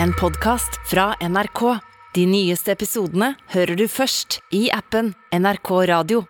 En 0.00 0.12
podkast 0.12 0.90
fra 0.90 1.14
NRK. 1.28 1.78
De 2.14 2.26
nyeste 2.26 2.72
episodene 2.72 3.34
hører 3.52 3.76
du 3.76 3.84
først 3.88 4.38
i 4.54 4.70
appen 4.72 5.12
NRK 5.36 5.70
Radio. 5.90 6.22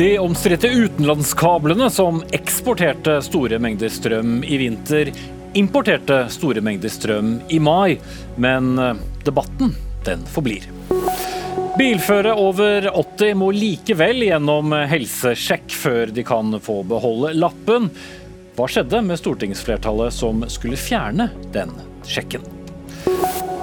De 0.00 0.08
omstridte 0.18 0.70
utenlandskablene 0.72 1.90
som 1.92 2.22
eksporterte 2.34 3.20
store 3.22 3.60
mengder 3.62 3.92
strøm 3.92 4.40
i 4.42 4.58
vinter, 4.64 5.12
importerte 5.54 6.24
store 6.32 6.64
mengder 6.64 6.90
strøm 6.90 7.36
i 7.52 7.62
mai, 7.62 8.00
men 8.40 8.74
eh, 8.78 8.94
debatten 9.28 9.76
den 10.08 10.24
forblir. 10.34 10.66
Bilføre 11.80 12.34
over 12.36 12.90
80 12.90 13.38
må 13.40 13.46
likevel 13.56 14.26
gjennom 14.26 14.74
helsesjekk 14.90 15.72
før 15.72 16.10
de 16.12 16.20
kan 16.28 16.52
få 16.60 16.82
beholde 16.84 17.30
lappen. 17.38 17.86
Hva 18.58 18.66
skjedde 18.68 19.00
med 19.06 19.16
stortingsflertallet 19.16 20.12
som 20.12 20.44
skulle 20.52 20.76
fjerne 20.76 21.30
den 21.54 21.72
sjekken? 22.04 22.44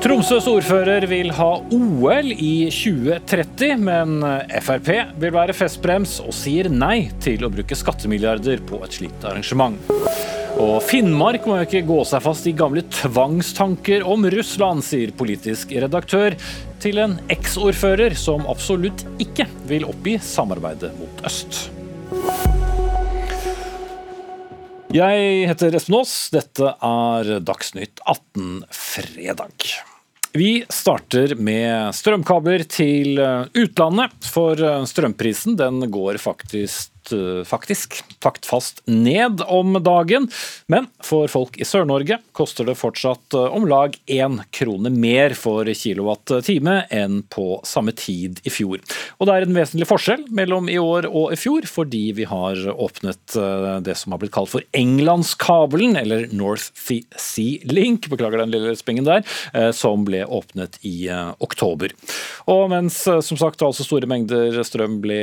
Tromsøs 0.02 0.49
ordfører 0.49 1.05
vil 1.12 1.30
ha 1.38 1.52
OL 1.62 2.34
i 2.34 2.71
2030, 2.73 3.85
men 3.85 4.26
Frp 4.65 4.90
vil 5.21 5.35
være 5.38 5.54
festbrems 5.54 6.18
og 6.26 6.34
sier 6.34 6.71
nei 6.73 7.12
til 7.21 7.45
å 7.45 7.54
bruke 7.54 7.77
skattemilliarder 7.77 8.65
på 8.65 8.81
et 8.81 8.98
slikt 8.98 9.29
arrangement. 9.29 9.77
Og 10.57 10.79
Finnmark 10.81 11.43
må 11.45 11.59
jo 11.59 11.66
ikke 11.67 11.84
gå 11.85 11.97
seg 12.09 12.23
fast 12.25 12.47
i 12.49 12.53
gamle 12.57 12.81
tvangstanker 12.89 14.02
om 14.09 14.23
Russland, 14.34 14.81
sier 14.81 15.11
politisk 15.13 15.75
redaktør 15.77 16.34
til 16.81 16.98
en 17.03 17.13
eksordfører 17.29 18.15
som 18.17 18.48
absolutt 18.49 19.03
ikke 19.21 19.45
vil 19.70 19.85
oppgi 19.85 20.15
samarbeidet 20.17 20.89
mot 20.98 21.21
øst. 21.29 21.67
Jeg 24.98 25.45
heter 25.51 25.77
Espen 25.77 25.99
Aas. 25.99 26.15
Dette 26.34 26.73
er 26.73 27.32
Dagsnytt 27.45 28.01
18 28.07 28.65
fredag. 28.73 29.70
Vi 30.37 30.51
starter 30.73 31.37
med 31.37 31.93
strømkabler 31.98 32.65
til 32.65 33.21
utlandet, 33.54 34.26
for 34.26 34.57
strømprisen 34.89 35.57
den 35.60 35.85
går 35.93 36.17
faktisk 36.21 36.96
faktisk 37.48 38.00
taktfast 38.24 38.82
ned 38.90 39.41
om 39.48 39.77
dagen. 39.84 40.27
Men 40.72 40.88
for 41.05 41.27
folk 41.32 41.58
i 41.60 41.66
Sør-Norge 41.68 42.20
koster 42.38 42.68
det 42.68 42.77
fortsatt 42.80 43.36
om 43.38 43.68
lag 43.70 43.96
én 44.12 44.40
krone 44.55 44.91
mer 44.94 45.35
for 45.38 45.68
kilowatt-time 45.68 46.80
enn 46.94 47.22
på 47.34 47.62
samme 47.68 47.94
tid 47.98 48.41
i 48.48 48.54
fjor. 48.54 48.82
Og 49.18 49.30
det 49.30 49.35
er 49.35 49.48
en 49.48 49.58
vesentlig 49.58 49.88
forskjell 49.90 50.28
mellom 50.35 50.70
i 50.72 50.78
år 50.82 51.08
og 51.10 51.34
i 51.35 51.40
fjor, 51.40 51.68
fordi 51.70 52.04
vi 52.18 52.28
har 52.30 52.60
åpnet 52.74 53.38
det 53.85 53.96
som 54.00 54.13
har 54.13 54.22
blitt 54.22 54.35
kalt 54.35 54.52
for 54.52 54.66
Englandskabelen, 54.78 55.96
eller 56.00 56.28
North 56.35 56.72
Sea 56.78 57.60
Link, 57.70 58.10
beklager 58.12 58.41
den 58.41 58.54
lille 58.54 58.76
spingen 58.80 59.08
der, 59.08 59.24
som 59.76 60.05
ble 60.08 60.24
åpnet 60.26 60.78
i 60.88 61.08
oktober. 61.44 61.94
Og 62.50 62.68
mens 62.72 63.04
som 63.05 63.38
sagt 63.40 63.62
altså 63.66 63.85
store 63.85 64.09
mengder 64.09 64.56
strøm 64.66 65.00
ble 65.03 65.19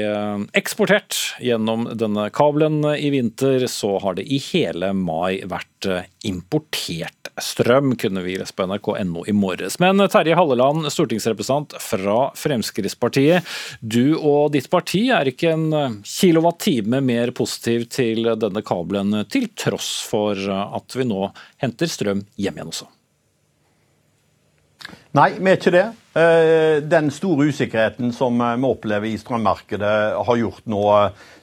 eksportert 0.57 1.17
gjennom 1.43 1.73
denne 1.98 2.28
kabelen 2.34 2.84
i 2.94 3.11
vinter, 3.14 3.67
så 3.70 3.97
har 4.03 4.17
det 4.19 4.27
i 4.30 4.39
hele 4.53 4.92
mai 4.97 5.42
vært 5.48 5.89
importert 6.25 7.31
strøm, 7.42 7.97
kunne 8.00 8.22
vi 8.25 8.36
lese 8.39 8.55
på 8.56 8.66
nrk.no 8.69 9.25
i 9.28 9.34
morges. 9.36 9.78
Men 9.83 10.00
Terje 10.08 10.36
Halleland, 10.39 10.86
stortingsrepresentant 10.92 11.77
fra 11.83 12.31
Fremskrittspartiet. 12.39 13.47
Du 13.81 14.16
og 14.16 14.55
ditt 14.55 14.70
parti 14.72 15.06
er 15.12 15.28
ikke 15.31 15.55
en 15.56 16.00
kilowattime 16.06 17.03
mer 17.05 17.34
positiv 17.36 17.88
til 17.92 18.31
denne 18.41 18.64
kabelen, 18.64 19.25
til 19.27 19.50
tross 19.59 19.97
for 20.06 20.38
at 20.48 20.98
vi 20.98 21.09
nå 21.11 21.28
henter 21.64 21.91
strøm 21.91 22.25
hjem 22.38 22.60
igjen 22.60 22.75
også? 22.75 22.94
Nei, 25.15 25.28
vi 25.39 25.50
er 25.50 25.61
ikke 25.61 25.72
det. 25.75 25.84
Den 26.91 27.09
store 27.11 27.49
usikkerheten 27.50 28.12
som 28.15 28.39
vi 28.39 28.69
opplever 28.69 29.06
i 29.06 29.19
strømmarkedet, 29.19 29.93
har 30.27 30.39
gjort 30.39 30.67
nå 30.71 30.83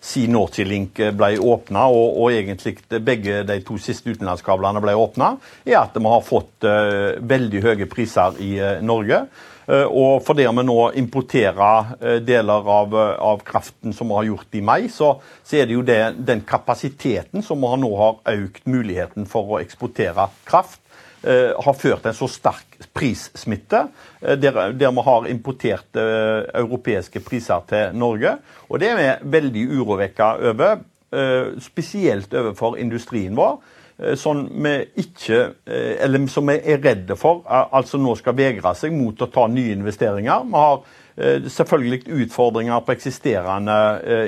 siden 0.03 0.35
Northea-Link 0.35 0.99
ble 1.15 1.29
åpna, 1.39 1.85
og, 1.91 2.17
og, 2.21 2.33
egentlig 2.35 2.77
begge 3.03 3.41
de 3.47 3.57
to 3.67 3.77
siste 3.79 4.11
utenlandskablene 4.11 4.83
ble 4.83 4.95
åpna, 4.99 5.33
er 5.67 5.81
at 5.81 5.95
vi 5.95 6.11
har 6.13 6.27
fått 6.27 6.67
veldig 7.31 7.63
høye 7.67 7.87
priser 7.91 8.39
i 8.43 8.53
Norge. 8.83 9.25
Og 9.71 10.23
fordi 10.25 10.47
vi 10.51 10.63
nå 10.67 10.77
importerer 10.99 12.19
deler 12.27 12.71
av, 12.75 12.95
av, 12.95 13.43
kraften 13.47 13.95
som 13.95 14.11
vi 14.11 14.19
har 14.19 14.29
gjort 14.33 14.59
i 14.59 14.63
mai, 14.67 14.81
så, 14.91 15.13
så 15.47 15.61
er 15.61 15.67
det 15.67 15.77
jo 15.77 15.87
det, 15.87 16.01
den 16.27 16.43
kapasiteten 16.47 17.43
som 17.45 17.63
vi 17.63 17.75
nå 17.83 17.91
har 17.99 18.35
økt 18.35 18.67
muligheten 18.67 19.27
for 19.31 19.55
å 19.55 19.61
eksportere 19.63 20.27
kraft 20.47 20.81
har 21.21 21.75
ført 21.77 22.05
en 22.09 22.15
så 22.17 22.25
sterk 22.31 22.79
prissmitte, 22.97 23.83
der, 24.21 24.55
der 24.73 24.93
vi 24.95 25.03
har 25.05 25.27
importert 25.29 25.99
uh, 25.99 26.47
europeiske 26.57 27.21
priser 27.21 27.61
til 27.69 27.93
Norge. 27.93 28.31
Og 28.69 28.81
det 28.81 28.89
er 28.89 28.97
vi 28.97 29.35
veldig 29.37 29.67
urovekka 29.77 30.31
over, 30.51 30.81
spesielt 31.59 32.33
overfor 32.33 32.77
industrien 32.79 33.35
vår. 33.35 33.59
Som 34.17 34.45
vi 34.63 34.71
ikke, 35.03 35.41
eller 35.67 36.23
som 36.31 36.47
vi 36.47 36.55
er 36.63 36.79
redde 36.81 37.17
for 37.19 37.43
altså 37.51 37.99
nå 37.99 38.15
skal 38.17 38.37
vegre 38.39 38.71
seg 38.79 38.95
mot 38.95 39.19
å 39.21 39.27
ta 39.29 39.43
nye 39.51 39.75
investeringer. 39.75 40.47
Vi 40.47 40.63
har 40.63 40.79
selvfølgelig 41.21 42.01
utfordringer 42.25 42.81
på 42.85 42.95
eksisterende 42.95 43.75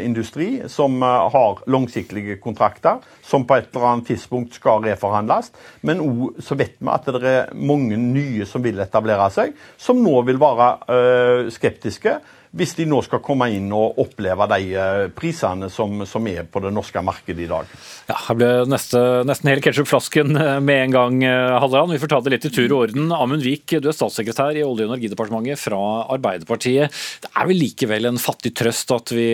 industri 0.05 0.47
som 0.71 1.01
har 1.01 1.63
langsiktige 1.71 2.37
kontrakter, 2.43 3.01
som 3.25 3.47
på 3.49 3.57
et 3.57 3.71
eller 3.73 3.87
annet 3.89 4.11
tidspunkt 4.11 4.59
skal 4.59 4.85
reforhandles. 4.85 5.51
Men 5.81 6.03
òg 6.03 6.43
så 6.43 6.57
vet 6.59 6.77
vi 6.79 6.93
at 6.93 7.09
det 7.15 7.33
er 7.33 7.51
mange 7.57 7.97
nye 7.97 8.45
som 8.49 8.63
vil 8.63 8.81
etablere 8.83 9.29
seg, 9.33 9.57
som 9.77 10.01
nå 10.03 10.21
vil 10.27 10.41
være 10.41 11.49
skeptiske 11.53 12.19
hvis 12.53 12.75
de 12.77 12.85
nå 12.85 12.99
skal 13.01 13.21
komme 13.25 13.47
inn 13.49 13.71
og 13.73 13.97
oppleve 14.01 14.45
de 14.51 14.83
prisene 15.17 15.69
som, 15.73 16.03
som 16.05 16.27
er 16.29 16.45
på 16.45 16.61
det 16.61 16.69
norske 16.73 17.01
markedet 17.01 17.47
i 17.47 17.49
dag. 17.49 17.69
Ja, 18.09 18.17
Her 18.27 18.37
ble 18.37 18.49
neste, 18.69 19.01
nesten 19.25 19.49
hele 19.49 19.63
ketsjupflasken 19.65 20.37
med 20.67 20.81
en 20.83 20.93
gang, 20.93 21.17
Halleland. 21.25 21.95
Vi 21.95 22.01
får 22.03 22.11
ta 22.13 22.19
det 22.21 22.35
litt 22.35 22.45
i 22.45 22.53
tur 22.53 22.67
og 22.67 22.77
orden. 22.85 23.09
Amund 23.15 23.45
Vik, 23.45 23.73
du 23.81 23.89
er 23.89 23.97
statssekretær 23.97 24.53
i 24.59 24.65
Olje- 24.65 24.85
og 24.85 24.93
energidepartementet 24.93 25.63
fra 25.63 25.81
Arbeiderpartiet. 26.13 26.93
Det 27.25 27.33
er 27.33 27.49
vel 27.49 27.61
likevel 27.63 28.11
en 28.11 28.21
fattig 28.21 28.53
trøst 28.61 28.93
at 28.93 29.15
vi 29.15 29.27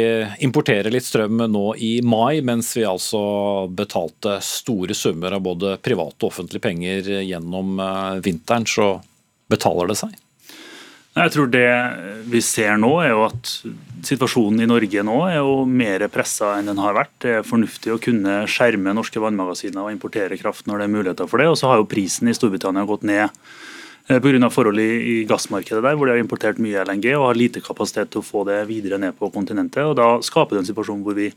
importerer 0.48 0.94
litt 0.94 1.08
strøm 1.10 1.44
nå 1.52 1.66
i 1.76 1.98
mai, 2.06 2.40
mens 2.46 2.72
vi 2.78 2.88
altså 2.88 3.22
betalte 3.68 4.40
store 4.46 4.96
summer 4.96 5.36
av 5.36 5.44
både 5.44 5.76
private 5.84 6.24
og 6.24 6.32
offentlige 6.32 6.64
penger 6.70 7.14
gjennom 7.28 7.76
vinteren, 8.24 8.70
så 8.70 8.94
betaler 9.52 9.92
det 9.92 10.00
seg? 10.00 10.16
Jeg 11.18 11.34
tror 11.34 11.50
det 11.52 11.70
vi 12.30 12.40
ser 12.46 12.78
nå, 12.80 12.92
er 13.02 13.12
jo 13.12 13.24
at 13.26 13.54
situasjonen 14.06 14.62
i 14.64 14.68
Norge 14.70 15.02
nå 15.04 15.16
er 15.28 15.40
jo 15.40 15.64
mer 15.68 16.06
pressa 16.14 16.54
enn 16.60 16.70
den 16.70 16.80
har 16.80 16.96
vært. 16.96 17.16
Det 17.24 17.34
er 17.40 17.48
fornuftig 17.48 17.92
å 17.96 18.02
kunne 18.02 18.44
skjerme 18.48 18.94
norske 18.96 19.20
vannmagasiner 19.22 19.82
og 19.82 19.92
importere 19.92 20.38
kraft 20.40 20.70
når 20.70 20.80
det 20.80 20.88
er 20.88 20.94
muligheter 20.94 21.32
for 21.32 21.42
det. 21.42 21.50
Og 21.52 21.58
så 21.60 21.72
har 21.72 21.82
jo 21.82 21.90
prisen 21.90 22.30
i 22.30 22.36
Storbritannia 22.38 22.86
gått 22.88 23.04
ned 23.10 23.34
pga. 24.10 24.50
forhold 24.50 24.80
i 24.80 25.26
gassmarkedet 25.30 25.84
der, 25.84 25.96
hvor 25.96 26.08
de 26.08 26.16
har 26.16 26.22
importert 26.22 26.62
mye 26.62 26.86
LNG 26.86 27.12
og 27.18 27.28
har 27.28 27.38
lite 27.38 27.62
kapasitet 27.62 28.10
til 28.14 28.22
å 28.22 28.26
få 28.26 28.46
det 28.46 28.64
videre 28.70 28.98
ned 28.98 29.18
på 29.18 29.30
kontinentet. 29.34 29.84
og 29.84 29.96
Da 29.96 30.22
skaper 30.22 30.56
det 30.56 30.64
en 30.64 30.72
situasjon 30.72 31.04
hvor 31.04 31.18
vi 31.18 31.34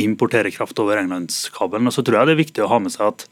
importerer 0.00 0.50
kraft 0.50 0.78
over 0.78 0.96
englandskabelen. 1.00 1.86
Og 1.86 1.92
så 1.92 2.04
tror 2.04 2.20
jeg 2.20 2.26
det 2.26 2.36
er 2.36 2.44
viktig 2.44 2.64
å 2.64 2.70
ha 2.70 2.78
med 2.78 2.92
seg 2.92 3.08
at 3.10 3.26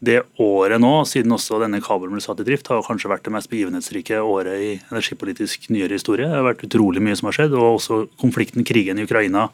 det 0.00 0.22
året 0.40 0.80
nå, 0.80 0.92
siden 1.04 1.34
også 1.36 1.58
denne 1.60 1.82
kabelen 1.84 2.16
ble 2.16 2.22
satt 2.24 2.40
i 2.40 2.46
drift, 2.46 2.70
har 2.72 2.80
kanskje 2.86 3.10
vært 3.12 3.26
det 3.26 3.34
mest 3.34 3.50
begivenhetsrike 3.52 4.22
året 4.24 4.56
i 4.64 4.70
energipolitisk 4.88 5.68
nyere 5.72 5.98
historie. 5.98 6.24
Det 6.24 6.38
har 6.38 6.46
vært 6.46 6.64
utrolig 6.64 7.02
mye 7.04 7.18
som 7.20 7.28
har 7.28 7.36
skjedd, 7.36 7.56
og 7.58 7.76
også 7.76 8.00
konflikten, 8.20 8.64
krigen 8.64 9.00
i 9.00 9.04
Ukraina, 9.04 9.50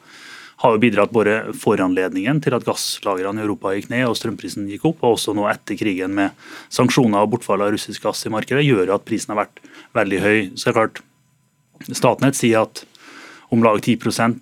har 0.62 0.72
jo 0.72 0.80
bidratt 0.80 1.12
både 1.12 1.34
foranledningen 1.60 2.38
til 2.44 2.54
at 2.56 2.64
gasslagrene 2.64 3.42
i 3.42 3.44
Europa 3.44 3.74
gikk 3.74 3.90
ned 3.92 4.06
og 4.08 4.14
strømprisen 4.16 4.70
gikk 4.70 4.86
opp, 4.88 5.02
og 5.02 5.18
også 5.18 5.34
nå 5.36 5.44
etter 5.50 5.76
krigen 5.76 6.14
med 6.16 6.46
sanksjoner 6.72 7.26
og 7.26 7.34
bortfall 7.34 7.66
av 7.66 7.74
russisk 7.74 8.06
gass 8.06 8.24
i 8.24 8.32
markedet, 8.32 8.64
gjør 8.64 8.94
at 8.94 9.04
prisen 9.04 9.34
har 9.34 9.42
vært 9.42 9.60
veldig 9.98 10.22
høy. 10.22 10.38
Så 10.54 10.68
det 10.68 10.72
er 10.72 10.78
klart, 10.78 11.02
Statnett 11.90 12.38
sier 12.38 12.62
at 12.64 12.86
om 13.54 13.62
lag 13.62 13.78
10 13.82 13.98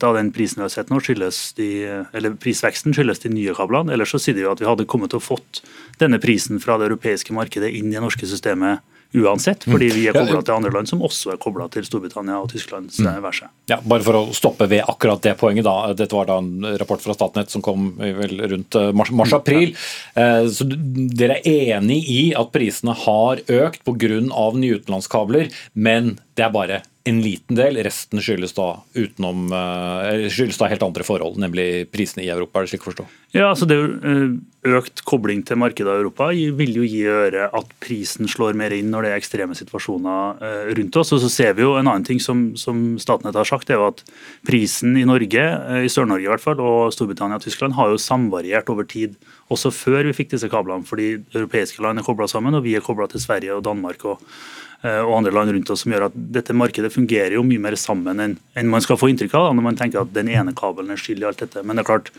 av 0.07 0.17
den 0.17 0.33
nå, 0.33 1.01
skyldes 1.01 1.53
de, 1.59 1.69
eller 2.13 2.37
prisveksten 2.41 2.95
skyldes 2.97 3.21
de 3.25 3.33
nye 3.35 3.55
kablene. 3.57 3.93
Ellers 3.93 4.15
så 4.15 4.21
sier 4.23 4.37
de 4.37 4.47
jo 4.47 4.53
at 4.55 4.63
vi 4.63 4.69
hadde 4.69 4.89
kommet 4.89 5.13
til 5.13 5.21
å 5.21 5.25
fått 5.25 5.63
denne 6.01 6.21
prisen 6.23 6.61
fra 6.63 6.79
det 6.81 6.89
europeiske 6.89 7.35
markedet 7.37 7.73
inn 7.75 7.93
i 7.93 7.97
det 7.99 8.05
norske 8.05 8.29
systemet 8.29 8.85
uansett, 9.15 9.65
fordi 9.69 9.89
vi 9.95 10.07
er 10.11 10.17
kobla 10.17 10.41
til 10.43 10.57
andre 10.57 10.73
land 10.75 10.91
som 10.91 11.03
også 11.05 11.35
er 11.35 11.41
kobla 11.43 11.69
til 11.73 11.85
Storbritannia 11.87 12.41
og 12.43 12.49
Tyskland. 12.51 12.91
verset. 13.23 13.53
Ja, 13.71 13.79
bare 13.79 14.03
for 14.07 14.19
å 14.19 14.23
stoppe 14.35 14.67
ved 14.71 14.83
akkurat 14.91 15.23
det 15.23 15.37
poenget. 15.39 15.65
da, 15.65 15.93
Dette 15.95 16.17
var 16.17 16.27
da 16.27 16.41
en 16.43 16.67
rapport 16.81 17.03
fra 17.03 17.15
Statnett 17.15 17.53
som 17.53 17.63
kom 17.63 17.93
vel 17.99 18.43
rundt 18.51 18.75
mars-april. 18.95 19.75
Mars, 19.75 20.57
så 20.59 20.67
Dere 20.67 21.39
er 21.47 21.79
enig 21.79 22.01
i 22.11 22.23
at 22.35 22.51
prisene 22.55 22.97
har 23.05 23.45
økt 23.47 23.85
pga. 23.87 24.21
nye 24.59 24.81
utenlandskabler, 24.81 25.53
men 25.75 26.19
det 26.35 26.45
er 26.45 26.51
bare 26.51 26.83
en 27.05 27.21
liten 27.21 27.57
del. 27.59 27.77
Resten 27.85 28.21
skyldes 28.25 28.55
da, 28.57 28.79
utenom, 28.97 29.53
eh, 29.53 30.25
skyldes 30.33 30.57
da 30.61 30.71
helt 30.73 30.85
andre 30.87 31.05
forhold, 31.05 31.37
nemlig 31.41 31.87
prisene 31.93 32.25
i 32.25 32.31
Europa. 32.33 32.59
er 32.59 32.65
det 32.65 32.73
slik 32.73 32.87
å 32.87 32.91
forstå? 32.93 33.07
Ja, 33.35 33.51
altså 33.51 33.69
det 33.69 33.77
jo 33.77 34.41
Økt 34.65 35.03
kobling 35.05 35.43
til 35.45 35.59
markedet 35.61 35.93
i 35.93 36.01
Europa 36.01 36.31
vil 36.33 36.73
jo 36.73 36.87
gi 36.89 37.03
øre 37.05 37.51
at 37.53 37.67
prisen 37.85 38.25
slår 38.25 38.55
mer 38.57 38.73
inn 38.73 38.89
når 38.89 39.03
det 39.03 39.11
er 39.11 39.19
ekstreme 39.21 39.53
situasjoner 39.53 40.73
rundt 40.79 40.97
oss. 40.97 41.13
Og 41.13 41.21
så 41.21 41.29
ser 41.29 41.53
vi 41.53 41.61
jo 41.61 41.75
En 41.77 41.87
annen 41.87 42.03
ting 42.03 42.19
som, 42.19 42.57
som 42.57 42.97
Statnett 42.97 43.35
har 43.35 43.45
sagt, 43.45 43.69
er 43.69 43.77
jo 43.77 43.89
at 43.89 44.01
prisen 44.47 44.97
i 44.97 45.05
Norge, 45.05 45.45
i 45.85 45.93
Sør-Norge 45.93 46.25
i 46.25 46.33
hvert 46.33 46.41
fall, 46.41 46.65
og 46.65 46.95
Storbritannia 46.97 47.37
og 47.37 47.45
Tyskland 47.45 47.75
har 47.75 47.93
jo 47.93 48.01
samvariert 48.01 48.71
over 48.73 48.89
tid. 48.89 49.17
Også 49.53 49.69
før 49.69 50.09
vi 50.09 50.17
fikk 50.17 50.33
disse 50.33 50.49
kablene, 50.49 50.89
fordi 50.89 51.21
europeiske 51.35 51.83
land 51.83 52.01
er 52.01 52.09
kobla 52.09 52.25
sammen, 52.25 52.55
og 52.55 52.65
vi 52.65 52.75
er 52.75 52.81
kobla 52.81 53.07
til 53.07 53.21
Sverige 53.21 53.53
og 53.53 53.65
Danmark. 53.69 54.03
og 54.07 54.23
Eh, 54.25 54.74
og 54.85 55.15
andre 55.17 55.33
land 55.33 55.53
rundt 55.55 55.71
oss 55.73 55.85
som 55.85 55.95
gjør 55.95 56.09
at 56.11 56.17
dette 56.37 56.57
markedet 56.57 56.93
fungerer 56.93 57.37
jo 57.39 57.45
mye 57.47 57.63
mer 57.63 57.77
sammen 57.81 58.21
enn, 58.21 58.37
man 58.69 58.85
skal 58.85 58.99
få 59.01 59.09
inntrykk 59.13 59.37
av 59.39 59.49
når 59.57 59.65
man 59.65 59.79
tenker 59.81 60.03
at 60.03 60.13
den 60.13 60.29
ene 60.33 60.53
kabelen 60.57 60.93
er 60.93 61.01
skyld 61.01 61.25
i 61.25 61.29
alt 61.29 61.41
dette. 61.41 61.63
Men 61.65 61.79
det 61.79 61.85
er 61.85 61.89
klart, 61.89 62.11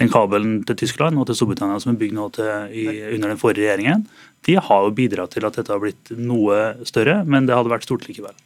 den 0.00 0.12
kabelen 0.12 0.62
til 0.68 0.78
Tyskland 0.80 1.20
og 1.20 1.28
til 1.28 1.38
Storbritannia 1.38 1.80
som 1.84 1.92
er 1.92 2.00
bygd 2.00 2.16
nå 2.16 2.30
til, 2.36 2.50
i, 2.72 2.86
under 3.12 3.34
den 3.34 3.40
forrige 3.40 3.68
regjeringen, 3.68 4.06
de 4.48 4.58
har 4.60 4.88
jo 4.88 4.96
bidratt 4.96 5.36
til 5.36 5.46
at 5.48 5.56
dette 5.60 5.72
har 5.72 5.82
blitt 5.82 6.12
noe 6.16 6.88
større, 6.88 7.22
men 7.28 7.48
det 7.48 7.56
hadde 7.56 7.72
vært 7.72 7.86
stort 7.88 8.08
likevel. 8.08 8.36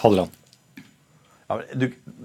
Hadeland. 0.00 0.32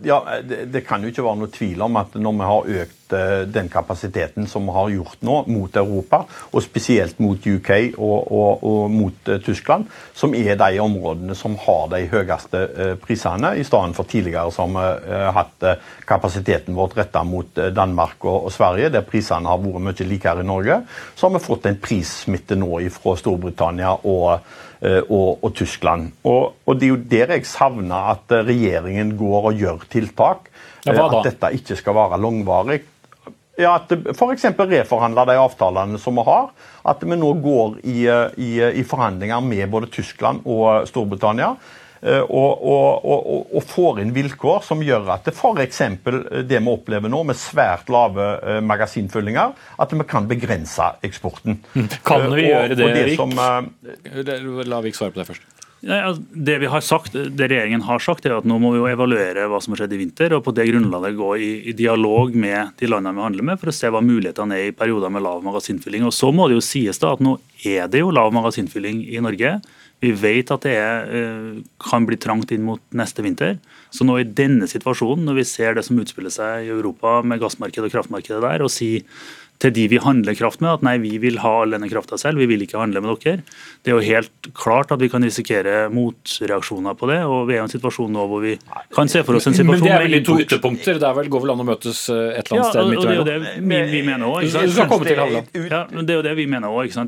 Ja, 0.03 0.21
det, 0.45 0.81
kan 0.85 1.01
jo 1.01 1.09
ikke 1.09 1.23
være 1.25 1.39
noe 1.39 1.49
tvil 1.49 1.81
om 1.81 1.95
at 1.97 2.13
når 2.21 2.33
vi 2.37 2.45
har 2.45 2.67
økt 2.83 3.13
uh, 3.15 3.39
den 3.49 3.71
kapasiteten 3.73 4.45
som 4.49 4.67
vi 4.67 4.73
har 4.75 4.91
gjort 4.93 5.23
nå 5.25 5.37
mot 5.49 5.79
Europa, 5.81 6.19
og 6.51 6.61
spesielt 6.61 7.17
mot 7.23 7.41
UK 7.41 7.71
og, 7.97 8.19
og, 8.21 8.61
og 8.69 8.91
mot 8.93 9.31
uh, 9.31 9.39
Tyskland, 9.41 9.87
som 10.13 10.35
er 10.37 10.59
de 10.59 10.81
områdene 10.83 11.37
som 11.37 11.57
har 11.63 11.87
de 11.95 12.03
høyeste 12.11 12.61
uh, 12.75 12.91
prisene, 13.01 13.55
i 13.57 13.65
stedet 13.65 13.97
for 13.97 14.11
tidligere 14.11 14.53
som 14.53 14.77
har 14.77 15.33
hatt 15.33 15.65
kapasiteten 16.05 16.75
vår 16.77 16.93
retta 16.99 17.23
mot 17.25 17.49
Danmark 17.73 18.27
og, 18.27 18.45
og, 18.45 18.53
Sverige, 18.53 18.91
der 18.93 19.07
prisene 19.07 19.49
har 19.49 19.63
vært 19.63 19.87
mye 19.87 20.07
likere 20.11 20.45
i 20.45 20.47
Norge, 20.47 20.83
så 21.15 21.25
har 21.25 21.33
vi 21.33 21.43
fått 21.47 21.65
en 21.71 21.81
prissmitte 21.81 22.59
nå 22.59 22.77
fra 22.93 23.17
Storbritannia 23.17 23.95
og 24.05 24.29
Eh, 24.37 24.64
og, 25.09 25.43
og 25.43 25.53
Tyskland. 25.55 26.11
Og, 26.23 26.55
og, 26.65 26.79
Det 26.79 26.87
er 26.87 26.93
jo 26.93 26.99
der 27.11 27.33
jeg 27.35 27.45
savner 27.49 28.11
at 28.15 28.35
eh, 28.35 28.43
regjeringen 28.47 29.15
går 29.19 29.51
og 29.51 29.63
gjør 29.63 29.87
tiltak. 29.91 30.51
Ja, 30.85 31.07
at 31.07 31.31
dette 31.31 31.53
ikke 31.57 31.77
skal 31.79 31.97
være 31.97 32.21
langvarig. 32.21 32.83
Ja, 33.57 33.77
At 33.77 33.89
f.eks. 33.89 34.45
reforhandle 34.59 35.23
de 35.29 35.37
avtalene 35.39 35.99
som 36.01 36.19
vi 36.19 36.25
har. 36.27 36.51
At 36.85 37.01
vi 37.01 37.17
nå 37.17 37.31
går 37.41 37.79
i, 37.83 38.03
eh, 38.11 38.37
i, 38.37 38.51
i 38.81 38.83
forhandlinger 38.83 39.41
med 39.41 39.71
både 39.71 39.89
Tyskland 39.95 40.45
og 40.45 40.87
Storbritannia 40.89 41.55
Eh, 41.55 41.83
og, 42.05 42.61
og, 42.61 43.05
og, 43.05 43.47
og, 43.49 43.63
får 43.65 44.03
inn 44.03 44.13
vilkår 44.15 44.61
som 44.67 44.83
gjør 44.85 45.09
at 45.15 45.31
f.eks. 45.31 45.81
det 46.45 46.59
vi 46.59 46.71
opplever 46.71 47.11
nå, 47.11 47.23
med 47.25 47.39
svært 47.39 47.89
lave 47.93 48.29
eh, 48.43 48.61
magasinfyllinger, 48.65 49.55
at 49.81 49.95
vi 49.95 50.07
kan 50.09 50.29
begrense 50.29 50.93
eksporten. 51.05 51.61
Kan 52.05 52.29
vi 52.33 52.45
eh, 52.45 52.51
gjøre 52.51 52.79
det, 52.79 52.93
det 52.95 53.17
som, 53.17 53.33
La 54.69 54.81
Vik 54.85 54.97
svare 54.97 55.15
på 55.15 55.23
det 55.23 55.29
først. 55.33 55.51
Altså, 55.85 56.23
det, 56.33 56.55
vi 56.63 56.69
har 56.71 56.81
sagt, 56.81 57.13
det 57.13 57.47
regjeringen 57.51 57.83
har 57.85 58.01
sagt, 58.01 58.25
er 58.25 58.33
at 58.39 58.47
nå 58.47 58.57
må 58.61 58.71
vi 58.73 58.79
jo 58.79 58.87
evaluere 58.89 59.45
hva 59.51 59.59
som 59.61 59.75
har 59.75 59.83
skjedd 59.83 59.93
i 59.93 59.99
vinter, 59.99 60.33
og 60.33 60.41
på 60.47 60.53
det 60.55 60.65
grunnlaget 60.71 61.17
gå 61.19 61.29
i, 61.37 61.49
i 61.69 61.75
dialog 61.77 62.33
med 62.33 62.73
de 62.79 62.89
landene 62.89 63.13
vi 63.13 63.25
handler 63.27 63.49
med, 63.51 63.61
for 63.61 63.69
å 63.69 63.75
se 63.75 63.91
hva 63.93 64.01
mulighetene 64.01 64.57
er 64.57 64.71
i 64.71 64.75
perioder 64.75 65.13
med 65.13 65.25
lav 65.25 65.43
magasinfylling. 65.45 66.07
Og 66.07 66.15
Så 66.15 66.31
må 66.33 66.47
det 66.49 66.57
jo 66.57 66.65
sies 66.65 67.01
da 67.01 67.13
at 67.13 67.21
nå 67.21 67.37
er 67.67 67.91
det 67.91 68.01
jo 68.01 68.13
lav 68.15 68.33
magasinfylling 68.33 69.03
i 69.13 69.21
Norge. 69.21 69.59
Vi 70.03 70.11
vet 70.11 70.51
at 70.51 70.65
det 70.65 70.75
er, 70.75 71.07
eh, 71.07 71.61
kan 71.79 72.05
bli 72.05 72.17
trangt 72.17 72.51
inn 72.51 72.65
mot 72.67 72.81
neste 72.91 73.23
vinter. 73.23 73.57
Så 73.91 74.05
nå 74.05 74.19
i 74.19 74.27
denne 74.27 74.67
situasjonen, 74.67 75.23
når 75.25 75.39
vi 75.39 75.45
ser 75.47 75.73
det 75.73 75.85
som 75.85 75.97
utspiller 75.97 76.33
seg 76.33 76.65
i 76.67 76.73
Europa 76.73 77.21
med 77.23 77.39
gassmarkedet 77.39 77.87
og 77.87 77.95
kraftmarkedet 77.95 78.41
der, 78.43 78.61
og 78.61 78.69
si 78.69 79.05
til 79.63 79.71
de 79.75 79.85
vi 79.91 79.99
handler 80.01 80.35
kraft 80.35 80.61
med, 80.63 80.69
at 80.77 80.83
nei, 80.85 80.97
vi 81.03 81.15
vil 81.21 81.39
ha 81.43 81.51
all 81.61 81.75
denne 81.75 81.87
krafta 81.91 82.17
selv, 82.19 82.41
vi 82.41 82.47
vil 82.49 82.65
ikke 82.65 82.79
handle 82.79 83.01
med 83.03 83.15
dere. 83.23 83.43
Det 83.85 83.91
er 83.91 83.95
jo 83.95 84.03
helt 84.03 84.49
klart 84.57 84.91
at 84.91 85.01
vi 85.01 85.09
kan 85.11 85.23
risikere 85.23 85.87
motreaksjoner 85.93 86.97
på 86.99 87.09
det. 87.11 87.21
og 87.23 87.47
Vi 87.49 87.55
er 87.55 87.61
i 87.61 87.63
en 87.63 87.71
situasjon 87.71 88.11
nå 88.11 88.25
hvor 88.29 88.43
vi 88.43 88.55
kan 88.95 89.11
se 89.11 89.23
for 89.25 89.39
oss 89.39 89.47
en 89.47 89.55
situasjon 89.55 89.79
Men 89.79 89.85
det 89.85 89.93
er 89.95 90.03
vel 90.03 90.25
to 90.27 90.37
ytterpunkter? 90.43 90.99
Det 90.99 91.07
er 91.07 91.17
vel, 91.19 91.29
går 91.31 91.45
vel 91.45 91.53
an 91.55 91.63
å 91.63 91.67
møtes 91.67 92.01
eh, 92.11 92.39
et 92.39 92.51
eller 92.51 92.59
annet 92.59 92.65
ja, 92.65 92.71
sted 92.73 92.91
midt 92.91 93.05
imellom? 93.05 93.05
Det 93.05 93.13
er 93.13 93.19
jo 93.19 93.27
det 93.29 93.61
vi, 93.61 93.81
vi 93.93 94.01
mener 94.09 94.25
òg. 94.31 94.43
Ja, 95.71 95.81
men 95.91 96.09
det 96.09 96.15
er 96.15 96.19
jo 96.19 96.25
det 96.27 96.35
vi 96.39 96.47
mener 96.51 96.75
òg. 96.75 96.99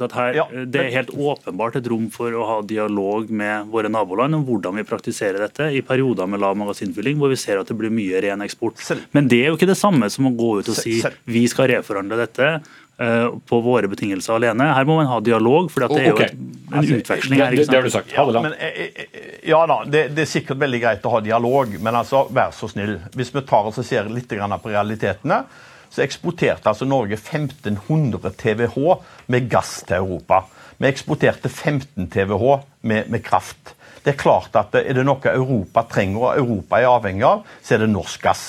Det 0.78 0.84
er 0.84 0.92
helt 0.96 1.14
åpenbart 1.14 1.80
et 1.82 1.92
rom 1.92 2.08
for 2.14 2.32
å 2.32 2.48
ha 2.48 2.58
dialog 2.68 3.32
med 3.34 3.68
våre 3.74 3.92
naboland 3.92 4.40
om 4.40 4.46
hvordan 4.48 4.80
vi 4.80 4.88
praktiserer 4.88 5.42
dette 5.44 5.70
i 5.76 5.84
perioder 5.86 6.30
med 6.30 6.42
lav 6.44 6.56
magasinfylling, 6.60 7.20
hvor 7.20 7.34
vi 7.34 7.40
ser 7.40 7.60
at 7.60 7.68
det 7.68 7.78
blir 7.80 7.94
mye 7.94 8.22
ren 8.24 8.46
eksport. 8.46 8.80
Men 9.18 9.28
det 9.32 9.44
er 9.44 9.52
jo 9.52 9.60
ikke 9.60 9.70
det 9.70 9.80
samme 9.80 10.10
som 10.14 10.30
å 10.30 10.36
gå 10.38 10.54
ut 10.62 10.72
og 10.72 10.78
si 10.78 11.00
vi 11.28 11.44
skal 11.52 11.72
reforhandle 11.74 12.20
dette 12.20 12.37
dette 12.38 12.60
eh, 12.98 13.28
på 13.46 13.60
våre 13.62 13.88
betingelser 13.88 14.38
alene. 14.38 14.70
Her 14.74 14.88
må 14.88 14.98
man 15.00 15.10
ha 15.10 15.20
dialog, 15.24 15.70
for 15.72 15.84
det 15.84 16.02
er 16.02 16.10
jo 16.10 16.16
okay. 16.16 16.34
en 16.34 16.80
altså, 16.80 17.00
utveksling 17.02 17.42
her. 17.42 17.56
Det, 17.56 17.68
det, 17.70 17.78
har 17.78 17.88
du 17.88 17.94
sagt. 17.94 18.14
Ja, 18.16 18.26
men, 18.42 18.54
eh, 18.54 18.82
eh, 18.88 19.22
ja 19.50 19.62
da, 19.70 19.82
det, 19.86 20.08
det, 20.16 20.26
er 20.26 20.32
sikkert 20.32 20.62
veldig 20.64 20.82
greit 20.84 21.08
å 21.08 21.16
ha 21.18 21.24
dialog, 21.26 21.78
men 21.80 22.02
altså, 22.02 22.28
vær 22.34 22.54
så 22.56 22.70
snill. 22.72 22.98
Hvis 23.16 23.34
vi 23.36 23.46
tar 23.48 23.72
oss 23.72 23.82
og 23.82 23.88
ser 23.88 24.12
litt 24.12 24.30
på 24.30 24.74
realitetene, 24.74 25.44
så 25.90 26.04
eksporterte 26.04 26.68
altså 26.68 26.86
Norge 26.86 27.16
1500 27.16 28.34
TWh 28.38 28.98
med 29.32 29.50
gass 29.50 29.80
til 29.88 30.02
Europa. 30.02 30.44
Vi 30.78 30.90
eksporterte 30.90 31.50
15 31.50 32.10
TWh 32.12 32.58
med, 32.82 33.08
med 33.10 33.24
kraft. 33.26 33.74
Det 34.04 34.14
er 34.14 34.20
klart 34.20 34.56
at 34.56 34.76
Er 34.78 34.94
det 34.96 35.04
noe 35.08 35.32
Europa 35.32 35.84
trenger 35.90 36.22
og 36.22 36.38
Europa 36.38 36.80
er 36.80 36.92
avhengig 36.92 37.26
av, 37.28 37.48
så 37.64 37.76
er 37.76 37.84
det 37.84 37.90
norsk 37.92 38.22
gass. 38.24 38.44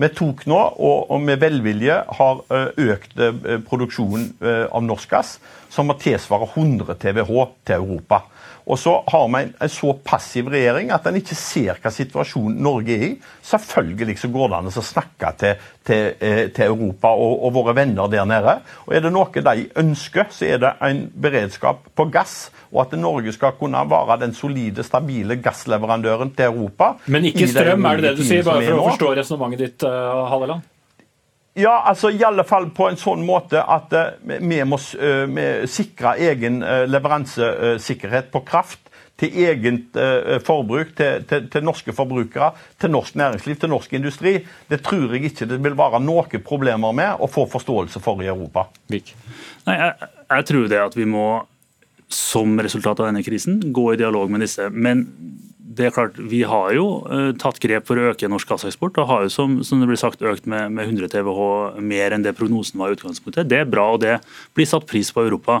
Vi 0.00 0.08
tok 0.16 0.46
nå, 0.50 0.58
og, 0.80 1.16
med 1.20 1.42
velvilje 1.42 1.98
har 2.18 2.42
eh, 2.52 2.68
økt 2.92 3.18
eh, 3.20 3.58
produksjonen 3.68 4.30
eh, 4.40 4.64
av 4.72 4.84
norsk 4.86 5.10
gass, 5.12 5.36
som 5.72 5.92
tilsvarer 5.92 6.00
tilsvare 6.02 6.48
100 6.54 6.96
TWh 7.02 7.44
til 7.66 7.76
Europa. 7.76 8.22
Og 8.66 8.78
så 8.78 8.94
har 9.06 9.28
vi 9.28 9.42
en, 9.42 9.52
en, 9.58 9.72
så 9.72 9.92
passiv 10.04 10.50
regjering 10.52 10.92
at 10.94 11.06
en 11.08 11.18
ikke 11.18 11.36
ser 11.38 11.80
hva 11.82 11.90
situasjonen 11.92 12.60
Norge 12.62 12.94
er 12.94 13.04
i. 13.08 13.12
Selvfølgelig 13.46 14.18
så 14.20 14.30
går 14.32 14.52
det 14.52 14.58
an 14.60 14.70
å 14.70 14.84
snakke 14.86 15.32
til, 15.40 15.68
til, 15.88 16.08
til 16.54 16.66
Europa 16.68 17.12
og, 17.16 17.34
og, 17.42 17.52
våre 17.58 17.76
venner 17.76 18.10
der 18.12 18.28
nede. 18.28 18.58
Og 18.86 18.96
er 18.96 19.04
det 19.04 19.12
noe 19.14 19.44
de 19.48 19.68
ønsker, 19.82 20.30
så 20.30 20.48
er 20.48 20.62
det 20.62 20.74
en 20.88 21.06
beredskap 21.12 21.90
på 21.96 22.08
gass 22.12 22.50
og 22.72 22.86
at 22.86 22.98
Norge 22.98 23.32
skal 23.36 23.56
kunne 23.58 23.82
være 23.90 24.18
den 24.22 24.34
solide, 24.34 24.84
stabile 24.86 25.36
gassleverandøren 25.42 26.32
til 26.36 26.48
Europa. 26.48 26.94
Men 27.06 27.28
ikke 27.28 27.50
strøm, 27.50 27.84
er 27.84 28.00
det 28.00 28.10
det 28.10 28.16
du 28.18 28.24
sier, 28.24 28.44
bare 28.46 28.64
for 28.64 28.78
å 28.78 28.86
forstå 28.88 29.10
resonnementet 29.20 29.66
ditt, 29.66 29.84
uh, 29.84 30.24
Halleland? 30.30 30.71
Ja, 31.58 31.82
altså 31.84 32.08
i 32.08 32.22
alle 32.24 32.44
fall 32.48 32.70
på 32.72 32.86
en 32.88 32.96
sånn 32.96 33.26
måte 33.28 33.60
at 33.60 33.92
uh, 33.92 34.14
vi 34.24 34.62
må 34.64 34.78
uh, 34.78 35.66
sikre 35.68 36.14
egen 36.30 36.62
uh, 36.64 36.84
leveransesikkerhet 36.88 38.30
på 38.32 38.40
kraft 38.48 38.80
til 39.20 39.36
eget 39.44 39.94
forbruk, 40.42 40.96
til, 40.98 41.26
til, 41.28 41.44
til, 41.52 41.62
norske 41.62 41.92
forbrukere, 41.94 42.48
til 42.80 42.90
norsk 42.90 43.14
næringsliv, 43.20 43.58
til 43.60 43.70
norsk 43.70 43.92
industri. 43.94 44.32
Det 44.66 44.80
tror 44.82 45.12
jeg 45.14 45.28
ikke 45.28 45.46
det 45.46 45.60
vil 45.62 45.76
være 45.78 46.00
noen 46.02 46.42
problemer 46.42 46.96
med 46.96 47.22
å 47.22 47.28
få 47.30 47.44
forståelse 47.52 48.02
for 48.02 48.24
i 48.24 48.30
Europa. 48.32 48.64
Vik. 48.90 49.12
Nei, 49.68 49.76
jeg, 49.78 50.08
jeg 50.32 50.48
tror 50.48 50.66
det 50.72 50.80
at 50.88 50.98
vi 50.98 51.06
må 51.06 51.26
som 52.12 52.58
resultat 52.60 53.00
av 53.00 53.08
denne 53.08 53.22
krisen, 53.24 53.60
gå 53.72 53.92
i 53.92 54.00
dialog 54.00 54.30
med 54.32 54.44
disse. 54.44 54.68
Men 54.72 55.06
det 55.72 55.86
er 55.86 55.94
klart, 55.94 56.18
vi 56.18 56.42
har 56.48 56.72
jo 56.76 56.86
uh, 57.06 57.30
tatt 57.40 57.60
grep 57.62 57.86
for 57.88 57.98
å 57.98 58.10
øke 58.10 58.28
norsk 58.28 58.50
gasseksport. 58.52 58.98
og 59.00 59.08
har 59.08 59.24
jo 59.24 59.32
som, 59.32 59.54
som 59.64 59.80
det 59.80 59.88
blir 59.88 60.00
sagt 60.00 60.24
økt 60.24 60.48
med, 60.50 60.72
med 60.76 60.90
100 60.90 61.12
TWh 61.14 61.80
mer 61.80 62.12
enn 62.12 62.24
det 62.24 62.34
prognosen 62.36 62.80
var 62.80 62.92
i 62.92 62.96
utgangspunktet. 62.98 63.48
Det 63.48 63.62
er 63.62 63.70
bra, 63.70 63.88
og 63.94 64.02
det 64.04 64.18
blir 64.56 64.68
satt 64.68 64.88
pris 64.90 65.12
på 65.14 65.24
Europa. 65.24 65.60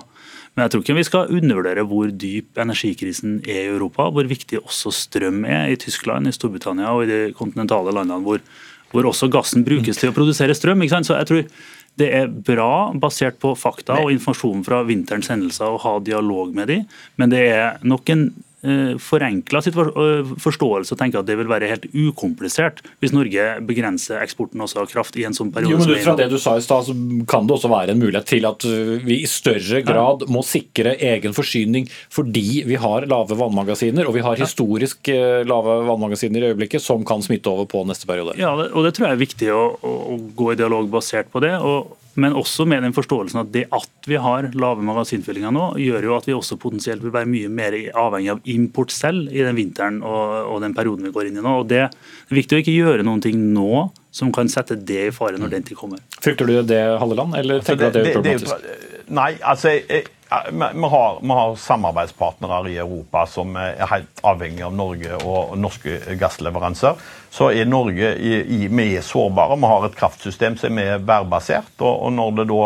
Men 0.52 0.66
jeg 0.66 0.74
tror 0.74 0.84
ikke 0.84 0.98
vi 0.98 1.06
skal 1.08 1.32
undervurdere 1.32 1.86
hvor 1.88 2.12
dyp 2.12 2.60
energikrisen 2.60 3.40
er 3.46 3.62
i 3.62 3.72
Europa. 3.72 4.10
Hvor 4.12 4.28
viktig 4.28 4.60
også 4.60 4.92
strøm 4.92 5.46
er 5.48 5.72
i 5.72 5.80
Tyskland, 5.80 6.28
i 6.28 6.36
Storbritannia 6.36 6.92
og 6.92 7.06
i 7.06 7.12
de 7.12 7.20
kontinentale 7.38 7.94
landene 7.96 8.20
hvor, 8.26 8.44
hvor 8.92 9.08
også 9.08 9.30
gassen 9.32 9.64
brukes 9.64 10.02
til 10.02 10.12
å 10.12 10.16
produsere 10.16 10.56
strøm. 10.58 10.84
Så 10.92 11.16
jeg 11.16 11.30
tror 11.30 11.44
det 12.00 12.12
er 12.16 12.28
bra, 12.28 12.92
basert 12.96 13.40
på 13.40 13.56
fakta 13.56 13.98
og 14.00 14.12
informasjon 14.12 14.64
fra 14.64 14.84
vinterens 14.88 15.28
hendelser, 15.32 15.72
å 15.72 15.80
ha 15.80 15.98
dialog 16.04 16.52
med 16.56 16.68
de, 16.72 16.78
men 17.20 17.32
det 17.32 17.42
er 17.52 17.84
nok 17.84 18.12
en 18.12 18.30
Eh, 18.32 18.51
forenkla 19.02 19.58
eh, 19.58 20.32
forståelse 20.38 20.94
og 20.94 20.98
tenke 21.00 21.18
at 21.18 21.26
det 21.26 21.34
vil 21.40 21.50
være 21.50 21.70
helt 21.70 21.88
ukomplisert 21.90 22.82
hvis 23.02 23.14
Norge 23.14 23.46
begrenser 23.66 24.22
eksporten 24.22 24.62
også 24.62 24.84
av 24.84 24.90
kraft 24.92 25.18
i 25.18 25.24
en 25.26 25.34
sånn 25.34 25.50
periode. 25.54 25.74
Jo, 25.74 25.80
men 25.82 25.98
ut 25.98 26.06
fra 26.06 26.14
det 26.20 26.28
du 26.30 26.38
sa 26.38 26.54
i 26.58 26.62
stad, 26.62 26.86
så 26.86 26.94
kan 27.28 27.48
det 27.48 27.56
også 27.56 27.70
være 27.72 27.96
en 27.96 28.02
mulighet 28.02 28.28
til 28.30 28.46
at 28.46 28.66
eh, 28.68 28.92
vi 29.02 29.18
i 29.24 29.30
større 29.30 29.82
grad 29.86 30.26
må 30.30 30.44
sikre 30.46 30.94
egen 31.12 31.34
forsyning 31.34 31.88
fordi 32.12 32.62
vi 32.68 32.78
har 32.78 33.08
lave 33.10 33.38
vannmagasiner, 33.38 34.06
og 34.06 34.14
vi 34.14 34.22
har 34.22 34.38
historisk 34.38 35.10
lave 35.48 35.74
vannmagasiner 35.88 36.44
i 36.44 36.52
øyeblikket 36.52 36.84
som 36.84 37.02
kan 37.06 37.22
smitte 37.24 37.50
over 37.50 37.66
på 37.70 37.82
neste 37.88 38.06
periode. 38.06 38.36
Ja, 38.38 38.52
og 38.54 38.86
det 38.86 38.94
tror 38.94 39.08
jeg 39.08 39.16
er 39.16 39.24
viktig 39.24 39.50
å, 39.54 39.64
å 39.82 40.20
gå 40.36 40.52
i 40.52 40.58
dialog 40.60 40.86
basert 40.92 41.32
på 41.32 41.42
det. 41.42 41.56
og 41.58 41.98
men 42.20 42.34
også 42.36 42.66
med 42.68 42.82
den 42.84 42.94
forståelsen 42.96 43.40
at 43.40 43.52
det 43.54 43.64
at 43.72 44.08
vi 44.08 44.18
har 44.20 44.50
lave 44.58 44.84
magasinfyllinger 44.84 45.54
nå, 45.54 45.66
gjør 45.80 46.08
jo 46.08 46.16
at 46.18 46.28
vi 46.28 46.36
også 46.36 46.58
potensielt 46.60 47.04
vil 47.04 47.14
være 47.14 47.30
mye 47.30 47.50
mer 47.52 47.76
avhengig 47.98 48.32
av 48.34 48.52
import 48.52 48.92
selv 48.94 49.32
i 49.32 49.40
den 49.44 49.56
vinteren 49.56 50.00
og, 50.04 50.52
og 50.52 50.62
den 50.64 50.76
perioden 50.76 51.08
vi 51.08 51.14
går 51.14 51.30
inn 51.30 51.40
i 51.40 51.44
nå. 51.44 51.56
Og 51.62 51.68
Det 51.72 51.84
er 51.86 52.36
viktig 52.36 52.58
å 52.58 52.62
ikke 52.64 52.76
gjøre 52.76 53.06
noen 53.06 53.22
ting 53.24 53.38
nå 53.54 53.86
som 54.12 54.32
kan 54.34 54.50
sette 54.52 54.76
det 54.76 55.06
i 55.08 55.12
fare 55.14 55.40
når 55.40 55.54
den 55.54 55.68
tid 55.68 55.78
kommer. 55.78 56.02
Frykter 56.20 56.48
du 56.48 56.58
det, 56.68 56.82
Halleland, 57.00 57.38
eller 57.38 57.64
tenker 57.64 57.86
du 57.86 57.88
at 57.88 57.96
det 57.96 58.10
er 58.10 58.18
problematisk? 58.18 58.82
Nei, 59.12 59.30
altså 59.40 59.72
jeg, 59.72 60.04
vi 60.52 60.88
har, 60.88 61.18
vi 61.20 61.28
har, 61.28 61.56
samarbeidspartnere 61.56 62.70
i 62.70 62.76
Europa 62.78 63.24
som 63.26 63.56
er 63.56 63.80
helt 63.90 64.22
avhengig 64.26 64.64
av 64.66 64.74
Norge 64.76 65.18
og 65.20 65.56
norske 65.60 66.16
gassleveranser. 66.20 67.00
Så 67.32 67.50
er 67.52 67.68
Norge 67.68 68.12
i, 68.16 68.34
i, 68.40 68.60
vi 68.68 68.88
er 68.96 69.06
sårbare. 69.06 69.56
Vi 69.60 69.70
har 69.70 69.86
et 69.88 69.96
kraftsystem 69.98 70.58
som 70.60 70.78
er 70.80 71.00
værbasert. 71.00 71.74
Og, 71.80 72.06
og 72.06 72.12
når, 72.16 72.44
da, 72.44 72.60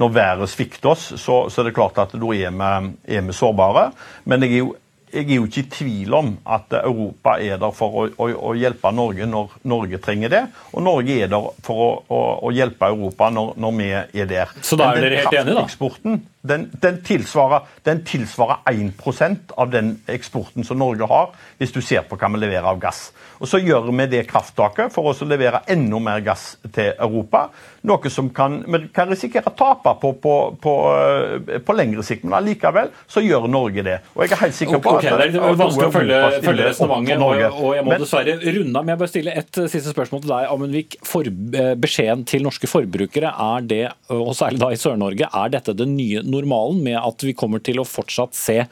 når, 0.00 0.14
været 0.18 0.52
svikter 0.52 0.92
oss, 0.92 1.10
så, 1.16 1.42
så, 1.48 1.62
er 1.62 1.70
det 1.70 1.76
klart 1.76 2.00
at 2.02 2.14
da 2.16 2.36
er 2.36 2.54
vi, 2.56 2.94
er 3.16 3.26
vi 3.28 3.36
sårbare. 3.36 3.90
Men 4.24 4.46
jeg 4.46 4.58
er 4.58 4.64
jo 4.64 4.74
jeg 5.12 5.28
er 5.28 5.34
jo 5.36 5.44
ikke 5.44 5.60
i 5.60 5.68
tvil 5.68 6.14
om 6.16 6.28
at 6.48 6.72
Europa 6.78 7.34
er 7.36 7.58
der 7.60 7.72
for 7.76 7.98
å, 8.00 8.04
å, 8.16 8.28
å, 8.48 8.52
hjelpe 8.56 8.92
Norge 8.96 9.26
når 9.28 9.56
Norge 9.68 10.00
trenger 10.00 10.32
det. 10.32 10.42
Og 10.72 10.84
Norge 10.86 11.18
er 11.20 11.28
der 11.32 11.48
for 11.66 11.82
å, 12.08 12.20
å 12.48 12.52
hjelpe 12.54 12.88
Europa 12.88 13.28
når, 13.28 13.52
når, 13.60 13.74
vi 13.76 13.90
er 13.92 14.30
der. 14.30 14.54
Så 14.64 14.78
da 14.80 14.92
er 14.94 15.04
dere 15.04 15.20
helt 15.26 15.36
enige, 15.42 15.58
da? 15.60 16.14
Den, 16.42 16.70
den, 16.82 16.98
tilsvarer, 17.06 17.68
den 17.86 18.00
tilsvarer 18.02 18.64
1% 18.66 19.52
av 19.56 19.70
den 19.70 19.92
eksporten 20.10 20.66
som 20.66 20.80
Norge 20.82 21.06
har, 21.06 21.28
hvis 21.60 21.70
du 21.70 21.78
ser 21.84 22.02
på 22.08 22.18
hva 22.18 22.30
vi 22.34 22.40
leverer 22.42 22.66
av 22.66 22.80
gass. 22.82 23.10
Og 23.42 23.48
Så 23.50 23.58
gjør 23.58 23.88
vi 23.90 24.06
det 24.10 24.22
krafttaket 24.30 24.92
for 24.94 25.10
å 25.10 25.26
levere 25.26 25.62
enda 25.70 25.98
mer 26.02 26.22
gass 26.22 26.56
til 26.74 26.92
Europa. 26.94 27.48
Noe 27.90 28.10
som 28.14 28.28
kan, 28.34 28.60
vi 28.62 28.84
kan 28.94 29.10
risikere 29.10 29.50
å 29.50 29.54
tape 29.58 29.94
på, 29.98 30.12
på, 30.22 30.34
på, 30.62 30.74
eh, 30.94 31.58
på, 31.66 31.74
lengre 31.74 32.04
sikt. 32.06 32.22
Men 32.26 32.36
allikevel 32.38 32.92
så 33.10 33.22
gjør 33.24 33.48
Norge 33.50 33.82
det. 33.86 33.96
Og 34.14 34.22
jeg 34.22 34.36
er 34.36 34.42
helt 34.44 34.58
sikker 34.58 34.82
på 34.82 34.96
okay, 34.96 35.10
at 35.10 35.34
Det 35.34 35.42
er 35.42 35.58
vanskelig 35.58 35.88
å 35.88 35.94
følge, 35.94 36.20
følge 36.44 36.68
resonnementet, 36.68 37.24
og, 37.26 37.64
og, 37.64 37.74
jeg 37.74 37.86
må 37.86 37.94
men, 37.94 38.04
dessverre 38.04 38.36
runde 38.58 38.78
av. 38.78 38.86
Men 38.86 38.94
jeg 38.94 39.02
bare 39.02 39.12
stille 39.14 39.36
et 39.42 39.62
siste 39.74 39.94
spørsmål 39.94 40.22
til 40.22 40.34
deg, 40.34 40.48
Amundvik. 40.52 40.98
For, 41.06 41.32
eh, 41.62 41.72
beskjeden 41.82 42.22
til 42.30 42.46
norske 42.46 42.70
forbrukere, 42.70 43.34
er 43.46 43.66
det, 43.74 43.82
og 44.14 44.34
særlig 44.38 44.62
da 44.62 44.70
i 44.70 44.78
Sør-Norge, 44.78 45.30
er 45.42 45.54
dette 45.56 45.74
den 45.78 45.96
nye 45.98 46.22
normalen 46.32 46.82
med 46.84 46.98
at 46.98 47.26
vi 47.26 47.36
kommer 47.36 47.62
til 47.64 47.82
å 47.82 47.88
fortsatt 47.88 48.36
se 48.36 48.62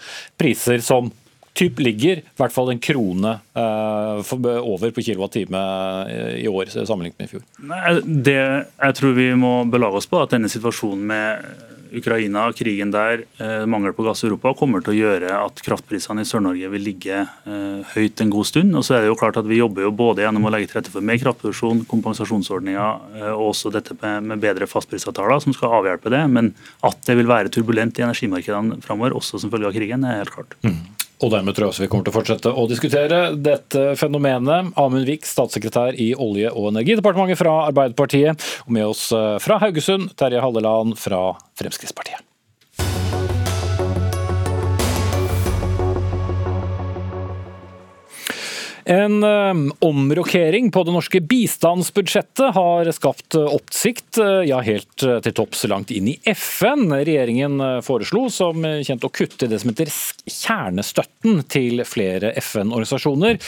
priser 0.40 0.83
som 0.85 1.12
typ 1.57 1.81
ligger 1.83 2.21
i 2.21 2.38
hvert 2.38 2.55
fall 2.55 2.71
en 2.73 2.81
krone 2.83 3.33
uh, 3.59 4.21
over 4.62 4.93
på 4.95 5.02
kilowattime 5.05 5.61
eh, 6.07 6.37
i 6.45 6.49
år 6.49 6.71
sammenlignet 6.71 7.19
med 7.19 7.26
i 7.26 7.33
fjor? 7.33 7.45
Nei, 7.67 7.97
det 8.29 8.38
jeg 8.38 8.97
tror 9.00 9.17
vi 9.19 9.29
må 9.38 9.52
belage 9.71 10.00
oss 10.00 10.09
på, 10.11 10.21
at 10.23 10.37
denne 10.37 10.50
situasjonen 10.52 11.05
med 11.11 11.50
Ukraina, 11.97 12.47
krigen 12.57 12.93
der, 12.93 13.25
eh, 13.39 13.67
mangel 13.67 13.93
på 13.93 14.05
gass 14.07 14.23
i 14.23 14.29
Europa, 14.29 14.53
kommer 14.55 14.83
til 14.85 14.95
å 14.95 14.99
gjøre 14.99 15.31
at 15.47 15.63
kraftprisene 15.65 16.23
i 16.23 16.29
Sør-Norge 16.29 16.71
vil 16.71 16.85
ligge 16.87 17.23
eh, 17.23 17.83
høyt 17.95 18.21
en 18.21 18.31
god 18.31 18.47
stund. 18.47 18.77
Og 18.77 18.85
så 18.87 18.97
er 18.97 19.05
det 19.05 19.11
jo 19.11 19.19
klart 19.19 19.37
at 19.41 19.49
Vi 19.51 19.59
jobber 19.59 19.83
jo 19.83 19.91
både 19.91 20.23
gjennom 20.23 20.47
å 20.47 20.53
legge 20.55 20.71
til 20.71 20.81
rette 20.81 20.93
for 20.93 21.03
mer 21.03 21.19
kraftproduksjon, 21.19 21.85
kompensasjonsordninger 21.91 23.19
eh, 23.21 23.33
og 23.33 23.51
også 23.51 23.73
dette 23.75 23.97
med, 24.21 24.39
bedre 24.41 24.69
fastprisavtaler 24.71 25.43
som 25.43 25.57
skal 25.57 25.81
avhjelpe 25.81 26.13
det. 26.13 26.23
Men 26.31 26.55
at 26.87 27.03
det 27.07 27.19
vil 27.19 27.31
være 27.31 27.51
turbulent 27.51 27.99
i 27.99 28.07
energimarkedene 28.07 28.81
framover, 28.85 29.17
også 29.19 29.43
som 29.43 29.53
følge 29.53 29.71
av 29.71 29.77
krigen, 29.77 30.07
er 30.07 30.23
helt 30.23 30.35
klart. 30.35 30.59
Mm. 30.63 31.00
Og 31.21 31.33
dermed 31.35 31.57
tror 31.57 31.67
jeg 31.69 31.75
også 31.75 31.85
vi 31.85 31.91
kommer 31.93 32.07
til 32.07 32.15
å 32.15 32.17
fortsette 32.17 32.55
å 32.55 32.65
diskutere 32.71 33.21
dette 33.37 33.93
fenomenet. 34.00 34.73
Amund 34.81 35.09
Vik, 35.09 35.29
statssekretær 35.29 35.99
i 36.00 36.12
Olje- 36.17 36.53
og 36.55 36.71
energidepartementet 36.73 37.41
fra 37.41 37.59
Arbeiderpartiet. 37.69 38.49
Og 38.67 38.75
med 38.79 38.89
oss 38.89 39.11
eh, 39.12 39.37
fra 39.43 39.61
Haugesund, 39.61 40.15
Terje 40.21 40.41
Halleland 40.41 40.97
fra 41.00 41.31
Fremskrittspartiet. 41.61 42.30
En 48.91 49.25
um, 49.25 49.73
omrokering 49.79 50.71
på 50.71 50.83
det 50.83 50.93
norske 50.93 51.21
bistandsbudsjettet 51.21 52.55
har 52.57 52.89
skapt 52.91 53.37
uh, 53.39 53.45
oppsikt, 53.55 54.19
uh, 54.19 54.41
ja 54.43 54.59
helt 54.67 54.97
til 54.99 55.35
topps 55.37 55.63
langt 55.71 55.93
inn 55.95 56.09
i 56.11 56.17
FN. 56.35 56.89
Regjeringen 56.91 57.63
foreslo 57.87 58.25
som 58.35 58.67
kjent 58.83 59.07
å 59.07 59.11
kutte 59.15 59.47
det 59.47 59.61
som 59.63 59.71
heter 59.71 59.93
kjernestøtten 60.27 61.45
til 61.47 61.85
flere 61.87 62.33
FN-organisasjoner. 62.43 63.39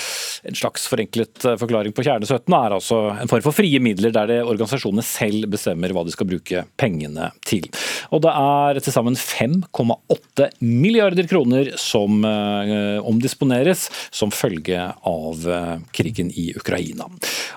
En 0.47 0.61
slags 0.61 0.87
forenklet 0.93 1.49
forklaring 1.59 1.97
på 1.97 2.07
kjernestøtten 2.07 2.57
er 2.61 2.77
altså 2.79 3.01
en 3.17 3.33
form 3.33 3.43
for 3.43 3.59
frie 3.59 3.83
midler 3.83 4.15
der 4.15 4.31
det 4.31 4.39
organisasjonene 4.45 5.03
selv 5.07 5.51
bestemmer 5.51 5.91
hva 5.91 6.07
de 6.07 6.15
skal 6.15 6.31
bruke 6.31 6.63
pengene 6.79 7.33
til. 7.43 7.67
Og 8.15 8.23
det 8.23 8.37
er 8.45 8.79
til 8.79 8.95
sammen 8.95 9.19
5,8 9.19 10.53
milliarder 10.63 11.27
kroner 11.27 11.75
som 11.83 12.23
omdisponeres 12.23 13.89
som 14.15 14.31
følge 14.31 14.87
av 15.03 15.32
av 15.33 15.49
eh, 15.51 15.77
krigen 15.97 16.31
i 16.31 16.53
Ukraina. 16.57 17.09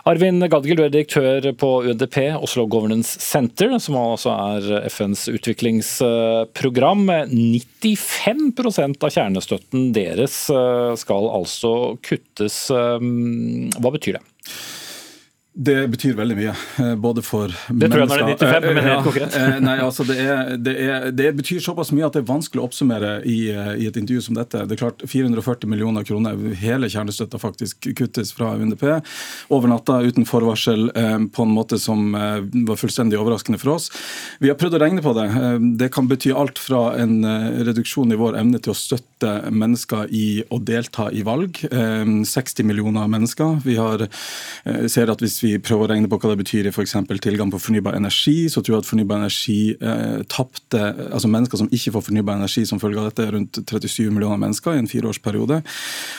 Arvin 0.07 0.39
Gadgil, 0.49 0.77
du 0.79 0.85
er 0.85 0.93
direktør 0.93 1.51
på 1.59 1.71
UNDP, 1.89 2.17
Oslo 2.39 2.65
Governance 2.71 3.19
Center, 3.23 3.75
som 3.81 3.97
altså 3.99 4.33
er 4.33 4.87
FNs 4.89 5.27
utviklingsprogram. 5.33 7.05
95% 7.31 9.05
av 9.05 9.15
kjernestøtten 9.17 9.91
deres 9.95 10.39
eh, 10.53 10.93
skal 11.01 11.29
altså 11.41 11.75
kuttes. 12.05 12.65
Eh, 12.73 13.11
hva 13.79 13.93
betyr 13.97 14.19
det? 14.19 14.25
Det 15.55 15.87
betyr 15.87 16.17
veldig 16.17 16.35
mye. 16.35 16.53
Eh, 16.83 16.95
både 16.99 17.21
for 17.23 17.47
mennesker 17.47 17.79
Det 17.79 17.87
tror 17.91 18.01
jeg 18.01 18.09
når 18.09 18.17
det 18.19 18.33
er 18.33 18.55
95, 18.59 18.73
men 18.75 18.87
helt 18.89 19.05
konkret. 19.05 19.35
Eh, 19.39 19.53
nei, 19.63 19.75
altså 19.79 20.03
det, 20.03 20.15
er, 20.19 20.49
det, 20.59 20.73
er, 20.83 21.05
det, 21.15 21.29
betyr 21.37 21.61
såpass 21.63 21.93
mye 21.95 22.03
at 22.09 22.17
det 22.17 22.25
er 22.25 22.27
vanskelig 22.27 22.59
å 22.59 22.65
oppsummere 22.67 23.13
i, 23.23 23.37
eh, 23.53 23.69
i, 23.79 23.87
et 23.87 23.95
intervju 23.95 24.25
som 24.25 24.35
dette. 24.35 24.65
Det 24.67 24.75
er 24.75 24.81
klart 24.81 25.05
440 25.07 25.71
millioner 25.71 26.03
kroner, 26.03 26.41
hele 26.59 26.89
kjernestøtta 26.91 27.39
faktisk 27.39 27.87
kuttes 27.95 28.33
fra 28.35 28.51
UNDP 28.59 28.83
over 29.55 29.71
natta 29.71 30.01
uten 30.03 30.27
forvarsel 30.27 30.89
på 31.31 31.45
en 31.45 31.53
måte 31.53 31.77
som 31.79 32.11
var 32.11 32.79
fullstendig 32.79 33.17
overraskende 33.19 33.59
for 33.61 33.75
oss. 33.77 33.87
Vi 34.43 34.49
har 34.51 34.57
prøvd 34.59 34.75
å 34.75 34.81
regne 34.81 35.03
på 35.05 35.13
det. 35.15 35.25
Det 35.79 35.89
kan 35.93 36.09
bety 36.09 36.33
alt 36.35 36.59
fra 36.59 36.97
en 36.99 37.15
reduksjon 37.67 38.11
i 38.11 38.19
vår 38.19 38.39
evne 38.41 38.59
til 38.59 38.73
å 38.73 38.77
støtte 38.77 39.31
mennesker 39.55 40.11
i 40.11 40.43
å 40.51 40.59
delta 40.59 41.07
i 41.15 41.23
valg. 41.27 41.61
60 41.63 42.67
millioner 42.67 43.07
mennesker. 43.11 43.61
Vi 43.65 43.77
har, 43.79 44.07
ser 44.91 45.13
at 45.13 45.23
hvis 45.23 45.39
vi 45.44 45.44
vi 45.45 45.53
prøver 45.61 45.85
å 45.85 45.91
regne 45.93 46.09
på 46.11 46.19
hva 46.21 46.33
det 46.33 46.41
betyr 46.41 46.69
i 46.69 46.73
f.eks. 46.73 46.95
tilgang 47.23 47.51
på 47.53 47.61
fornybar 47.61 47.97
energi, 47.97 48.49
så 48.51 48.63
tror 48.63 48.77
jeg 48.77 48.85
at 48.85 48.89
fornybar 48.89 49.21
energi 49.23 49.59
eh, 49.75 50.23
tapte 50.31 50.81
altså 51.05 51.29
Mennesker 51.35 51.59
som 51.59 51.69
ikke 51.73 51.91
får 51.95 52.05
fornybar 52.07 52.37
energi 52.39 52.63
som 52.67 52.79
følge 52.81 53.01
av 53.01 53.09
dette, 53.09 53.25
er 53.25 53.35
rundt 53.35 53.59
37 53.59 54.11
millioner 54.13 54.39
mennesker 54.39 54.75
i 54.75 54.81
en 54.81 54.89
fireårsperiode. 54.89 55.61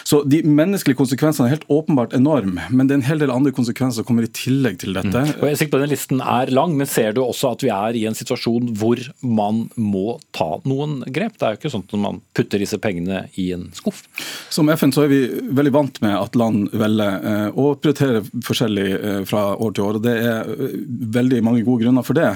Så 0.07 0.21
de 0.29 0.43
menneskelige 0.45 0.99
konsekvensene 0.99 1.49
er 1.49 1.57
helt 1.57 1.69
åpenbart 1.73 2.15
enorme, 2.17 2.67
men 2.71 2.89
det 2.89 2.97
er 2.97 3.01
en 3.01 3.09
hel 3.09 3.23
del 3.23 3.33
andre 3.35 3.55
konsekvenser 3.57 4.03
som 4.03 4.09
kommer 4.09 4.27
i 4.27 4.33
tillegg 4.33 4.81
til 4.83 4.97
dette. 4.97 5.13
Mm. 5.15 5.33
Og 5.39 5.47
jeg 5.47 5.57
er 5.57 5.61
sikker 5.63 5.75
på 5.75 5.81
at 5.81 5.87
den 5.87 5.95
Listen 5.97 6.21
er 6.21 6.53
lang, 6.53 6.75
men 6.77 6.91
ser 6.91 7.15
du 7.17 7.23
også 7.25 7.55
at 7.55 7.65
vi 7.65 7.73
er 7.73 7.97
i 7.97 8.05
en 8.09 8.17
situasjon 8.19 8.73
hvor 8.79 9.01
man 9.23 9.65
må 9.81 10.19
ta 10.37 10.57
noen 10.69 11.01
grep? 11.07 11.39
Det 11.39 11.49
er 11.49 11.55
jo 11.55 11.61
ikke 11.63 11.73
sånn 11.73 11.87
at 11.87 11.97
man 12.03 12.21
putter 12.37 12.63
disse 12.63 12.79
pengene 12.83 13.25
i 13.41 13.49
en 13.57 13.69
skuff. 13.77 14.05
Som 14.53 14.71
FN 14.75 14.93
så 14.95 15.07
er 15.07 15.13
vi 15.13 15.21
veldig 15.57 15.75
vant 15.75 16.01
med 16.05 16.17
at 16.19 16.37
land 16.39 16.71
velger 16.77 17.27
eh, 17.33 17.49
å 17.57 17.73
prioritere 17.81 18.23
forskjellig 18.47 18.87
eh, 18.97 19.16
fra 19.25 19.57
år 19.57 19.73
til 19.75 19.85
år. 19.85 19.99
og 19.99 20.03
Det 20.05 20.15
er 20.21 20.51
øh, 20.51 20.75
veldig 21.17 21.43
mange 21.45 21.65
gode 21.67 21.85
grunner 21.85 22.05
for 22.07 22.19
det. 22.19 22.29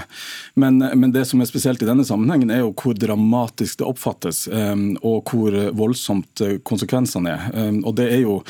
Men, 0.55 0.79
men, 0.79 1.13
det 1.15 1.27
som 1.29 1.41
er 1.43 1.49
spesielt 1.49 1.83
i 1.83 1.89
denne 1.89 2.07
sammenhengen, 2.07 2.51
er 2.51 2.63
jo 2.63 2.73
hvor 2.73 2.97
dramatisk 2.97 3.81
det 3.81 3.89
oppfattes, 3.89 4.45
um, 4.49 4.95
og 5.07 5.31
hvor 5.31 5.57
voldsomt 5.77 6.43
konsekvensene 6.67 7.33
er. 7.35 7.49
Og 7.85 7.95
Det 7.99 8.07
er 8.13 8.23
jo 8.23 8.41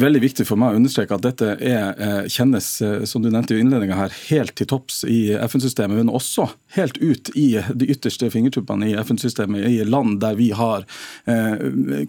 veldig 0.00 0.20
viktig 0.22 0.46
for 0.48 0.60
meg 0.60 0.74
å 0.74 0.80
understreke 0.80 1.16
at 1.16 1.24
dette 1.24 1.54
er, 1.56 2.28
kjennes, 2.30 2.68
som 3.08 3.24
du 3.24 3.30
nevnte 3.30 3.56
i 3.56 3.62
innledninga 3.62 3.98
her, 3.98 4.14
helt 4.28 4.54
til 4.58 4.68
topps 4.70 5.02
i 5.08 5.32
FN-systemet, 5.48 5.98
men 5.98 6.12
også 6.12 6.48
helt 6.76 7.00
ut 7.00 7.32
i 7.38 7.48
de 7.74 7.88
ytterste 7.90 8.30
fingertuppene 8.32 8.90
i 8.90 8.96
FN-systemet, 9.00 9.66
i 9.70 9.80
land 9.88 10.20
der 10.22 10.36
vi 10.38 10.50
har 10.56 10.86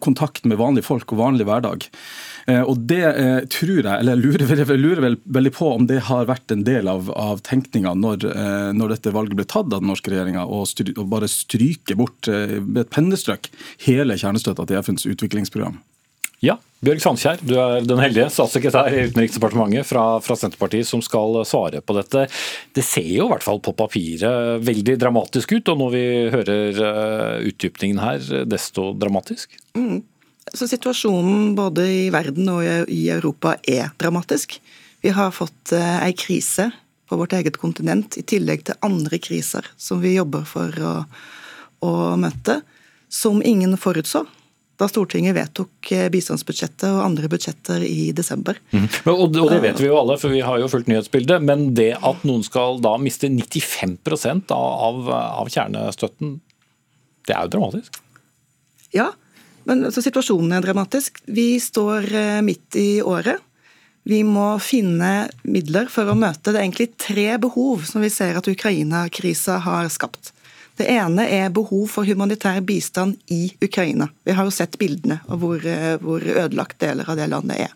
kontakt 0.03 0.45
med 0.45 0.59
vanlige 0.61 0.87
folk 0.87 1.15
og 1.15 1.21
vanlig 1.23 1.47
hverdag. 1.49 1.87
Eh, 2.47 2.61
og 2.61 2.79
det 2.89 3.03
eh, 3.05 3.43
tror 3.51 3.81
jeg, 3.81 3.91
eller 3.91 4.19
lurer, 4.19 4.45
jeg 4.57 4.79
lurer 4.81 5.03
vel, 5.05 5.17
veldig 5.37 5.53
på 5.55 5.69
om 5.75 5.85
det 5.89 6.01
har 6.07 6.29
vært 6.29 6.53
en 6.53 6.65
del 6.67 6.89
av, 6.91 7.11
av 7.13 7.43
tenkninga 7.45 7.93
når, 7.97 8.25
eh, 8.31 8.71
når, 8.77 8.95
dette 8.95 9.13
valget 9.15 9.37
ble 9.39 9.47
tatt 9.47 9.69
av 9.69 9.79
den 9.81 9.91
norske 9.91 10.13
regjeringa, 10.13 10.47
å 10.47 11.05
bare 11.09 11.29
stryke 11.31 11.97
bort 11.99 12.27
med 12.27 12.83
et 12.83 12.91
pennestrøk 12.93 13.49
hele 13.85 14.17
kjernestøtta 14.19 14.65
til 14.67 14.81
FNs 14.81 15.07
utviklingsprogram. 15.09 15.79
Ja, 16.41 16.55
Bjørg 16.81 17.03
Sandkjær, 17.03 17.41
du 17.45 17.53
er 17.61 17.83
den 17.85 17.99
heldige 18.01 18.31
statssekretær 18.33 18.89
i 18.89 19.03
Utenriksdepartementet 19.11 19.85
fra, 19.85 20.05
fra, 20.25 20.37
Senterpartiet 20.39 20.89
som 20.89 21.03
skal 21.05 21.37
svare 21.45 21.83
på 21.85 21.93
dette. 21.93 22.23
Det 22.73 22.81
ser 22.85 23.05
jo 23.05 23.27
i 23.27 23.33
hvert 23.35 23.45
fall 23.45 23.61
på 23.61 23.75
papiret 23.77 24.63
veldig 24.65 24.95
dramatisk 25.03 25.53
ut, 25.53 25.69
og 25.69 25.83
når 25.83 25.93
vi 25.93 26.05
hører 26.33 26.81
utdypningen 27.51 28.01
her, 28.01 28.25
desto 28.49 28.89
dramatisk? 28.97 29.53
Mm. 29.77 30.01
Så 30.53 30.67
situasjonen 30.67 31.53
både 31.55 31.85
i 31.85 32.09
verden 32.13 32.49
og 32.49 32.65
i 32.89 33.03
Europa 33.13 33.55
er 33.67 33.91
dramatisk. 34.01 34.57
Vi 35.01 35.13
har 35.13 35.33
fått 35.33 35.73
ei 35.77 36.11
eh, 36.11 36.17
krise 36.17 36.71
på 37.09 37.17
vårt 37.19 37.33
eget 37.35 37.57
kontinent, 37.59 38.17
i 38.17 38.23
tillegg 38.23 38.63
til 38.65 38.77
andre 38.85 39.19
kriser 39.19 39.65
som 39.77 39.99
vi 40.01 40.15
jobber 40.15 40.45
for 40.47 40.75
å, 40.85 40.93
å 41.83 41.93
møte, 42.19 42.61
som 43.11 43.41
ingen 43.43 43.75
forutså 43.77 44.23
da 44.81 44.87
Stortinget 44.89 45.35
vedtok 45.37 45.91
eh, 45.93 46.07
bistandsbudsjettet 46.13 46.87
og 46.89 47.03
andre 47.05 47.29
budsjetter 47.29 47.83
i 47.85 48.09
desember. 48.17 48.57
Mm. 48.73 48.87
Og, 49.11 49.27
det 49.35 49.59
vet 49.61 49.81
vi 49.81 49.89
jo 49.89 49.97
alle, 49.99 50.17
for 50.21 50.33
vi 50.33 50.41
har 50.45 50.61
jo 50.61 50.69
fulgt 50.71 50.89
nyhetsbildet. 50.89 51.43
Men 51.45 51.71
det 51.77 51.91
at 51.99 52.23
noen 52.27 52.41
skal 52.45 52.81
da 52.81 52.95
miste 53.01 53.29
95 53.29 53.99
av, 54.49 54.55
av, 54.57 55.11
av 55.43 55.51
kjernestøtten, 55.53 56.39
det 57.29 57.35
er 57.37 57.45
jo 57.45 57.53
dramatisk? 57.57 58.01
Ja, 58.95 59.11
men 59.69 59.85
altså, 59.87 60.03
situasjonen 60.03 60.57
er 60.57 60.65
dramatisk. 60.65 61.21
Vi 61.25 61.55
står 61.61 62.07
eh, 62.15 62.41
midt 62.45 62.77
i 62.79 63.01
året. 63.01 63.41
Vi 64.03 64.23
må 64.25 64.55
finne 64.63 65.29
midler 65.45 65.89
for 65.93 66.09
å 66.09 66.17
møte 66.17 66.49
det 66.49 66.57
er 66.57 66.65
egentlig 66.65 66.93
tre 66.97 67.27
behov 67.41 67.83
som 67.85 68.01
vi 68.01 68.09
ser 68.09 68.39
at 68.39 68.47
Ukraina-krisa 68.49 69.59
har 69.61 69.89
skapt. 69.93 70.31
Det 70.79 70.87
ene 70.89 71.27
er 71.29 71.51
behov 71.53 71.85
for 71.93 72.07
humanitær 72.07 72.63
bistand 72.65 73.19
i 73.29 73.51
Ukraina. 73.61 74.07
Vi 74.25 74.33
har 74.33 74.47
jo 74.47 74.53
sett 74.55 74.79
bildene 74.81 75.19
av 75.27 75.43
hvor, 75.43 75.61
eh, 75.61 75.99
hvor 76.01 76.23
ødelagt 76.25 76.79
deler 76.81 77.09
av 77.09 77.19
det 77.19 77.29
landet 77.29 77.67
er. 77.67 77.75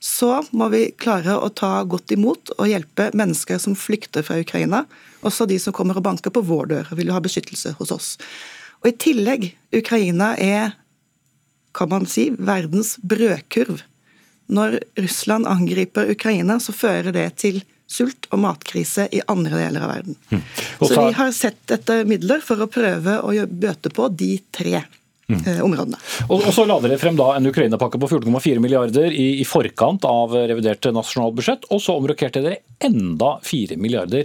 Så 0.00 0.30
må 0.54 0.70
vi 0.70 0.92
klare 0.96 1.34
å 1.36 1.50
ta 1.50 1.82
godt 1.82 2.14
imot 2.14 2.54
og 2.56 2.70
hjelpe 2.70 3.10
mennesker 3.18 3.58
som 3.58 3.74
flykter 3.76 4.22
fra 4.24 4.38
Ukraina. 4.40 4.84
Også 5.26 5.46
de 5.50 5.58
som 5.58 5.74
kommer 5.74 5.98
og 5.98 6.06
banker 6.06 6.30
på 6.30 6.44
vår 6.46 6.70
dør 6.70 6.92
og 6.92 7.00
vil 7.00 7.10
ha 7.12 7.20
beskyttelse 7.20 7.74
hos 7.80 7.92
oss. 7.92 8.10
Og 8.80 8.92
I 8.92 8.96
tillegg, 8.96 9.50
Ukraina 9.74 10.36
er 10.38 10.76
kan 11.78 11.90
man 11.92 12.06
si, 12.10 12.28
verdens 12.34 12.96
brødkurv. 13.06 13.82
Når 14.48 14.78
Russland 14.98 15.48
angriper 15.48 16.10
Ukraina, 16.10 16.58
så 16.60 16.72
fører 16.74 17.12
det 17.14 17.28
til 17.42 17.60
sult 17.88 18.28
og 18.32 18.42
matkrise 18.42 19.08
i 19.16 19.22
andre 19.32 19.62
deler 19.62 19.84
av 19.86 19.92
verden. 19.94 20.16
Mm. 20.30 20.42
Så 20.82 20.92
vi 20.92 21.16
har 21.16 21.34
sett 21.36 21.72
etter 21.78 22.04
midler 22.08 22.42
for 22.44 22.60
å 22.60 22.68
prøve 22.70 23.18
å 23.24 23.34
bøte 23.48 23.92
på 23.94 24.10
de 24.12 24.36
tre 24.52 24.84
Mm. 25.28 25.60
områdene. 25.60 25.98
Og, 26.30 26.38
og, 26.38 26.54
Så 26.56 26.64
la 26.64 26.78
dere 26.80 26.96
frem 26.96 27.16
da 27.18 27.34
en 27.36 27.44
Ukraina-pakke 27.50 27.98
på 28.00 28.08
14,4 28.08 28.62
milliarder 28.64 29.12
i, 29.12 29.26
i, 29.42 29.44
forkant 29.44 30.06
av 30.08 30.32
revidert 30.32 30.88
nasjonalbudsjett, 30.96 31.66
og 31.68 31.82
så 31.84 31.98
omrokerte 32.00 32.40
dere 32.40 32.62
enda 32.80 33.34
4 33.44 33.76
milliarder 33.76 34.24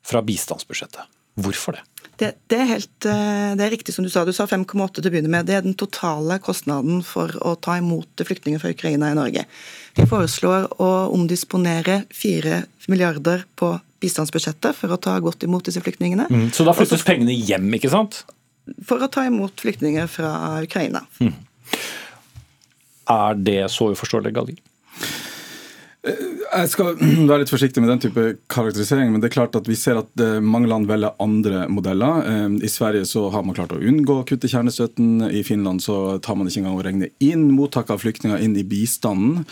fra 0.00 0.22
bistandsbudsjettet. 0.24 1.04
Hvorfor 1.36 1.76
det? 1.76 1.84
Det, 2.22 2.28
det, 2.46 2.58
er 2.62 2.68
helt, 2.70 3.06
eh, 3.08 3.52
det, 3.58 3.64
er 3.64 3.72
riktig 3.72 3.94
som 3.96 4.04
du 4.06 4.10
sa. 4.12 4.22
Du 4.22 4.30
sa 4.36 4.44
5,8 4.46 5.00
til 5.00 5.08
å 5.08 5.10
begynne 5.10 5.30
med. 5.32 5.48
Det 5.48 5.56
er 5.56 5.64
den 5.64 5.74
totale 5.78 6.36
kostnaden 6.42 7.00
for 7.06 7.34
å 7.42 7.56
ta 7.58 7.74
imot 7.80 8.22
flyktninger 8.22 8.62
fra 8.62 8.70
Ukraina 8.70 9.08
i 9.10 9.16
Norge. 9.18 9.42
Vi 9.98 10.06
foreslår 10.06 10.68
å 10.78 10.90
omdisponere 11.16 12.04
4 12.14 12.60
milliarder 12.92 13.42
på 13.58 13.72
bistandsbudsjettet 14.02 14.78
for 14.78 14.94
å 14.94 15.00
ta 15.02 15.16
godt 15.22 15.42
imot 15.48 15.66
disse 15.66 15.82
flyktningene. 15.82 16.28
Mm, 16.30 16.46
så 16.54 16.66
da 16.66 16.76
flyttes 16.76 17.00
Også, 17.00 17.10
pengene 17.10 17.34
hjem, 17.34 17.66
ikke 17.78 17.90
sant? 17.90 18.22
For 18.86 19.02
å 19.02 19.10
ta 19.10 19.26
imot 19.26 19.58
flyktninger 19.62 20.06
fra 20.10 20.32
Ukraina. 20.62 21.02
Mm. 21.18 21.34
Er 23.10 23.42
det 23.50 23.60
så 23.74 23.90
uforståelig, 23.90 24.34
Galli? 24.38 24.60
Jeg 26.02 26.70
skal 26.72 26.96
være 27.30 27.44
litt 27.44 27.52
forsiktig 27.52 27.82
med 27.82 27.92
den 27.92 28.00
type 28.02 28.22
karakterisering, 28.50 29.12
men 29.12 29.22
det 29.22 29.28
er 29.28 29.36
klart 29.36 29.54
at 29.54 29.68
vi 29.70 29.76
ser 29.78 30.00
at 30.00 30.22
eh, 30.22 30.40
mange 30.42 30.66
land 30.66 30.88
velger 30.90 31.14
andre 31.22 31.68
modeller. 31.70 32.24
Eh, 32.26 32.56
I 32.66 32.70
Sverige 32.70 33.06
så 33.06 33.28
har 33.30 33.44
man 33.46 33.54
klart 33.54 33.74
å 33.76 33.78
unngå 33.78 34.16
å 34.18 34.24
kutte 34.26 34.50
kjernestøtten. 34.50 35.28
I 35.30 35.44
Finland 35.46 35.84
så 35.84 36.18
tar 36.18 36.38
man 36.38 36.50
ikke 36.50 36.64
engang 36.64 36.80
å 36.80 36.82
regne 36.82 37.10
inn 37.22 37.44
mottak 37.54 37.92
av 37.94 38.02
flyktninger 38.02 38.42
inn 38.42 38.56
i 38.58 38.64
bistanden. 38.66 39.44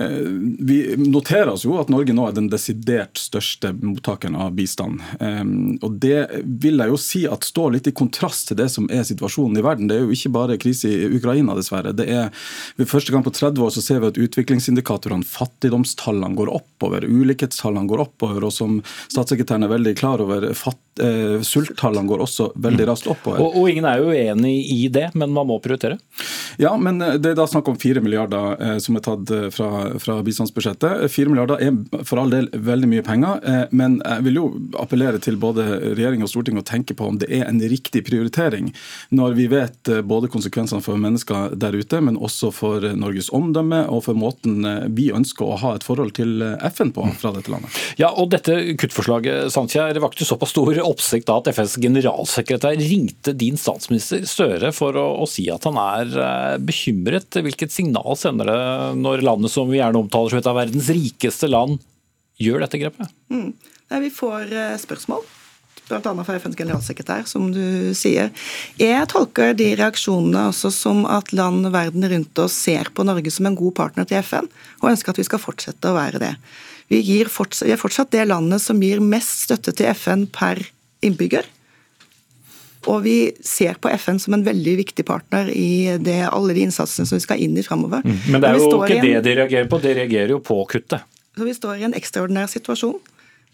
Eh, 0.00 0.22
vi 0.70 0.78
noterer 1.04 1.52
oss 1.52 1.66
jo 1.68 1.76
at 1.82 1.92
Norge 1.92 2.16
nå 2.16 2.24
er 2.30 2.38
den 2.38 2.48
desidert 2.52 3.20
største 3.20 3.74
mottakeren 3.76 4.38
av 4.40 4.56
bistand. 4.56 5.02
Og 5.84 5.94
det 6.00 6.42
vil 6.44 6.80
jeg 6.80 6.90
jo 6.90 6.98
si 7.00 7.20
at 7.28 7.44
står 7.44 7.74
litt 7.74 7.88
i 7.90 7.94
kontrast 7.96 8.48
til 8.48 8.58
det 8.58 8.68
som 8.72 8.86
er 8.92 9.04
situasjonen 9.06 9.58
i 9.60 9.64
verden. 9.64 9.88
Det 9.90 9.98
er 9.98 10.06
jo 10.06 10.16
ikke 10.16 10.32
bare 10.32 10.58
krise 10.60 10.88
i 10.88 11.10
Ukraina, 11.18 11.54
dessverre. 11.58 11.92
Det 11.96 12.06
er 12.08 12.30
ved 12.78 12.88
første 12.90 13.12
gang 13.12 13.24
på 13.26 13.32
30 13.34 13.64
år 13.66 13.74
så 13.74 13.84
ser 13.84 14.02
vi 14.02 14.10
at 14.10 14.20
utviklingsindikatorene 14.24 15.26
fattigdoms 15.26 15.89
fattigdomstallene 15.90 16.36
går 16.36 16.50
oppover, 16.54 17.04
ulikhetstallene 17.04 17.88
går 17.88 18.00
oppover, 18.00 18.44
og 18.44 18.52
som 18.52 18.80
statssekretæren 19.10 19.64
er 19.64 19.74
veldig 19.74 19.96
klar 19.98 20.20
over, 20.20 20.52
fatt, 20.54 20.78
eh, 21.00 21.40
sulttallene 21.46 22.08
går 22.08 22.24
også 22.24 22.50
veldig 22.60 22.86
raskt 22.90 23.08
oppover. 23.10 23.40
Og, 23.42 23.56
og, 23.56 23.70
ingen 23.70 23.86
er 23.88 24.00
jo 24.00 24.12
uenig 24.12 24.54
i 24.72 24.88
det, 24.92 25.10
men 25.14 25.32
man 25.34 25.48
må 25.48 25.58
prioritere? 25.62 25.98
Ja, 26.60 26.74
men 26.76 27.00
eh, 27.02 27.16
det 27.20 27.32
er 27.32 27.38
da 27.38 27.46
snakk 27.48 27.68
om 27.70 27.78
fire 27.80 28.02
milliarder 28.04 28.60
eh, 28.60 28.76
som 28.82 28.98
er 28.98 29.04
tatt 29.06 29.32
eh, 29.34 29.48
fra, 29.54 29.70
fra 30.02 30.18
bistandsbudsjettet. 30.26 31.06
Fire 31.12 31.32
milliarder 31.32 31.62
er 31.64 32.04
for 32.06 32.22
all 32.22 32.32
del 32.32 32.50
veldig 32.52 32.90
mye 32.90 33.04
penger, 33.06 33.40
eh, 33.44 33.62
men 33.70 33.98
jeg 34.00 34.26
vil 34.26 34.40
jo 34.40 34.46
appellere 34.82 35.20
til 35.22 35.38
både 35.40 35.66
regjering 35.96 36.24
og 36.26 36.32
storting 36.32 36.60
å 36.60 36.66
tenke 36.66 36.96
på 36.98 37.08
om 37.08 37.20
det 37.20 37.30
er 37.30 37.46
en 37.48 37.60
riktig 37.60 38.04
prioritering, 38.08 38.72
når 39.14 39.36
vi 39.38 39.48
vet 39.52 39.92
eh, 39.92 40.02
både 40.04 40.30
konsekvensene 40.32 40.84
for 40.84 41.00
mennesker 41.00 41.56
der 41.60 41.76
ute, 41.76 42.02
men 42.04 42.18
også 42.20 42.52
for 42.54 42.84
Norges 42.98 43.32
omdømme 43.36 43.84
og 43.90 44.04
for 44.08 44.18
måten 44.18 44.64
vi 44.96 45.10
ønsker 45.14 45.46
å 45.46 45.58
ha 45.60 45.74
et 45.76 45.86
forhold 45.86 46.14
til 46.18 46.42
FN 46.72 46.92
på 46.94 47.06
fra 47.20 47.32
dette 47.34 47.52
landet. 47.52 47.74
Ja, 48.00 48.10
og 48.12 48.30
dette 48.34 48.56
kuttforslaget 48.80 49.50
Sandkjær, 49.54 49.98
vakte 50.02 50.26
såpass 50.26 50.52
stor 50.54 50.70
oppsikt 50.90 51.28
da 51.28 51.38
at 51.40 51.50
FNs 51.54 51.78
generalsekretær 51.82 52.78
ringte 52.80 53.34
din 53.36 53.58
statsminister 53.60 54.26
Støre 54.28 54.72
for 54.76 54.98
å, 54.98 55.06
å, 55.22 55.28
si 55.30 55.46
at 55.52 55.66
han 55.68 55.78
er 55.80 56.14
eh, 56.14 56.56
bekymret. 56.62 57.40
Hvilket 57.46 57.74
signal 57.74 58.18
sender 58.18 58.50
det 58.50 58.60
når 59.00 59.26
landet 59.26 59.54
som 59.54 59.70
vi 59.70 59.80
gjerne 59.80 60.02
omtaler 60.02 60.34
som 60.34 60.42
et 60.42 60.50
av 60.50 60.58
verdens 60.60 60.92
rikeste 60.92 61.50
land, 61.50 61.80
gjør 62.40 62.64
dette 62.64 62.80
grepet? 62.80 63.12
Mm. 63.32 63.52
Nei, 63.90 64.00
vi 64.06 64.14
får 64.14 64.48
spørsmål, 64.50 65.22
spørsmål 65.26 65.28
bl.a. 65.90 66.24
fra 66.24 66.38
FNs 66.38 66.58
generalsekretær, 66.58 67.26
som 67.28 67.50
du 67.54 67.92
sier. 67.98 68.30
Jeg 68.80 69.08
tolker 69.10 69.54
de 69.58 69.72
reaksjonene 69.78 70.48
også 70.52 70.72
som 70.74 71.04
at 71.10 71.32
land 71.36 71.68
verden 71.74 72.06
rundt 72.12 72.42
oss 72.42 72.56
ser 72.66 72.92
på 72.94 73.06
Norge 73.06 73.32
som 73.34 73.48
en 73.48 73.58
god 73.58 73.76
partner 73.78 74.08
til 74.08 74.22
FN, 74.24 74.50
og 74.80 74.92
ønsker 74.92 75.12
at 75.12 75.20
vi 75.20 75.28
skal 75.28 75.42
fortsette 75.42 75.90
å 75.90 75.96
være 75.96 76.22
det. 76.22 76.34
Vi, 76.90 77.02
fortsatt, 77.30 77.68
vi 77.68 77.74
er 77.74 77.80
fortsatt 77.80 78.12
det 78.14 78.26
landet 78.26 78.62
som 78.62 78.80
gir 78.82 79.02
mest 79.02 79.46
støtte 79.46 79.74
til 79.76 79.92
FN 79.94 80.26
per 80.34 80.62
innbygger. 81.04 81.48
Og 82.88 83.02
vi 83.04 83.16
ser 83.44 83.76
på 83.76 83.90
FN 84.00 84.18
som 84.22 84.34
en 84.36 84.44
veldig 84.44 84.74
viktig 84.78 85.04
partner 85.08 85.50
i 85.52 85.98
det, 86.00 86.22
alle 86.30 86.56
de 86.56 86.64
innsatsene 86.64 87.08
som 87.08 87.18
vi 87.18 87.24
skal 87.26 87.42
inn 87.44 87.58
i 87.60 87.64
framover. 87.64 88.04
Mm. 88.06 88.18
Men 88.32 88.40
det 88.40 88.50
er 88.50 88.60
jo 88.60 88.68
ikke 88.80 89.00
det 89.04 89.24
de 89.26 89.34
reagerer 89.36 89.68
på, 89.68 89.80
de 89.84 89.96
reagerer 89.98 90.32
jo 90.32 90.40
på 90.44 90.56
kuttet. 90.70 91.04
Så 91.36 91.46
Vi 91.46 91.56
står 91.56 91.80
i 91.80 91.88
en 91.88 91.96
ekstraordinær 91.96 92.48
situasjon. 92.52 92.96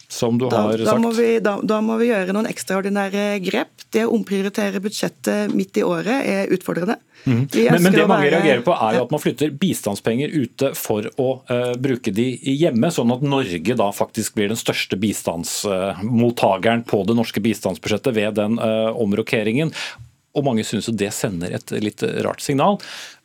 Som 0.08 0.38
du 0.38 0.46
har 0.46 0.76
da, 0.78 0.84
da 0.86 0.94
Må 1.02 1.10
vi, 1.16 1.38
da, 1.42 1.56
da, 1.62 1.80
må 1.82 1.96
vi 1.98 2.10
gjøre 2.12 2.34
noen 2.36 2.46
ekstraordinære 2.50 3.26
grep. 3.44 3.86
Det 3.92 4.04
å 4.06 4.12
omprioritere 4.14 4.82
budsjettet 4.82 5.54
midt 5.54 5.80
i 5.80 5.84
året 5.86 6.22
er 6.22 6.54
utfordrende. 6.54 6.98
Mm. 7.26 7.40
Men, 7.50 7.82
men, 7.82 7.92
det 7.92 8.04
mange 8.06 8.28
være... 8.28 8.36
reagerer 8.36 8.62
på 8.62 8.74
er 8.76 8.98
jo 8.98 9.04
at 9.06 9.12
man 9.14 9.22
flytter 9.22 9.54
bistandspenger 9.58 10.30
ute 10.30 10.70
for 10.78 11.08
å 11.18 11.28
uh, 11.50 11.72
bruke 11.82 12.14
de 12.14 12.28
hjemme, 12.52 12.90
sånn 12.94 13.10
at 13.16 13.24
Norge 13.26 13.78
da 13.78 13.88
faktisk 13.94 14.36
blir 14.38 14.52
den 14.52 14.60
største 14.60 14.98
bistandsmottakeren 15.00 16.84
uh, 16.84 16.86
på 16.86 17.02
det 17.08 17.16
norske 17.18 17.42
bistandsbudsjettet 17.42 18.14
ved 18.14 18.38
den 18.38 18.60
uh, 18.62 18.94
omrokeringen. 18.94 19.74
Og 20.36 20.44
mange 20.46 20.64
syns 20.68 20.90
det 20.92 21.12
sender 21.16 21.54
et 21.56 21.72
litt 21.80 22.04
rart 22.26 22.44
signal 22.44 22.80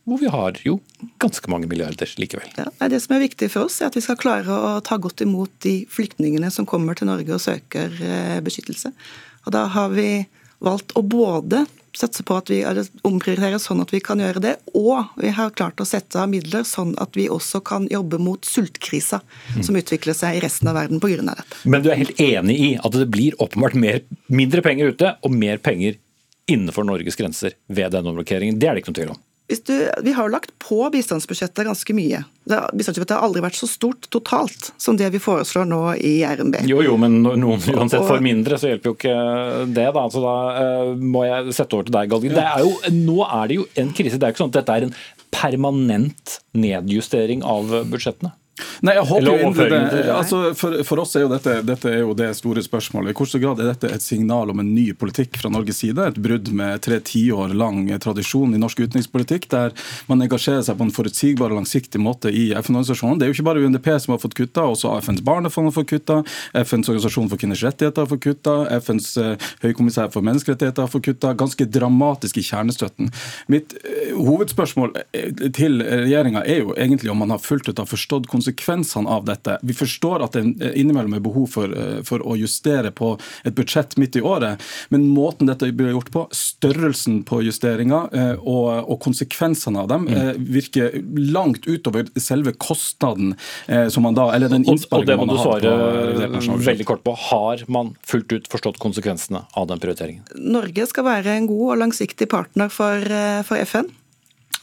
hvor 0.09 0.17
vi 0.17 0.31
har 0.33 0.55
jo 0.65 0.79
ganske 1.21 1.45
mange 1.51 1.67
milliarder 1.69 2.09
likevel. 2.17 2.47
Ja, 2.57 2.87
det 2.89 3.03
som 3.03 3.13
er 3.13 3.21
viktig 3.21 3.51
for 3.53 3.67
oss, 3.67 3.75
er 3.83 3.91
at 3.91 3.97
vi 3.97 4.01
skal 4.01 4.17
klare 4.17 4.49
å 4.49 4.71
ta 4.81 4.97
godt 4.97 5.21
imot 5.21 5.53
de 5.61 5.83
flyktningene 5.93 6.49
som 6.49 6.65
kommer 6.65 6.97
til 6.97 7.05
Norge 7.11 7.35
og 7.35 7.43
søker 7.43 7.93
beskyttelse. 8.41 8.89
Og 9.45 9.53
Da 9.53 9.67
har 9.75 9.93
vi 9.93 10.23
valgt 10.57 10.95
å 10.97 11.05
både 11.05 11.67
satse 11.97 12.23
på 12.23 12.37
at 12.39 12.49
vi 12.51 12.61
omprioriterer 13.07 13.59
sånn 13.59 13.81
at 13.83 13.91
vi 13.91 13.99
kan 14.03 14.21
gjøre 14.21 14.43
det. 14.43 14.53
Og 14.77 15.11
vi 15.19 15.31
har 15.35 15.53
klart 15.57 15.81
å 15.83 15.87
sette 15.87 16.19
av 16.21 16.29
midler 16.31 16.63
sånn 16.67 16.93
at 17.01 17.17
vi 17.19 17.27
også 17.31 17.61
kan 17.67 17.87
jobbe 17.91 18.19
mot 18.21 18.45
sultkrisa 18.47 19.21
mm. 19.21 19.63
som 19.67 19.79
utvikler 19.79 20.15
seg 20.17 20.37
i 20.37 20.43
resten 20.45 20.71
av 20.71 20.79
verden 20.79 21.01
pga. 21.03 21.19
dette. 21.27 21.59
Men 21.65 21.83
du 21.83 21.91
er 21.91 21.99
helt 21.99 22.19
enig 22.21 22.57
i 22.59 22.71
at 22.79 22.95
det 22.95 23.09
blir 23.11 23.35
åpenbart 23.43 23.75
mer, 23.75 24.01
mindre 24.31 24.63
penger 24.65 24.95
ute 24.95 25.15
og 25.21 25.35
mer 25.35 25.59
penger 25.63 25.99
innenfor 26.51 26.87
Norges 26.87 27.17
grenser 27.19 27.57
ved 27.71 27.93
denne 27.95 28.13
omrokeringen? 28.13 28.59
Det 28.59 28.69
er 28.69 28.75
det 28.77 28.83
ikke 28.83 28.93
noe 28.93 29.01
tvil 29.01 29.13
om? 29.15 29.21
Du, 29.51 29.89
vi 30.03 30.13
har 30.15 30.27
jo 30.27 30.31
lagt 30.31 30.53
på 30.63 30.77
bistandsbudsjettet 30.93 31.65
ganske 31.67 31.93
mye. 31.95 32.21
Bistandsbudsjettet 32.47 33.17
har 33.17 33.25
aldri 33.25 33.43
vært 33.43 33.57
så 33.59 33.67
stort 33.67 34.07
totalt 34.13 34.69
som 34.79 34.95
det 34.99 35.09
vi 35.11 35.19
foreslår 35.19 35.67
nå 35.67 35.81
i 35.99 36.13
RNB. 36.23 36.61
Jo, 36.69 36.79
jo, 36.85 36.95
men 37.01 37.19
noen 37.25 37.59
uansett 37.59 38.05
får 38.07 38.23
mindre, 38.23 38.59
så 38.61 38.71
hjelper 38.71 38.91
jo 38.91 38.95
ikke 38.95 39.15
det. 39.75 39.87
Da 39.97 40.05
Så 40.13 40.23
da 40.23 40.35
uh, 40.55 40.93
må 40.95 41.25
jeg 41.27 41.57
sette 41.57 41.75
over 41.75 41.89
til 41.89 41.97
deg, 41.97 42.13
Galgen. 42.13 43.01
nå 43.01 43.17
er 43.27 43.51
det 43.51 43.59
jo 43.59 43.67
en 43.83 43.91
krise. 43.97 44.15
Det 44.15 44.27
er 44.27 44.31
jo 44.31 44.37
ikke 44.37 44.45
sånn 44.45 44.53
at 44.53 44.59
dette 44.61 44.77
er 44.77 44.87
en 44.87 44.95
permanent 45.31 46.37
nedjustering 46.55 47.43
av 47.47 47.75
budsjettene? 47.91 48.31
Nei, 48.81 48.95
jeg 48.97 49.05
håper 49.07 49.27
jo 49.27 49.51
det. 49.69 50.01
Altså, 50.11 50.39
for, 50.57 50.75
for, 50.85 51.01
oss 51.03 51.15
er 51.15 51.25
jo 51.25 51.29
dette, 51.31 51.53
dette 51.65 51.89
er 51.89 52.01
jo 52.01 52.15
det 52.17 52.31
store 52.37 52.63
spørsmålet. 52.65 53.13
I 53.13 53.17
hvilken 53.17 53.43
grad 53.43 53.61
er 53.61 53.69
dette 53.71 53.91
et 53.93 54.03
signal 54.03 54.51
om 54.51 54.61
en 54.61 54.71
ny 54.73 54.87
politikk 54.97 55.37
fra 55.41 55.51
Norges 55.53 55.81
side? 55.83 56.03
Et 56.11 56.19
brudd 56.21 56.51
med 56.57 56.81
tre 56.83 56.99
tiår 57.05 57.55
lang 57.57 57.85
tradisjon 58.03 58.55
i 58.55 58.61
norsk 58.61 58.83
utenrikspolitikk, 58.83 59.47
der 59.53 59.75
man 60.09 60.25
engasjerer 60.25 60.65
seg 60.65 60.79
på 60.79 60.87
en 60.87 60.93
forutsigbar 60.95 61.53
og 61.53 61.61
langsiktig 61.61 62.01
måte 62.01 62.31
i 62.33 62.49
FN-organisasjonen. 62.57 63.21
Det 63.21 63.27
er 63.27 63.31
jo 63.31 63.37
ikke 63.37 63.47
bare 63.51 63.63
UNDP 63.63 63.91
som 64.03 64.15
har 64.15 64.21
fått 64.23 64.37
kutta, 64.37 64.65
også 64.67 64.95
FNs 65.05 65.23
barnefond 65.29 65.71
har 65.71 65.77
fått 65.77 65.91
kutta, 65.93 66.19
FNs 66.57 66.91
organisasjon 66.91 67.31
for 67.31 67.41
kvinners 67.41 67.63
rettigheter 67.65 68.03
har 68.03 68.11
fått 68.11 68.25
kutta, 68.25 68.57
FNs 68.81 69.11
uh, 69.21 69.49
høykommissær 69.63 70.11
for 70.13 70.25
menneskerettigheter 70.27 70.85
har 70.85 70.91
fått 70.91 71.07
kutta. 71.07 71.35
Ganske 71.37 71.69
dramatisk 71.69 72.41
i 72.41 72.45
kjernestøtten. 72.49 73.13
Mitt 73.51 73.77
uh, 73.79 74.17
hovedspørsmål 74.19 74.97
eh, 75.15 75.31
til 75.55 75.81
regjeringa 75.85 76.43
er 76.43 76.65
jo 76.65 76.75
egentlig 76.75 77.13
om 77.13 77.21
man 77.21 77.33
har 77.33 77.41
fullt 77.41 77.69
ut 77.69 77.79
har 77.81 77.89
forstått 77.89 78.27
konsekvensene 78.27 78.40
konsekvensene 78.41 79.09
av 79.09 79.25
dette. 79.25 79.57
Vi 79.61 79.73
forstår 79.73 80.23
at 80.25 80.33
det 80.33 80.73
innimellom 80.75 81.13
er 81.13 81.23
behov 81.23 81.47
for, 81.53 81.71
eh, 81.77 82.01
for, 82.03 82.21
å 82.25 82.35
justere 82.37 82.91
på 82.91 83.13
et 83.45 83.55
budsjett 83.55 83.97
midt 83.97 84.15
i 84.15 84.21
året, 84.21 84.61
men 84.89 85.07
måten 85.13 85.47
dette 85.47 85.71
blir 85.71 85.93
gjort 85.93 86.11
på, 86.11 86.27
størrelsen 86.31 87.23
på 87.27 87.41
justeringer 87.45 88.09
eh, 88.13 88.33
og, 88.41 88.89
og 88.89 88.99
konsekvensene 89.03 89.83
av 89.83 89.89
dem, 89.91 90.07
mm. 90.07 90.41
virker 90.51 90.97
langt 91.17 91.67
utover 91.67 92.07
selve 92.17 92.53
kostnaden 92.53 93.35
som 93.91 94.03
man 94.05 94.15
da, 94.17 94.27
eller 94.35 94.49
den 94.51 94.65
innsparingen 94.65 95.25
man 95.25 95.37
har. 95.37 95.47
Og 95.47 95.65
det 96.17 96.29
må 96.31 96.39
du 96.39 96.45
svare 96.45 96.65
veldig 96.65 96.87
kort 96.87 97.03
på. 97.05 97.15
Har 97.29 97.63
man 97.71 97.93
fullt 98.07 98.33
ut 98.33 98.49
forstått 98.51 98.79
konsekvensene 98.81 99.43
av 99.57 99.69
den 99.69 99.81
prioriteringen? 99.81 100.25
Norge 100.35 100.87
skal 100.89 101.07
være 101.07 101.37
en 101.37 101.49
god 101.49 101.65
og 101.75 101.81
langsiktig 101.85 102.29
partner 102.31 102.71
for, 102.73 103.05
for 103.47 103.61
FN. 103.69 103.91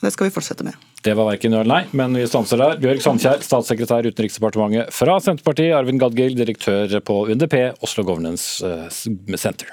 Det 0.02 0.14
skal 0.14 0.28
vi 0.28 0.34
fortsette 0.34 0.66
med. 0.66 0.87
Det 1.02 1.14
var 1.14 1.28
verken 1.30 1.54
ja 1.54 1.62
eller 1.62 1.74
nei, 1.74 1.82
men 1.96 2.16
vi 2.18 2.26
stanser 2.26 2.58
der. 2.58 2.78
Bjørg 2.82 3.02
Sandkjær, 3.04 3.42
statssekretær 3.46 4.08
Utenriksdepartementet 4.10 4.94
fra 4.94 5.18
Senterpartiet. 5.22 5.76
Arvin 5.78 6.00
Gadgil, 6.00 6.34
direktør 6.38 6.98
på 7.06 7.20
UNDP, 7.28 7.60
Oslo 7.86 8.06
Governance 8.08 8.66
eh, 8.66 9.36
Center. 9.38 9.70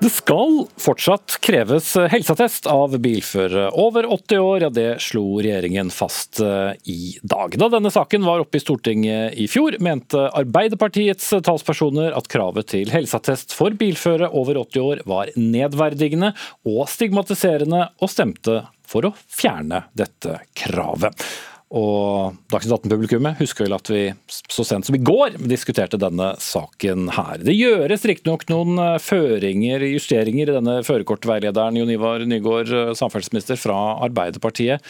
Det 0.00 0.08
skal 0.08 0.62
fortsatt 0.80 1.34
kreves 1.44 1.90
helseattest 2.08 2.64
av 2.72 2.94
bilførere 3.04 3.66
over 3.76 4.06
80 4.08 4.38
år, 4.40 4.62
ja 4.64 4.70
det 4.72 4.86
slo 5.04 5.24
regjeringen 5.44 5.90
fast 5.92 6.40
eh, 6.40 6.70
i 6.88 7.18
dag. 7.20 7.52
Da 7.60 7.68
denne 7.74 7.92
saken 7.92 8.24
var 8.24 8.40
oppe 8.40 8.56
i 8.56 8.62
Stortinget 8.64 9.36
i 9.36 9.44
fjor, 9.52 9.76
mente 9.84 10.22
Arbeiderpartiets 10.40 11.28
talspersoner 11.44 12.16
at 12.16 12.32
kravet 12.32 12.70
til 12.72 12.88
helseattest 12.94 13.52
for 13.52 13.76
bilførere 13.76 14.32
over 14.32 14.62
80 14.62 14.86
år 14.86 15.04
var 15.10 15.34
nedverdigende 15.36 16.32
og 16.64 16.88
stigmatiserende, 16.88 17.90
og 18.00 18.08
stemte 18.08 18.62
for 18.88 19.04
å 19.04 19.12
fjerne 19.28 19.84
dette 19.92 20.40
kravet. 20.56 21.28
Og 21.70 22.34
Dagsnytt 22.50 22.74
18-publikummet 22.80 23.38
husker 23.38 23.66
vel 23.68 23.76
at 23.76 23.90
vi 23.92 24.00
så 24.26 24.64
sent 24.66 24.88
som 24.88 24.96
i 24.96 25.02
går 25.06 25.36
diskuterte 25.38 26.00
denne 26.02 26.32
saken 26.42 27.12
her. 27.14 27.44
Det 27.46 27.54
gjøres 27.54 28.06
riktignok 28.10 28.48
noen 28.50 28.80
eh, 28.82 28.96
føringer, 29.02 29.84
justeringer 29.92 30.50
i 30.50 30.56
denne 30.56 30.80
førerkortveilederen, 30.86 31.78
Jon 31.78 31.92
Ivar 31.94 32.26
Nygaard, 32.26 32.74
eh, 32.74 32.90
samferdselsminister 32.98 33.60
fra 33.60 33.78
Arbeiderpartiet. 34.02 34.82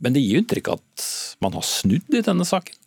Men 0.00 0.16
det 0.16 0.24
gir 0.24 0.38
jo 0.38 0.44
inntrykk 0.46 0.72
av 0.72 0.80
at 0.80 1.10
man 1.44 1.58
har 1.58 1.68
snudd 1.68 2.16
i 2.16 2.24
denne 2.24 2.48
saken? 2.48 2.80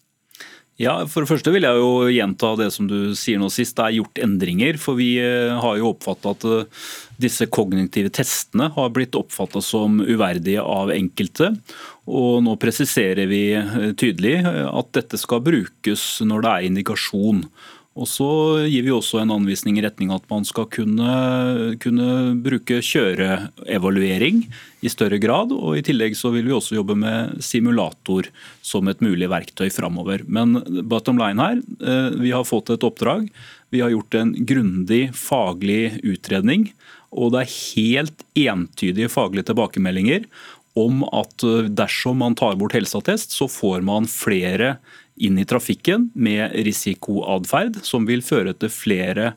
Ja, 0.78 0.94
For 1.10 1.26
det 1.26 1.32
første 1.32 1.52
vil 1.56 1.66
jeg 1.66 1.80
jo 1.82 2.06
gjenta 2.14 2.52
det 2.60 2.68
som 2.76 2.86
du 2.90 3.16
sier 3.18 3.42
nå 3.42 3.50
sist. 3.50 3.76
Det 3.80 3.86
er 3.86 3.96
gjort 3.98 4.20
endringer. 4.22 4.78
For 4.78 5.00
vi 5.00 5.16
eh, 5.18 5.56
har 5.58 5.80
jo 5.80 5.90
oppfatta 5.96 6.36
at 6.36 6.46
disse 7.18 7.48
kognitive 7.50 8.12
testene 8.14 8.70
har 8.76 8.92
blitt 8.94 9.18
oppfatta 9.18 9.62
som 9.66 9.98
uverdige 10.06 10.62
av 10.62 10.94
enkelte. 10.94 11.56
Og 12.08 12.44
nå 12.46 12.54
presiserer 12.62 13.26
vi 13.30 13.42
eh, 13.58 13.90
tydelig 13.98 14.38
eh, 14.44 14.68
at 14.70 14.94
dette 14.96 15.20
skal 15.20 15.42
brukes 15.44 16.06
når 16.22 16.46
det 16.46 16.54
er 16.54 16.70
indikasjon. 16.70 17.42
Og 17.98 18.06
Så 18.06 18.30
gir 18.70 18.86
vi 18.86 18.94
også 18.94 19.22
en 19.22 19.34
anvisning 19.34 19.80
i 19.80 19.84
retning 19.86 20.12
at 20.14 20.26
man 20.30 20.46
skal 20.46 20.68
kunne, 20.70 21.78
kunne 21.82 22.10
bruke 22.46 22.78
kjøreevaluering 22.86 24.44
i 24.86 24.92
større 24.94 25.18
grad. 25.22 25.52
og 25.52 25.80
I 25.80 25.86
tillegg 25.86 26.18
så 26.18 26.30
vil 26.36 26.46
vi 26.46 26.54
også 26.54 26.78
jobbe 26.78 26.98
med 27.00 27.42
simulator 27.42 28.30
som 28.62 28.88
et 28.88 29.02
mulig 29.02 29.30
verktøy 29.32 29.72
framover. 29.74 30.22
Men 30.28 30.62
bottom 30.86 31.18
line 31.18 31.42
her, 31.42 31.64
eh, 31.82 32.10
vi 32.22 32.36
har 32.36 32.46
fått 32.46 32.70
et 32.70 32.86
oppdrag. 32.86 33.32
Vi 33.74 33.82
har 33.82 33.90
gjort 33.90 34.14
en 34.16 34.36
grundig 34.46 35.10
faglig 35.18 35.98
utredning. 36.06 36.70
Og 37.12 37.34
det 37.34 37.42
er 37.42 37.58
helt 37.74 38.24
entydige 38.38 39.10
faglige 39.10 39.50
tilbakemeldinger 39.50 40.28
om 40.78 41.02
at 41.10 41.44
eh, 41.44 41.66
dersom 41.74 42.22
man 42.22 42.38
tar 42.38 42.58
bort 42.60 42.78
helseattest, 42.78 43.34
så 43.34 43.50
får 43.50 43.82
man 43.82 44.06
flere 44.06 44.78
inn 45.18 45.40
i 45.42 45.46
trafikken 45.48 46.10
med 46.14 46.54
risikoatferd, 46.68 47.82
som 47.86 48.08
vil 48.10 48.24
føre 48.26 48.54
til 48.58 48.72
flere 48.74 49.34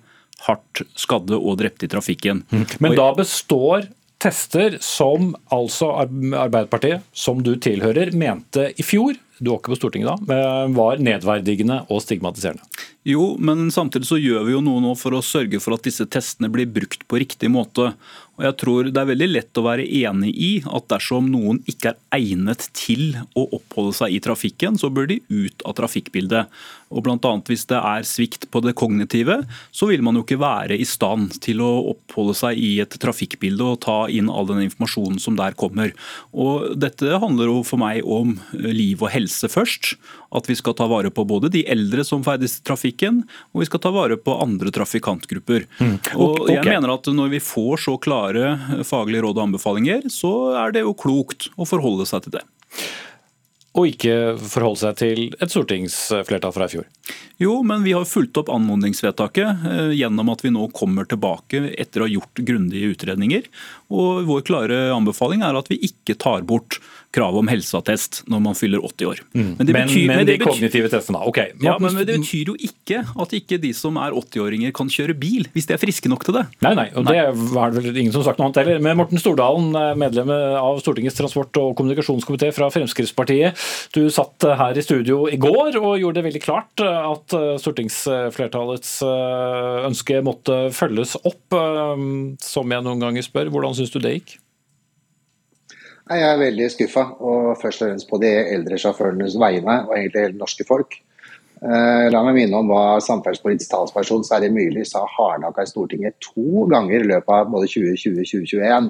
hardt 0.47 0.85
skadde 0.99 1.37
og 1.37 1.59
drepte 1.61 1.87
i 1.87 1.93
trafikken. 1.93 2.45
Mm. 2.51 2.67
Men 2.81 2.97
da 2.99 3.11
består 3.17 3.89
tester 4.21 4.77
som 4.85 5.35
altså 5.53 5.93
Arbeiderpartiet, 5.97 7.05
som 7.13 7.41
du 7.45 7.55
tilhører, 7.61 8.13
mente 8.17 8.71
i 8.77 8.85
fjor 8.85 9.17
du 9.41 9.51
var 9.51 9.61
ikke 9.61 9.73
på 9.73 9.81
Stortinget 9.81 10.11
da, 10.29 10.39
var 10.77 11.01
nedverdigende 11.01 11.83
og 11.89 12.03
stigmatiserende. 12.05 12.65
Jo, 13.09 13.37
men 13.41 13.71
samtidig 13.73 14.05
så 14.11 14.19
gjør 14.21 14.43
vi 14.45 14.53
jo 14.53 14.65
noe 14.65 14.83
nå 14.85 14.91
for 15.01 15.17
å 15.17 15.23
sørge 15.25 15.57
for 15.65 15.73
at 15.73 15.87
disse 15.87 16.05
testene 16.13 16.51
blir 16.53 16.69
brukt 16.69 17.07
på 17.09 17.21
riktig 17.23 17.49
måte. 17.49 17.95
Og 18.41 18.47
jeg 18.47 18.57
tror 18.61 18.89
Det 18.89 19.01
er 19.01 19.09
veldig 19.09 19.29
lett 19.29 19.59
å 19.61 19.65
være 19.65 19.85
enig 19.85 20.33
i 20.37 20.51
at 20.65 20.89
dersom 20.89 21.29
noen 21.33 21.61
ikke 21.69 21.93
er 21.93 22.21
egnet 22.21 22.69
til 22.77 23.15
å 23.37 23.47
oppholde 23.57 23.93
seg 23.97 24.17
i 24.17 24.21
trafikken, 24.21 24.79
så 24.81 24.89
bør 24.93 25.11
de 25.11 25.19
ut 25.29 25.65
av 25.65 25.77
trafikkbildet. 25.77 26.49
Og 26.91 27.05
blant 27.05 27.25
annet 27.29 27.49
Hvis 27.49 27.67
det 27.71 27.77
er 27.77 28.07
svikt 28.09 28.49
på 28.51 28.63
det 28.65 28.75
kognitive, 28.77 29.43
så 29.73 29.89
vil 29.91 30.03
man 30.03 30.17
jo 30.17 30.25
ikke 30.25 30.41
være 30.41 30.77
i 30.77 30.89
stand 30.89 31.37
til 31.41 31.61
å 31.65 31.71
oppholde 31.93 32.35
seg 32.37 32.59
i 32.59 32.81
et 32.81 32.97
trafikkbilde 33.01 33.65
og 33.65 33.81
ta 33.85 33.99
inn 34.09 34.29
all 34.33 34.49
den 34.49 34.65
informasjonen 34.67 35.21
som 35.21 35.37
der 35.37 35.57
kommer. 35.57 35.93
Og 36.33 36.77
Dette 36.81 37.21
handler 37.21 37.53
jo 37.53 37.61
for 37.67 37.81
meg 37.81 38.05
om 38.05 38.39
liv 38.53 39.01
og 39.01 39.13
helse 39.13 39.30
først. 39.51 39.95
At 40.35 40.47
vi 40.51 40.57
skal 40.59 40.77
ta 40.79 40.87
vare 40.91 41.11
på 41.11 41.25
både 41.27 41.51
de 41.53 41.65
eldre 41.71 42.05
som 42.07 42.25
ferdes 42.27 42.59
i 42.59 42.65
trafikken, 42.67 43.23
og 43.55 43.63
vi 43.63 43.69
skal 43.69 43.83
ta 43.83 43.93
vare 43.95 44.19
på 44.21 44.37
andre 44.43 44.73
trafikantgrupper. 44.75 45.67
Mm. 45.81 45.97
Og 46.17 46.51
jeg 46.51 46.65
mener 46.67 46.95
at 46.95 47.07
Når 47.11 47.29
vi 47.33 47.41
får 47.43 47.85
så 47.87 47.97
klare 47.99 48.83
faglige 48.87 49.25
råd 49.25 49.39
og 49.39 49.47
anbefalinger, 49.49 50.09
så 50.13 50.55
er 50.63 50.73
det 50.73 50.85
jo 50.87 50.95
klokt 50.95 51.51
å 51.57 51.67
forholde 51.69 52.07
seg 52.07 52.27
til 52.27 52.39
det 52.39 52.45
og 53.79 53.87
ikke 53.87 54.15
forholde 54.51 54.81
seg 54.81 54.97
til 54.99 55.21
et 55.39 55.53
stortingsflertall 55.53 56.53
fra 56.55 56.67
i 56.67 56.73
fjor? 56.73 56.87
Jo, 57.41 57.61
men 57.67 57.85
vi 57.87 57.95
har 57.95 58.09
fulgt 58.09 58.39
opp 58.41 58.51
anmodningsvedtaket 58.53 59.67
eh, 59.71 59.93
gjennom 60.01 60.33
at 60.33 60.43
vi 60.43 60.51
nå 60.53 60.67
kommer 60.75 61.07
tilbake 61.09 61.63
etter 61.79 62.03
å 62.03 62.09
ha 62.09 62.13
gjort 62.17 62.43
grundige 62.47 62.91
utredninger. 62.97 63.47
Og 63.95 64.27
Vår 64.29 64.43
klare 64.49 64.81
anbefaling 64.95 65.45
er 65.47 65.59
at 65.59 65.71
vi 65.71 65.79
ikke 65.87 66.19
tar 66.19 66.43
bort 66.49 66.81
kravet 67.15 67.43
om 67.43 67.51
helseattest 67.51 68.21
når 68.31 68.43
man 68.45 68.57
fyller 68.59 68.83
80 68.87 69.09
år. 69.11 69.21
Mm. 69.35 69.47
Men, 69.59 69.67
det 69.67 69.75
betyr, 69.75 70.05
men, 70.07 70.21
men, 70.21 70.29
de 70.29 70.37
kognitive 70.41 70.91
testene, 70.93 71.23
ok. 71.27 71.41
Ja, 71.65 71.75
men 71.83 71.97
Det 71.99 72.07
betyr 72.13 72.53
jo 72.53 72.55
ikke 72.55 73.03
at 73.03 73.35
ikke 73.37 73.59
de 73.63 73.73
som 73.77 73.99
er 73.99 74.15
80-åringer 74.15 74.75
kan 74.77 74.91
kjøre 74.93 75.17
bil, 75.19 75.49
hvis 75.55 75.67
de 75.67 75.75
er 75.75 75.81
friske 75.83 76.11
nok 76.11 76.25
til 76.27 76.39
det. 76.39 76.45
Nei, 76.63 76.73
nei, 76.79 76.87
og 76.95 77.09
nei. 77.09 77.17
det 77.17 77.51
var 77.57 77.75
vel 77.75 77.91
ingen 77.91 78.15
som 78.15 78.25
sagt 78.27 78.39
noe 78.39 78.49
annet 78.51 78.63
heller. 78.63 78.83
Men 78.87 78.99
Morten 79.01 79.23
Stordalen, 79.23 79.73
eh, 79.75 79.93
medlem 79.99 80.31
av 80.31 80.79
Stortingets 80.83 81.19
transport- 81.19 81.59
og 81.61 81.75
kommunikasjonskomité 81.79 82.53
fra 82.55 82.71
Fremskrittspartiet. 82.73 83.59
Du 83.97 84.05
satt 84.15 84.47
her 84.61 84.79
i 84.79 84.85
studio 84.87 85.25
i 85.31 85.39
går 85.41 85.81
og 85.81 85.99
gjorde 85.99 86.21
det 86.21 86.27
veldig 86.29 86.45
klart 86.45 86.85
at 86.87 87.37
eh, 87.39 87.57
stortingsflertallets 87.63 89.01
eh, 89.07 89.81
ønske 89.91 90.23
måtte 90.27 90.63
følges 90.75 91.17
opp. 91.25 91.39
Som 92.45 92.71
jeg 92.71 92.85
noen 92.87 93.03
ganger 93.03 93.25
spør, 93.27 93.51
hvordan 93.51 93.75
syns 93.75 93.91
du 93.91 93.99
det 94.03 94.15
gikk? 94.21 94.37
Jeg 96.11 96.27
er 96.27 96.41
veldig 96.41 96.67
skuffa, 96.73 97.05
og 97.23 97.53
først 97.61 97.85
og 97.85 97.87
fremst 97.87 98.09
på 98.11 98.19
de 98.19 98.31
eldre 98.57 98.79
sjåførenes 98.83 99.37
vegne, 99.39 99.77
og 99.87 99.95
egentlig 99.95 100.25
hele 100.25 100.41
norske 100.41 100.65
folk. 100.67 100.97
Eh, 101.61 102.07
la 102.11 102.23
meg 102.27 102.35
minne 102.35 102.57
om 102.57 102.71
hva 102.73 102.97
samferdselspolitisk 103.05 103.71
talsperson 103.71 104.25
Sverre 104.27 104.49
Myrli 104.51 104.83
sa 104.89 105.05
hardnakka 105.07 105.63
i 105.63 105.71
Stortinget 105.71 106.17
to 106.25 106.65
ganger 106.73 107.05
i 107.05 107.09
løpet 107.13 107.31
av 107.37 107.53
både 107.53 107.69
2020 107.71 108.17
og 108.17 108.31
2021. 108.33 108.89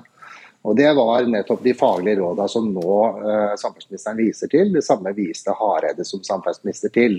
Og 0.71 0.77
Det 0.77 0.89
var 0.97 1.29
nettopp 1.29 1.65
de 1.65 1.75
faglige 1.77 2.21
rådene 2.23 2.47
som 2.53 2.71
nå 2.73 2.95
eh, 3.19 3.53
samferdselsministeren 3.61 4.21
viser 4.21 4.53
til. 4.53 4.73
Det 4.73 4.85
samme 4.87 5.13
viste 5.17 5.57
Hareide 5.61 6.07
som 6.09 6.23
samferdselsminister 6.25 6.95
til. 6.95 7.19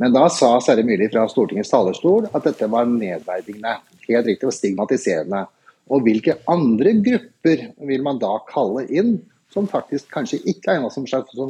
Men 0.00 0.12
da 0.16 0.26
sa 0.32 0.52
Sverre 0.60 0.84
Myrli 0.84 1.08
fra 1.12 1.24
Stortingets 1.32 1.72
talerstol 1.72 2.28
at 2.28 2.44
dette 2.44 2.68
var 2.72 2.88
nedverdigende. 2.92 3.78
Helt 4.04 4.28
riktig, 4.28 4.48
og 4.48 4.56
stigmatiserende. 4.56 5.46
Og 5.90 6.06
hvilke 6.06 6.36
andre 6.50 6.94
grupper 7.02 7.66
vil 7.88 8.04
man 8.06 8.20
da 8.22 8.36
kalle 8.50 8.86
inn 8.88 9.16
som 9.50 9.66
faktisk 9.70 10.12
kanskje 10.14 10.38
ikke 10.46 10.70
er 10.70 10.78
egnet 10.78 10.94
som 10.94 11.06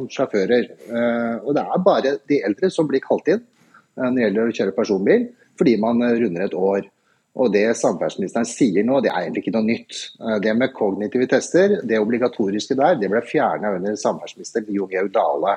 sjåfører? 0.09 0.71
Eh, 0.89 1.35
og 1.45 1.53
det 1.57 1.65
er 1.65 1.83
bare 1.85 2.15
de 2.29 2.39
eldre 2.47 2.71
som 2.73 2.89
blir 2.89 3.03
kalt 3.05 3.29
inn 3.29 3.43
eh, 3.43 4.07
når 4.07 4.17
det 4.17 4.23
gjelder 4.25 4.49
å 4.49 4.57
kjøre 4.61 4.79
personbil. 4.79 5.29
fordi 5.59 5.75
man 5.77 6.01
runder 6.01 6.41
et 6.47 6.53
år. 6.57 6.87
Og 7.37 7.51
Det 7.53 7.67
samferdselsministeren 7.77 8.47
sier 8.49 8.83
nå, 8.83 8.97
det 8.99 9.11
er 9.11 9.21
egentlig 9.21 9.43
ikke 9.43 9.53
noe 9.53 9.67
nytt. 9.67 9.99
Det 10.41 10.53
med 10.57 10.73
kognitive 10.73 11.27
tester, 11.29 11.77
det 11.85 11.99
obligatoriske 12.01 12.75
der, 12.75 12.97
det 12.97 13.11
ble 13.11 13.21
fjerna 13.21 13.75
under 13.77 13.93
samferdselsminister 13.95 14.65
Jon 14.73 14.89
Georg 14.89 15.13
Dale. 15.13 15.53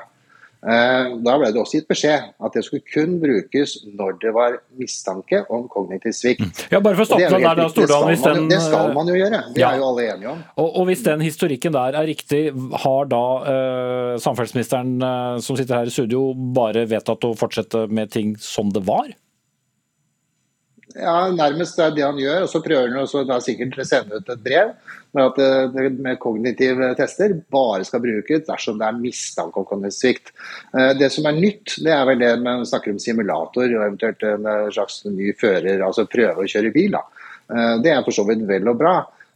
Eh, 0.65 1.11
da 1.21 1.35
ble 1.37 1.51
det 1.53 1.61
også 1.61 1.77
gitt 1.81 1.89
beskjed 1.91 2.31
at 2.47 2.55
det 2.57 2.63
skulle 2.65 2.85
kun 2.89 3.19
brukes 3.21 3.75
når 3.99 4.15
det 4.23 4.31
var 4.33 4.57
mistanke 4.81 5.43
om 5.53 5.67
kognitiv 5.69 6.15
svikt. 6.17 6.41
Mm. 6.41 6.53
Ja, 6.73 6.81
bare 6.81 6.97
for 6.97 7.05
å 7.05 7.09
stoppe 7.11 7.29
der, 7.35 7.59
da, 7.61 7.67
Stordalen, 7.69 8.15
det, 8.15 8.21
skal 8.23 8.39
man, 8.39 8.49
det 8.49 8.61
skal 8.65 8.95
man 8.97 9.11
jo 9.13 9.19
gjøre, 9.19 9.43
det 9.53 9.61
ja. 9.61 9.73
er 9.75 9.83
jo 9.83 9.91
alle 9.91 10.07
enige 10.15 10.31
om. 10.33 10.41
Og, 10.57 10.71
og, 10.71 10.87
Hvis 10.89 11.05
den 11.05 11.25
historikken 11.25 11.77
der 11.77 11.99
er 12.01 12.09
riktig, 12.09 12.43
har 12.85 13.11
da 13.13 13.25
eh, 13.53 14.15
samferdselsministeren 14.25 14.97
eh, 15.11 15.43
som 15.45 15.61
sitter 15.61 15.83
her 15.83 15.93
i 15.93 15.95
studio 15.95 16.31
bare 16.57 16.87
vedtatt 16.89 17.29
å 17.29 17.35
fortsette 17.37 17.85
med 17.93 18.15
ting 18.15 18.33
som 18.41 18.73
det 18.73 18.87
var? 18.89 19.13
Ja, 20.95 21.29
nærmest 21.35 21.79
det 21.79 21.85
er 21.85 21.95
det 21.97 22.05
han 22.07 22.19
gjør. 22.21 22.45
Og 22.45 22.51
så 22.53 22.61
prøver 22.63 22.93
han 22.93 23.01
også 23.03 23.25
da 23.27 23.41
sikkert 23.43 23.81
å 23.83 23.87
sende 23.89 24.21
ut 24.21 24.29
et 24.31 24.45
brev 24.45 24.75
med 25.15 25.25
at 25.25 25.41
eh, 25.43 25.89
med 26.03 26.19
kognitive 26.23 26.91
tester 26.99 27.35
bare 27.55 27.87
skal 27.87 28.03
brukes 28.03 28.47
dersom 28.49 28.79
det 28.81 28.87
er 28.89 28.99
mistanke 28.99 29.61
om 29.61 29.67
kognitivsvikt. 29.69 30.33
Eh, 30.75 30.93
det 30.99 31.11
som 31.15 31.27
er 31.31 31.39
nytt, 31.39 31.77
det 31.87 31.95
er 31.95 32.07
vel 32.09 32.23
det 32.23 32.33
man 32.43 32.67
snakker 32.67 32.95
om 32.95 33.03
simulator 33.03 33.67
og 33.69 33.81
eventuelt 33.81 34.27
en 34.29 34.49
eh, 34.51 34.71
slags 34.75 35.03
ny 35.09 35.33
fører, 35.39 35.83
altså 35.87 36.07
prøve 36.11 36.45
å 36.45 36.51
kjøre 36.51 36.73
bil. 36.75 36.95
Da. 36.95 37.05
Det 37.85 37.91
er 37.93 38.01
for 38.07 38.17
så 38.17 38.23
vidt 38.25 38.47
vel 38.49 38.71
og 38.71 38.79
bra. 38.81 38.95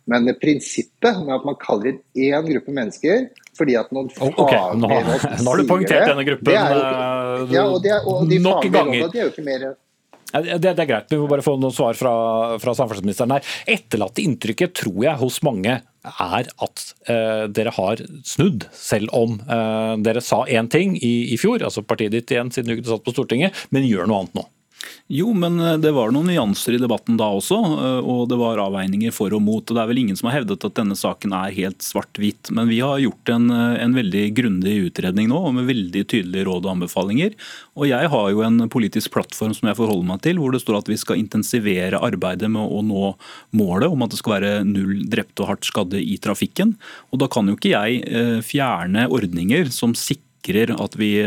Men 0.09 0.31
prinsippet 0.41 1.19
med 1.21 1.35
at 1.35 1.45
man 1.45 1.59
kaller 1.61 1.91
inn 1.91 2.31
én 2.33 2.47
gruppe 2.47 2.73
mennesker 2.73 3.27
fordi 3.59 3.75
at 3.77 3.91
noen 3.93 4.07
faglige 4.15 4.45
okay, 4.47 4.79
nå, 4.79 4.89
nå 5.43 5.51
har 5.51 5.61
du 5.61 5.67
poengtert 5.69 6.07
denne 6.13 6.25
gruppen 6.25 6.55
jo, 6.55 6.63
ja, 7.53 7.65
og, 7.67 7.81
de, 7.83 7.93
og 8.07 8.23
de 8.31 8.39
nok 8.41 8.69
ganger. 8.71 9.11
de 9.13 9.21
er 9.21 9.27
jo 9.27 9.33
ikke 9.35 9.45
mer 9.45 9.67
det, 10.33 10.59
det, 10.61 10.75
er 10.75 10.89
greit, 10.89 11.09
vi 11.09 11.19
får 11.21 11.31
bare 11.31 11.45
få 11.45 11.55
noen 11.61 11.75
svar 11.75 11.97
fra, 11.97 12.13
fra 12.61 12.75
samferdselsministeren 12.77 13.33
her. 13.37 13.47
Etterlatte 13.71 14.25
inntrykket 14.25 14.75
tror 14.77 14.99
jeg 15.07 15.21
hos 15.23 15.41
mange 15.47 15.79
er 16.09 16.51
at 16.65 16.85
eh, 17.11 17.47
dere 17.53 17.73
har 17.77 18.03
snudd, 18.29 18.69
selv 18.77 19.13
om 19.17 19.39
eh, 19.41 19.95
dere 20.05 20.23
sa 20.25 20.45
én 20.49 20.69
ting 20.73 20.97
i, 20.97 21.33
i, 21.33 21.41
fjor, 21.41 21.65
altså 21.65 21.85
partiet 21.87 22.15
ditt 22.15 22.33
igjen 22.35 22.53
siden 22.55 22.71
du 22.71 22.77
ikke 22.77 22.93
satt 22.93 23.07
på 23.07 23.17
Stortinget, 23.17 23.67
men 23.75 23.89
gjør 23.89 24.09
noe 24.09 24.23
annet 24.25 24.39
nå. 24.41 24.47
Jo, 25.09 25.31
men 25.33 25.57
eh, 25.61 25.77
det 25.81 25.91
var 25.97 26.13
noen 26.13 26.29
nyanser 26.29 26.77
i 26.77 26.81
debatten 26.81 27.17
da 27.19 27.31
også, 27.33 27.57
eh, 27.57 28.01
og 28.05 28.27
det 28.29 28.37
var 28.41 28.61
avveininger 28.61 29.13
for 29.15 29.33
og 29.35 29.41
mot. 29.41 29.63
og 29.65 29.77
Det 29.77 29.81
er 29.83 29.91
vel 29.91 30.03
ingen 30.03 30.19
som 30.19 30.29
har 30.29 30.39
hevdet 30.39 30.67
at 30.69 30.77
denne 30.77 30.97
saken 30.99 31.33
er 31.37 31.55
helt 31.57 31.85
svart-hvitt. 31.85 32.53
Men 32.55 32.69
vi 32.71 32.83
har 32.85 33.01
gjort 33.01 33.33
en, 33.33 33.49
eh, 33.51 33.79
en 33.83 33.97
veldig 33.97 34.25
grundig 34.37 34.77
utredning 34.91 35.31
nå, 35.33 35.41
med 35.57 35.69
veldig 35.71 36.05
tydelige 36.13 36.45
råd 36.51 36.69
og 36.69 36.75
anbefalinger. 36.77 37.35
Og 37.81 37.89
jeg 37.89 38.13
har 38.13 38.31
jo 38.35 38.45
en 38.45 38.69
politisk 38.69 39.15
plattform 39.17 39.57
som 39.57 39.71
jeg 39.71 39.81
forholder 39.81 40.11
meg 40.13 40.23
til, 40.23 40.37
hvor 40.37 40.53
det 40.53 40.63
står 40.63 40.79
at 40.83 40.93
vi 40.93 41.01
skal 41.01 41.19
intensivere 41.19 42.03
arbeidet 42.05 42.51
med 42.51 42.63
å 42.63 42.85
nå 42.85 43.17
målet 43.57 43.91
om 43.91 44.03
at 44.05 44.13
det 44.13 44.21
skal 44.21 44.37
være 44.39 44.65
null 44.69 45.09
drepte 45.09 45.43
og 45.43 45.55
hardt 45.55 45.65
skadde 45.65 45.99
i 45.99 46.19
trafikken. 46.21 46.77
Og 47.13 47.25
da 47.25 47.29
kan 47.33 47.49
jo 47.49 47.57
ikke 47.57 47.73
jeg 47.73 48.45
fjerne 48.45 49.09
ordninger 49.09 49.73
som 49.73 49.95
sikrer 49.97 50.28
sikrer 50.49 50.75
at 50.83 50.97
vi, 50.97 51.23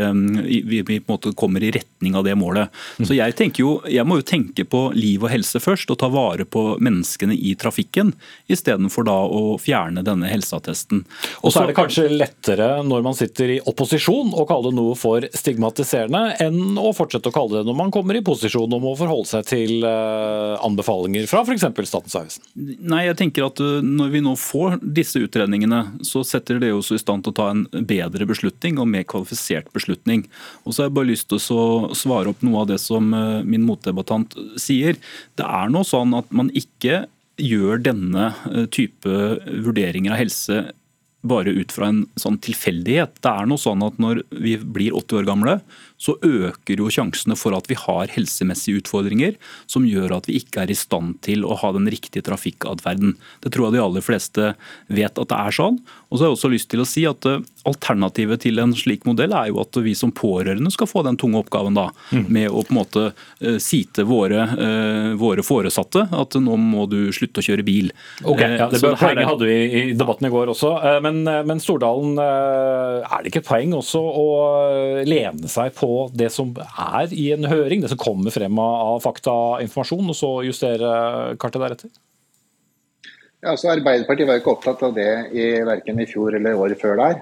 vi, 0.64 0.82
vi, 0.82 1.00
på 1.00 1.12
en 1.12 1.14
måte 1.14 1.32
kommer 1.34 1.62
i 1.62 1.70
retning 1.70 2.14
av 2.14 2.24
det 2.24 2.34
målet. 2.34 2.68
Mm. 2.98 3.06
Så 3.06 3.14
jeg, 3.14 3.52
jo, 3.58 3.80
jeg 3.88 4.04
må 4.06 4.18
jo 4.18 4.26
tenke 4.26 4.64
på 4.64 4.92
liv 4.94 5.22
og 5.22 5.30
helse 5.30 5.60
først, 5.60 5.90
og 5.90 5.98
ta 5.98 6.08
vare 6.08 6.44
på 6.44 6.78
menneskene 6.80 7.34
i 7.34 7.54
trafikken, 7.54 8.12
istedenfor 8.48 9.06
da 9.06 9.16
å 9.26 9.58
fjerne 9.60 10.02
denne 10.02 10.30
helseattesten. 10.30 11.04
Og 11.42 11.52
så 11.52 11.62
er 11.62 11.72
det 11.72 11.78
kanskje 11.78 12.08
lettere 12.10 12.82
når 12.86 13.04
man 13.04 13.16
sitter 13.16 13.56
i 13.56 13.60
opposisjon 13.60 14.32
å 14.34 14.46
kalle 14.48 14.72
noe 14.74 14.96
for 14.98 15.24
stigmatiserende, 15.34 16.36
enn 16.42 16.78
å 16.80 16.92
fortsette 16.96 17.30
å 17.30 17.34
kalle 17.34 17.60
det 17.60 17.68
når 17.68 17.78
man 17.78 17.92
kommer 17.94 18.18
i 18.18 18.24
posisjon 18.24 18.72
om 18.72 18.88
å 18.90 18.96
forholde 18.98 19.30
seg 19.30 19.46
til 19.48 19.86
eh, 19.86 20.56
anbefalinger 20.64 21.28
fra 21.30 21.44
f.eks. 21.46 21.68
Statens 21.92 22.14
vegvesen? 22.14 22.44
Nei, 22.88 23.04
jeg 23.08 23.18
tenker 23.18 23.46
at 23.48 23.60
eh, 23.62 23.82
når 23.84 24.12
vi 24.14 24.22
nå 24.24 24.34
får 24.38 24.78
disse 24.82 25.20
utredningene, 25.22 25.82
så 26.06 26.22
setter 26.26 26.60
det 26.62 26.72
oss 26.74 26.92
i 26.94 27.00
stand 27.00 27.26
til 27.26 27.34
å 27.34 27.36
ta 27.36 27.48
en 27.52 27.64
bedre 27.88 28.26
beslutning 28.28 28.78
og 28.80 28.88
mer 28.90 29.04
kvalifisert 29.12 29.70
beslutning. 29.76 30.26
Og 30.64 30.72
så 30.72 30.82
har 30.82 30.90
jeg 30.90 30.98
bare 30.98 31.12
lyst 31.12 31.30
til 31.30 31.40
å 31.54 31.94
svare 31.96 32.32
opp 32.32 32.42
noe 32.46 32.64
av 32.64 32.70
det 32.72 32.80
som 32.82 33.12
eh, 33.16 33.40
min 33.46 33.66
motdebattant 33.68 34.36
sier. 34.60 34.98
Det 35.38 35.46
er 35.46 35.72
nå 35.72 35.84
sånn 35.86 36.16
at 36.18 36.32
man 36.34 36.52
ikke 36.56 37.04
gjør 37.40 37.82
denne 37.84 38.30
eh, 38.50 38.68
type 38.72 39.18
vurderinger 39.64 40.14
av 40.14 40.22
helse 40.22 40.62
bare 41.22 41.52
ut 41.54 41.70
fra 41.70 41.88
en 41.92 42.02
sånn 42.18 42.40
tilfeldighet. 42.42 43.20
Det 43.22 43.30
er 43.30 43.46
noe 43.46 43.60
sånn 43.60 43.84
at 43.86 43.98
Når 44.02 44.24
vi 44.42 44.56
blir 44.58 44.96
80 44.98 45.20
år 45.20 45.28
gamle, 45.28 45.60
så 46.02 46.16
øker 46.26 46.80
jo 46.80 46.90
sjansene 46.90 47.36
for 47.38 47.54
at 47.54 47.68
vi 47.70 47.76
har 47.78 48.10
helsemessige 48.10 48.82
utfordringer 48.82 49.36
som 49.70 49.86
gjør 49.86 50.16
at 50.18 50.28
vi 50.30 50.40
ikke 50.40 50.64
er 50.64 50.72
i 50.72 50.78
stand 50.78 51.20
til 51.22 51.46
å 51.46 51.56
ha 51.60 51.72
den 51.76 51.86
riktige 51.92 52.24
trafikkatferden. 52.26 53.14
Det 53.44 53.52
tror 53.54 53.68
jeg 53.68 53.78
de 53.78 53.84
aller 53.84 54.04
fleste 54.04 54.52
vet 54.90 55.20
at 55.22 55.30
det 55.30 55.38
er 55.38 55.54
sånn. 55.54 55.78
Og 56.10 56.18
så 56.18 56.24
har 56.24 56.32
jeg 56.32 56.38
også 56.38 56.52
lyst 56.52 56.70
til 56.72 56.82
å 56.82 56.88
si 56.88 57.06
at 57.08 57.28
eh, 57.30 57.42
Alternativet 57.62 58.42
til 58.42 58.58
en 58.58 58.72
slik 58.74 59.04
modell 59.06 59.30
er 59.38 59.52
jo 59.52 59.60
at 59.62 59.76
vi 59.84 59.92
som 59.94 60.10
pårørende 60.10 60.72
skal 60.74 60.88
få 60.90 61.04
den 61.06 61.14
tunge 61.20 61.38
oppgaven 61.38 61.76
da, 61.76 61.84
mm. 62.10 62.24
med 62.26 62.48
å 62.50 62.64
på 62.66 62.74
en 62.74 62.78
måte 62.80 63.04
uh, 63.12 63.58
si 63.62 63.84
til 63.94 64.08
våre, 64.08 64.48
uh, 64.58 65.12
våre, 65.20 65.44
foresatte 65.46 66.08
at 66.10 66.34
nå 66.42 66.56
må 66.58 66.88
du 66.90 67.12
slutte 67.14 67.38
å 67.38 67.46
kjøre 67.46 67.62
bil. 67.62 67.92
Ok, 68.26 68.42
ja, 68.42 68.66
Det 68.66 68.80
uh, 68.82 68.96
poenget 68.98 69.30
hadde 69.30 69.46
vi 69.46 69.56
i 69.78 69.82
debatten 69.94 70.26
i 70.26 70.32
går 70.34 70.50
også. 70.56 70.72
Men, 71.06 71.22
men 71.22 71.62
Stordalen, 71.62 72.18
er 72.18 73.22
det 73.22 73.30
ikke 73.30 73.44
et 73.44 73.50
poeng 73.52 73.78
også 73.78 74.02
å 74.02 74.26
lene 75.06 75.50
seg 75.50 75.70
på 75.78 75.91
det 76.14 76.30
som 76.34 76.54
er 76.58 77.12
i 77.14 77.30
en 77.34 77.48
høring, 77.50 77.82
det 77.82 77.90
som 77.92 78.00
kommer 78.00 78.34
frem 78.34 78.58
av 78.62 79.02
faktainformasjon, 79.04 80.08
og 80.12 80.18
så 80.18 80.32
justere 80.46 80.94
kartet 81.40 81.62
deretter? 81.64 81.92
Ja, 83.42 83.56
så 83.58 83.72
Arbeiderpartiet 83.72 84.28
var 84.28 84.36
jo 84.36 84.44
ikke 84.44 84.52
opptatt 84.54 84.82
av 84.86 84.92
det 84.94 85.10
i 85.34 85.46
verken 85.66 85.98
i 85.98 86.06
fjor 86.06 86.36
eller 86.38 86.58
året 86.62 86.78
før 86.78 87.00
der. 87.00 87.16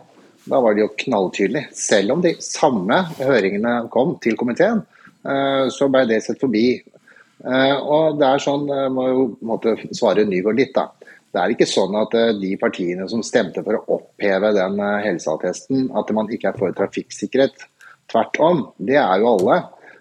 Da 0.44 0.58
var 0.60 0.74
det 0.76 0.82
jo 0.84 0.92
knalltydelig. 1.04 1.66
Selv 1.76 2.12
om 2.16 2.24
de 2.24 2.34
samme 2.44 2.98
høringene 3.16 3.74
kom 3.92 4.18
til 4.20 4.36
komiteen, 4.40 4.82
eh, 5.24 5.68
så 5.72 5.88
ble 5.88 6.06
det 6.10 6.22
sett 6.24 6.40
forbi. 6.40 6.66
Eh, 6.76 7.76
og 7.80 8.20
det 8.20 8.28
er 8.28 8.44
sånn, 8.44 8.68
jeg 8.68 8.92
må 8.92 9.06
jo 9.08 9.24
måtte 9.48 9.76
svare 9.96 10.26
Nygaard 10.28 10.60
litt, 10.60 10.74
da. 10.76 10.90
Det 11.30 11.40
er 11.40 11.54
ikke 11.54 11.68
sånn 11.70 11.96
at 11.96 12.12
eh, 12.18 12.34
de 12.36 12.52
partiene 12.60 13.08
som 13.08 13.24
stemte 13.24 13.64
for 13.64 13.78
å 13.78 13.84
oppheve 13.96 14.52
den 14.56 14.80
helseattesten, 15.06 15.88
at 15.96 16.12
man 16.16 16.28
ikke 16.28 16.52
er 16.52 16.60
for 16.60 16.76
trafikksikkerhet. 16.76 17.64
Tvert 18.10 18.40
om, 18.42 18.64
det 18.78 18.98
er 19.00 19.22
jo 19.22 19.36
alle. 19.36 19.60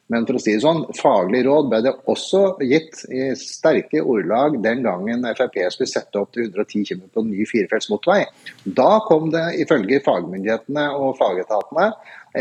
Men 0.09 0.25
for 0.25 0.39
å 0.39 0.41
si 0.41 0.55
det 0.55 0.63
sånn, 0.63 0.81
faglig 0.97 1.43
råd 1.45 1.67
ble 1.69 1.79
det 1.85 1.91
også 2.09 2.41
gitt 2.65 3.03
i 3.13 3.27
sterke 3.37 4.01
ordelag 4.01 4.57
den 4.63 4.81
gangen 4.81 5.27
Frp 5.37 5.59
skulle 5.69 5.89
sette 5.91 6.17
opp 6.17 6.31
til 6.33 6.47
110 6.47 6.87
km 6.87 7.03
på 7.13 7.25
ny 7.27 7.45
firefelts 7.49 7.91
motorvei. 7.91 8.23
Da 8.65 9.03
kom 9.05 9.29
det 9.33 9.45
ifølge 9.61 10.01
fagmyndighetene 10.05 10.87
og 10.97 11.13
fagetatene, 11.21 11.91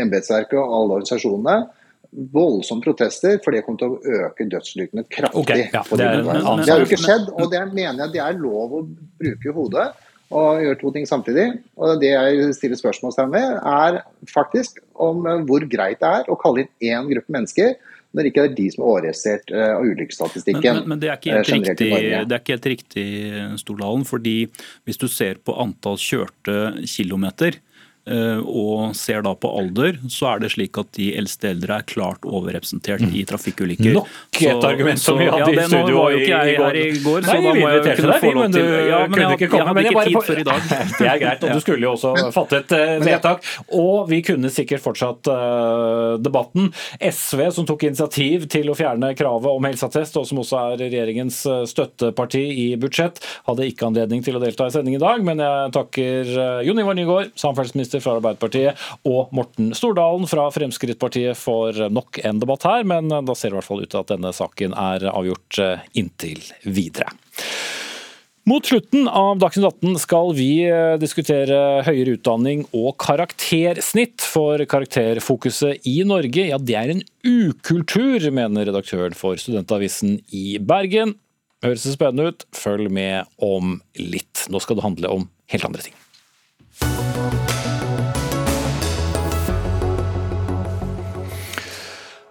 embetsverket 0.01 0.57
og 0.57 0.65
alle 0.79 0.97
organisasjonene 0.97 1.59
voldsomme 2.09 2.81
protester, 2.81 3.37
for 3.43 3.53
det 3.53 3.61
kom 3.67 3.77
til 3.77 3.93
å 3.93 4.17
øke 4.25 4.47
dødsulykkene 4.49 5.05
kraftig. 5.13 5.43
Okay, 5.43 5.67
ja, 5.69 5.83
det, 5.93 6.05
er, 6.07 6.23
det, 6.25 6.71
har 6.71 6.81
jo 6.81 6.87
ikke 6.87 7.03
skjedd, 7.03 7.29
og 7.35 7.51
det 7.53 7.61
mener 7.69 8.07
jeg 8.07 8.15
det 8.15 8.23
er 8.25 8.39
lov 8.39 8.79
å 8.79 8.85
bruke 8.89 9.53
hodet 9.53 9.91
og 10.29 10.63
gjør 10.63 10.79
to 10.79 10.91
ting 10.95 11.07
samtidig. 11.09 11.47
Og 11.77 12.01
Det 12.01 12.11
jeg 12.11 12.55
stiller 12.57 12.79
spørsmålstegn 12.79 13.31
ved, 13.33 13.53
er 13.65 14.01
faktisk 14.29 14.81
om 14.93 15.25
eh, 15.25 15.45
hvor 15.47 15.65
greit 15.69 16.01
det 16.01 16.09
er 16.09 16.29
å 16.29 16.37
kalle 16.39 16.65
inn 16.65 16.91
én 16.93 17.09
gruppe 17.09 17.35
mennesker 17.37 17.77
når 18.17 18.25
ikke 18.25 18.41
det 18.41 18.49
er 18.49 18.55
de 18.57 18.67
som 18.73 18.81
er 18.81 18.89
overregistrert 18.89 19.51
eh, 19.53 19.71
av 19.75 19.85
ulykkesstatistikken. 19.85 20.65
Men, 20.65 20.79
men, 20.81 20.91
men, 20.93 21.01
det, 21.01 21.09
er 21.09 21.19
ikke 21.19 21.33
helt 21.35 21.49
eh, 21.49 21.57
riktig, 21.59 21.89
det 22.29 22.37
er 22.37 22.43
ikke 22.43 22.55
helt 22.55 22.69
riktig, 22.73 23.07
Stordalen. 23.61 24.05
fordi 24.09 24.37
hvis 24.89 25.01
du 25.01 25.07
ser 25.11 25.41
på 25.45 25.55
antall 25.61 25.99
kjørte 26.01 26.87
kilometer, 26.89 27.59
og 28.09 28.95
ser 28.97 29.23
da 29.25 29.33
på 29.37 29.49
alder, 29.59 29.99
så 30.11 30.33
er 30.33 30.43
det 30.43 30.51
slik 30.53 30.77
at 30.81 30.91
de 30.97 31.09
eldste 31.19 31.51
eldre 31.51 31.79
er 31.79 31.85
klart 31.89 32.25
overrepresentert 32.27 33.03
i 33.13 33.23
trafikkulykker. 33.27 33.97
Nok 33.97 34.39
et 34.39 34.65
argument 34.65 35.01
som 35.01 35.19
vi 35.19 35.27
hadde 35.29 35.53
ja, 35.53 35.65
i 35.65 35.67
studio 35.69 36.05
ikke 36.15 36.29
jeg 36.29 36.57
her 36.59 36.79
i 36.79 36.85
går, 37.03 37.27
så 37.27 37.35
da 37.35 37.53
må 37.55 37.69
jeg 37.69 37.79
jo 37.79 37.95
kunne 37.99 38.17
få 38.23 38.31
lov 38.35 38.47
til 38.55 38.69
ja, 38.89 39.01
men 39.09 39.23
jeg, 39.23 39.41
jeg, 39.43 39.67
hadde 39.69 39.83
ikke 39.83 40.05
tid 40.07 40.17
før 40.29 40.41
i 40.41 40.47
dag. 40.47 40.67
Det 40.99 41.07
er 41.07 41.19
greit, 41.21 41.43
og 41.45 41.55
du 41.55 41.63
skulle 41.63 41.85
jo 41.85 41.93
også 41.95 42.31
fattet 42.35 42.73
et 42.75 43.05
vedtak. 43.05 43.45
Og 43.77 44.09
vi 44.09 44.21
kunne 44.25 44.51
sikkert 44.53 44.83
fortsatt 44.83 45.29
uh, 45.31 46.17
debatten. 46.21 46.69
SV, 46.99 47.45
som 47.55 47.67
tok 47.69 47.85
initiativ 47.87 48.47
til 48.51 48.71
å 48.71 48.77
fjerne 48.77 49.11
kravet 49.17 49.49
om 49.51 49.69
helseattest, 49.69 50.17
og 50.19 50.27
som 50.29 50.41
også 50.43 50.59
er 50.73 50.83
regjeringens 50.85 51.41
støtteparti 51.71 52.43
i 52.65 52.67
budsjett, 52.79 53.21
hadde 53.47 53.67
ikke 53.69 53.89
anledning 53.89 54.23
til 54.25 54.37
å 54.37 54.43
delta 54.43 54.69
i 54.69 54.73
sending 54.73 54.97
i 54.97 55.01
dag, 55.01 55.23
men 55.25 55.41
jeg 55.43 55.73
takker 55.75 56.33
Jon 56.67 56.83
Ivar 56.83 56.97
Nygaard, 56.97 57.33
samferdselsminister 57.39 57.98
fra 58.03 58.17
Arbeiderpartiet, 58.17 58.79
og 59.07 59.33
Morten 59.35 59.73
Stordalen 59.77 60.29
fra 60.29 60.47
Fremskrittspartiet 60.53 61.37
for 61.39 61.75
nok 61.93 62.21
en 62.25 62.41
debatt 62.41 62.67
her, 62.67 62.87
men 62.87 63.09
da 63.09 63.35
ser 63.35 63.49
det 63.49 63.57
i 63.57 63.59
hvert 63.59 63.69
fall 63.69 63.83
ut 63.83 63.91
til 63.91 64.03
at 64.03 64.13
denne 64.13 64.33
saken 64.35 64.77
er 64.77 65.09
avgjort 65.11 65.61
eh, 65.63 65.85
inntil 65.99 66.43
videre. 66.65 67.11
Mot 68.49 68.65
slutten 68.65 69.05
av 69.05 69.37
Dagsnytt 69.37 69.67
18 69.67 69.99
skal 70.01 70.31
vi 70.33 70.63
eh, 70.65 70.95
diskutere 70.97 71.83
høyere 71.85 72.15
utdanning 72.17 72.63
og 72.73 72.95
karaktersnitt. 73.01 74.23
For 74.25 74.63
karakterfokuset 74.69 75.85
i 75.89 75.99
Norge, 76.07 76.47
ja 76.49 76.57
det 76.57 76.77
er 76.79 76.93
en 76.95 77.03
ukultur, 77.27 78.25
mener 78.33 78.69
redaktøren 78.71 79.17
for 79.17 79.37
Studentavisen 79.37 80.17
i 80.33 80.57
Bergen. 80.57 81.13
Høres 81.65 81.85
det 81.85 81.97
spennende 81.97 82.31
ut? 82.31 82.47
Følg 82.55 82.89
med 82.89 83.29
om 83.43 83.77
litt. 83.99 84.47
Nå 84.49 84.63
skal 84.63 84.79
det 84.79 84.87
handle 84.87 85.13
om 85.19 85.29
helt 85.53 85.69
andre 85.69 85.89
ting. 85.89 87.08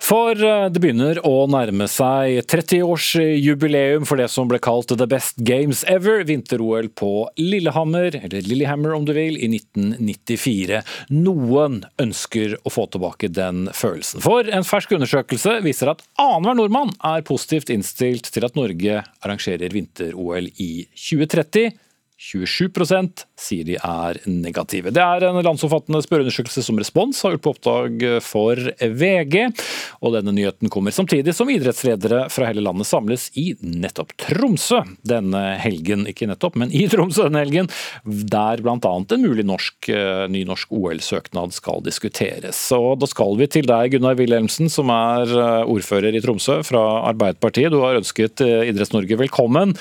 For 0.09 0.33
eh, 0.33 0.67
det 0.73 0.81
begynner 0.81 1.19
å 1.29 1.43
nærme 1.53 1.85
seg 1.93 2.39
30-årsjubileum 2.49 4.07
for 4.09 4.17
det 4.17 4.31
som 4.33 4.49
ble 4.49 4.57
kalt 4.65 4.89
The 4.89 5.05
Best 5.11 5.37
Games 5.45 5.83
Ever, 5.85 6.23
vinter-OL 6.25 6.89
på 6.97 7.11
Lillehammer, 7.37 8.17
eller 8.17 8.47
Lillehammer 8.47 8.95
om 8.97 9.05
du 9.05 9.13
vil, 9.13 9.37
i 9.37 9.51
1994. 9.53 10.81
Noen 11.13 11.83
ønsker 12.01 12.57
å 12.65 12.73
få 12.73 12.87
tilbake 12.89 13.29
den 13.37 13.67
følelsen. 13.77 14.25
For 14.25 14.49
en 14.49 14.65
fersk 14.65 14.97
undersøkelse 14.97 15.59
viser 15.67 15.93
at 15.93 16.01
annenhver 16.17 16.57
nordmann 16.57 16.95
er 17.05 17.27
positivt 17.29 17.69
innstilt 17.75 18.33
til 18.33 18.49
at 18.49 18.57
Norge 18.57 19.03
arrangerer 19.21 19.77
vinter-OL 19.77 20.49
i 20.57 20.73
2030. 20.95 21.77
27% 22.19 23.23
sier 23.39 23.63
de 23.63 23.77
er 23.79 24.19
negative. 24.27 24.91
Det 24.91 25.03
er 25.03 25.29
en 25.29 25.39
landsomfattende 25.39 26.01
spørreundersøkelse 26.03 26.65
som 26.67 26.79
Respons 26.81 27.21
har 27.23 27.37
gjort 27.37 27.45
på 27.45 27.53
oppdrag 27.55 28.03
for 28.27 28.59
VG. 28.81 29.37
og 30.03 30.17
Denne 30.17 30.35
nyheten 30.35 30.73
kommer 30.73 30.95
samtidig 30.95 31.35
som 31.37 31.51
idrettsledere 31.53 32.25
fra 32.35 32.49
hele 32.51 32.65
landet 32.65 32.89
samles 32.91 33.29
i 33.39 33.53
nettopp 33.63 34.17
Tromsø 34.19 34.81
denne 35.07 35.45
helgen. 35.63 36.09
Ikke 36.11 36.27
nettopp, 36.27 36.59
men 36.59 36.75
i 36.75 36.89
Tromsø 36.91 37.29
denne 37.29 37.45
helgen, 37.45 37.71
der 38.05 38.65
bl.a. 38.65 38.75
en 38.75 39.23
mulig 39.23 39.47
norsk, 39.47 39.91
eh, 39.95 40.25
ny 40.33 40.43
norsk 40.49 40.75
OL-søknad 40.75 41.55
skal 41.55 41.87
diskuteres. 41.87 42.59
Og 42.75 42.99
Da 42.99 43.07
skal 43.07 43.39
vi 43.39 43.47
til 43.47 43.71
deg, 43.71 43.93
Gunnar 43.95 44.19
Wilhelmsen, 44.19 44.67
som 44.73 44.91
er 44.91 45.31
eh, 45.31 45.71
ordfører 45.71 46.19
i 46.19 46.25
Tromsø 46.25 46.65
fra 46.67 46.83
Arbeiderpartiet. 47.13 47.71
Du 47.71 47.79
har 47.87 48.03
ønsket 48.03 48.43
eh, 48.43 48.67
Idretts-Norge 48.73 49.23
velkommen, 49.23 49.77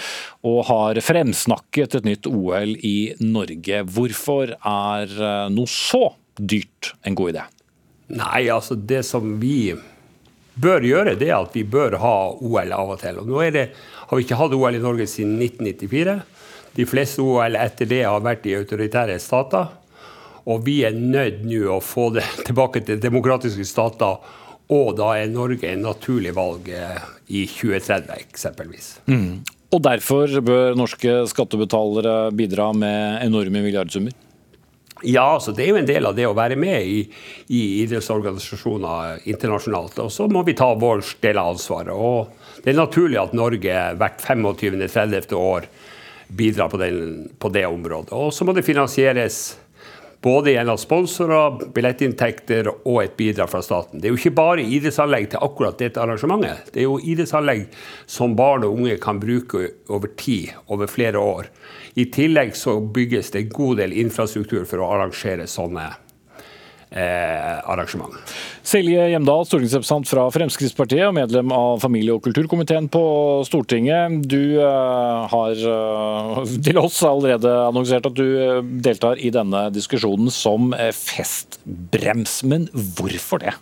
og 0.47 0.63
har 0.69 1.01
fremsnakket 1.03 1.99
et 1.99 2.07
nytt 2.07 2.29
OL 2.29 2.75
i 2.86 2.97
Norge. 3.23 3.83
Hvorfor 3.91 4.55
er 4.55 5.13
eh, 5.17 5.43
noe 5.53 5.71
så 5.71 6.10
dyrt 6.38 6.93
en 7.03 7.17
god 7.17 7.36
idé? 7.36 7.45
Nei, 8.17 8.47
altså 8.53 8.77
det 8.79 9.03
som 9.03 9.36
vi 9.41 9.75
bør 10.57 10.86
gjøre, 10.88 11.17
det 11.19 11.29
er 11.29 11.41
at 11.41 11.55
vi 11.55 11.65
bør 11.67 11.97
ha 12.01 12.15
OL 12.33 12.73
av 12.73 12.93
og 12.95 13.01
til. 13.01 13.19
Og 13.21 13.29
nå 13.29 13.43
det, 13.53 13.67
har 14.07 14.17
vi 14.17 14.25
ikke 14.25 14.39
hatt 14.39 14.55
OL 14.55 14.77
i 14.77 14.83
Norge 14.83 15.10
siden 15.10 15.36
1994. 15.41 16.15
De 16.77 16.86
fleste 16.88 17.25
OL 17.25 17.57
etter 17.60 17.89
det 17.89 18.03
har 18.05 18.23
vært 18.23 18.47
i 18.47 18.55
autoritære 18.57 19.19
stater. 19.21 19.73
Og 20.47 20.63
vi 20.63 20.79
er 20.88 20.95
nødt 20.95 21.43
nå 21.43 21.65
å 21.75 21.81
få 21.83 22.10
det 22.15 22.25
tilbake 22.47 22.86
til 22.88 23.01
demokratiske 23.03 23.67
stater. 23.67 24.21
Og 24.73 24.95
da 24.99 25.13
er 25.15 25.31
Norge 25.31 25.69
en 25.71 25.86
naturlig 25.86 26.33
valg 26.36 26.67
eh, 26.75 27.03
i 27.27 27.45
2030, 27.47 28.12
eksempelvis. 28.27 28.89
Mm. 29.07 29.43
Og 29.67 29.84
derfor 29.84 30.32
bør 30.45 30.77
norske 30.80 31.19
skattebetalere 31.27 32.32
bidra 32.36 32.71
med 32.75 33.25
enorme 33.25 33.63
milliardsummer? 33.65 34.15
Ja, 35.06 35.36
altså 35.36 35.51
det 35.53 35.65
er 35.65 35.75
jo 35.75 35.82
en 35.82 35.89
del 35.89 36.08
av 36.10 36.15
det 36.17 36.25
å 36.25 36.36
være 36.38 36.56
med 36.58 36.88
i, 36.88 37.01
i 37.53 37.62
idrettsorganisasjoner 37.84 39.27
internasjonalt. 39.30 39.99
Og 40.01 40.10
så 40.13 40.25
må 40.32 40.41
vi 40.47 40.56
ta 40.58 40.71
vår 40.73 41.03
del 41.21 41.38
av 41.38 41.51
ansvaret. 41.53 41.93
Og 41.93 42.63
det 42.63 42.71
er 42.71 42.80
naturlig 42.80 43.19
at 43.21 43.36
Norge 43.38 43.84
hvert 43.99 44.23
25.-30. 44.23 45.36
år 45.38 45.67
bidrar 46.27 46.71
på, 46.71 46.80
den, 46.82 47.27
på 47.39 47.51
det 47.53 47.67
området. 47.67 48.15
Og 48.15 48.34
så 48.34 48.47
må 48.47 48.56
det 48.58 48.65
finansieres 48.67 49.58
både 50.28 50.52
gjennom 50.52 50.78
sponsorer, 50.80 51.62
billettinntekter 51.74 52.68
og 52.74 52.98
et 53.04 53.13
bidrag 53.20 53.48
fra 53.52 53.62
staten. 53.63 54.02
Det 54.02 54.10
er 54.10 54.16
jo 54.16 54.20
ikke 54.20 54.36
bare 54.36 54.66
idrettsanlegg 54.66 55.30
til 55.32 55.46
akkurat 55.46 55.80
dette 55.80 56.02
arrangementet. 56.04 56.74
Det 56.74 56.82
er 56.82 56.88
jo 56.90 56.98
idrettsanlegg 57.00 57.63
som 58.18 58.36
barn 58.36 58.66
og 58.68 58.76
unge 58.76 58.98
kan 59.04 59.22
bruke 59.24 59.70
over 59.94 60.12
tid, 60.20 60.52
over 60.68 60.92
flere 60.92 61.22
år. 61.22 61.48
I 61.96 62.10
tillegg 62.12 62.52
så 62.60 62.76
bygges 62.82 63.32
det 63.32 63.46
en 63.46 63.56
god 63.56 63.80
del 63.80 63.96
infrastruktur 64.04 64.68
for 64.68 64.84
å 64.84 64.92
arrangere 64.98 65.48
sånne 65.48 65.88
eh, 66.92 67.56
arrangement. 67.63 68.20
Silje 68.67 68.99
Hjemdal, 69.13 69.45
stortingsrepresentant 69.47 70.10
fra 70.10 70.25
Fremskrittspartiet 70.36 71.06
og 71.08 71.13
medlem 71.15 71.53
av 71.56 71.77
familie- 71.80 72.17
og 72.17 72.25
kulturkomiteen 72.25 72.89
på 72.91 73.03
Stortinget. 73.47 74.17
Du 74.27 74.60
uh, 74.60 75.23
har 75.32 75.62
uh, 75.63 76.41
til 76.65 76.80
oss 76.82 76.97
allerede 77.08 77.53
annonsert 77.69 78.10
at 78.10 78.17
du 78.17 78.25
uh, 78.27 78.60
deltar 78.84 79.23
i 79.23 79.32
denne 79.32 79.69
diskusjonen 79.71 80.27
som 80.36 80.75
festbrems. 80.75 82.41
Men 82.43 82.67
hvorfor 82.99 83.45
det? 83.45 83.56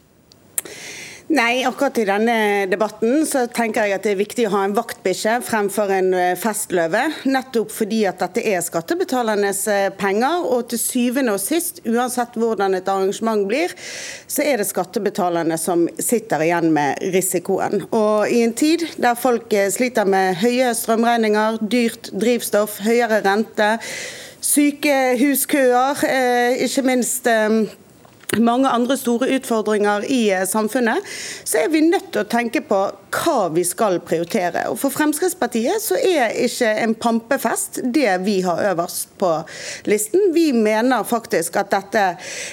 Nei, 1.27 1.63
akkurat 1.65 1.97
i 1.97 2.03
denne 2.05 2.33
debatten 2.69 3.23
så 3.25 3.47
tenker 3.49 3.87
jeg 3.87 3.95
at 3.95 4.03
det 4.05 4.11
er 4.13 4.19
viktig 4.19 4.43
å 4.45 4.51
ha 4.53 4.59
en 4.67 4.75
vaktbikkje 4.77 5.39
fremfor 5.41 5.89
en 5.89 6.11
eh, 6.13 6.33
festløve. 6.37 6.99
Nettopp 7.25 7.71
fordi 7.73 8.03
at 8.05 8.19
dette 8.21 8.43
er 8.45 8.61
skattebetalernes 8.61 9.61
eh, 9.73 9.87
penger. 9.97 10.43
Og 10.45 10.67
til 10.69 10.77
syvende 10.77 11.33
og 11.33 11.41
sist, 11.41 11.79
uansett 11.89 12.37
hvordan 12.37 12.77
et 12.77 12.91
arrangement 12.91 13.41
blir, 13.49 13.73
så 14.29 14.45
er 14.45 14.61
det 14.61 14.67
skattebetalerne 14.69 15.57
som 15.57 15.87
sitter 15.97 16.43
igjen 16.45 16.69
med 16.75 17.01
risikoen. 17.15 17.87
Og 17.89 18.29
i 18.29 18.43
en 18.45 18.53
tid 18.53 18.85
der 19.01 19.17
folk 19.17 19.49
eh, 19.57 19.71
sliter 19.73 20.05
med 20.05 20.37
høye 20.43 20.75
strømregninger, 20.77 21.57
dyrt 21.65 22.11
drivstoff, 22.13 22.77
høyere 22.85 23.23
rente, 23.25 23.71
sykehuskøer, 24.45 26.05
ikke 26.61 26.85
minst 26.85 27.25
mange 28.39 28.69
andre 28.69 28.97
store 28.97 29.29
utfordringer 29.37 30.05
i 30.11 30.29
eh, 30.33 30.45
samfunnet, 30.47 31.03
så 31.43 31.63
er 31.63 31.71
vi 31.73 31.83
nødt 31.85 32.11
til 32.13 32.23
å 32.23 32.29
tenke 32.29 32.61
på 32.65 32.79
hva 33.15 33.37
vi 33.55 33.63
skal 33.67 34.01
prioritere. 34.03 34.65
Og 34.71 34.79
For 34.81 34.93
Fremskrittspartiet 34.93 35.79
så 35.83 35.97
er 35.99 36.35
ikke 36.45 36.71
en 36.83 36.95
pampefest 36.99 37.79
det 37.95 38.09
vi 38.25 38.39
har 38.45 38.59
øverst 38.73 39.15
på 39.19 39.31
listen. 39.87 40.31
Vi 40.35 40.49
mener 40.55 41.05
faktisk 41.07 41.55
at 41.61 41.71
dette 41.71 42.05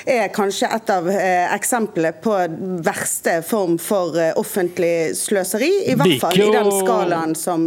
er 0.07 0.31
kanskje 0.35 0.71
et 0.71 0.93
av 0.95 1.09
eh, 1.11 1.49
eksemplene 1.55 2.15
på 2.23 2.37
verste 2.85 3.41
form 3.47 3.79
for 3.83 4.19
eh, 4.21 4.33
offentlig 4.39 5.17
sløseri. 5.19 5.73
I 5.93 5.99
hvert 5.99 6.19
fall 6.23 6.39
i 6.39 6.51
den 6.55 6.71
skalaen 6.79 7.35
som 7.39 7.67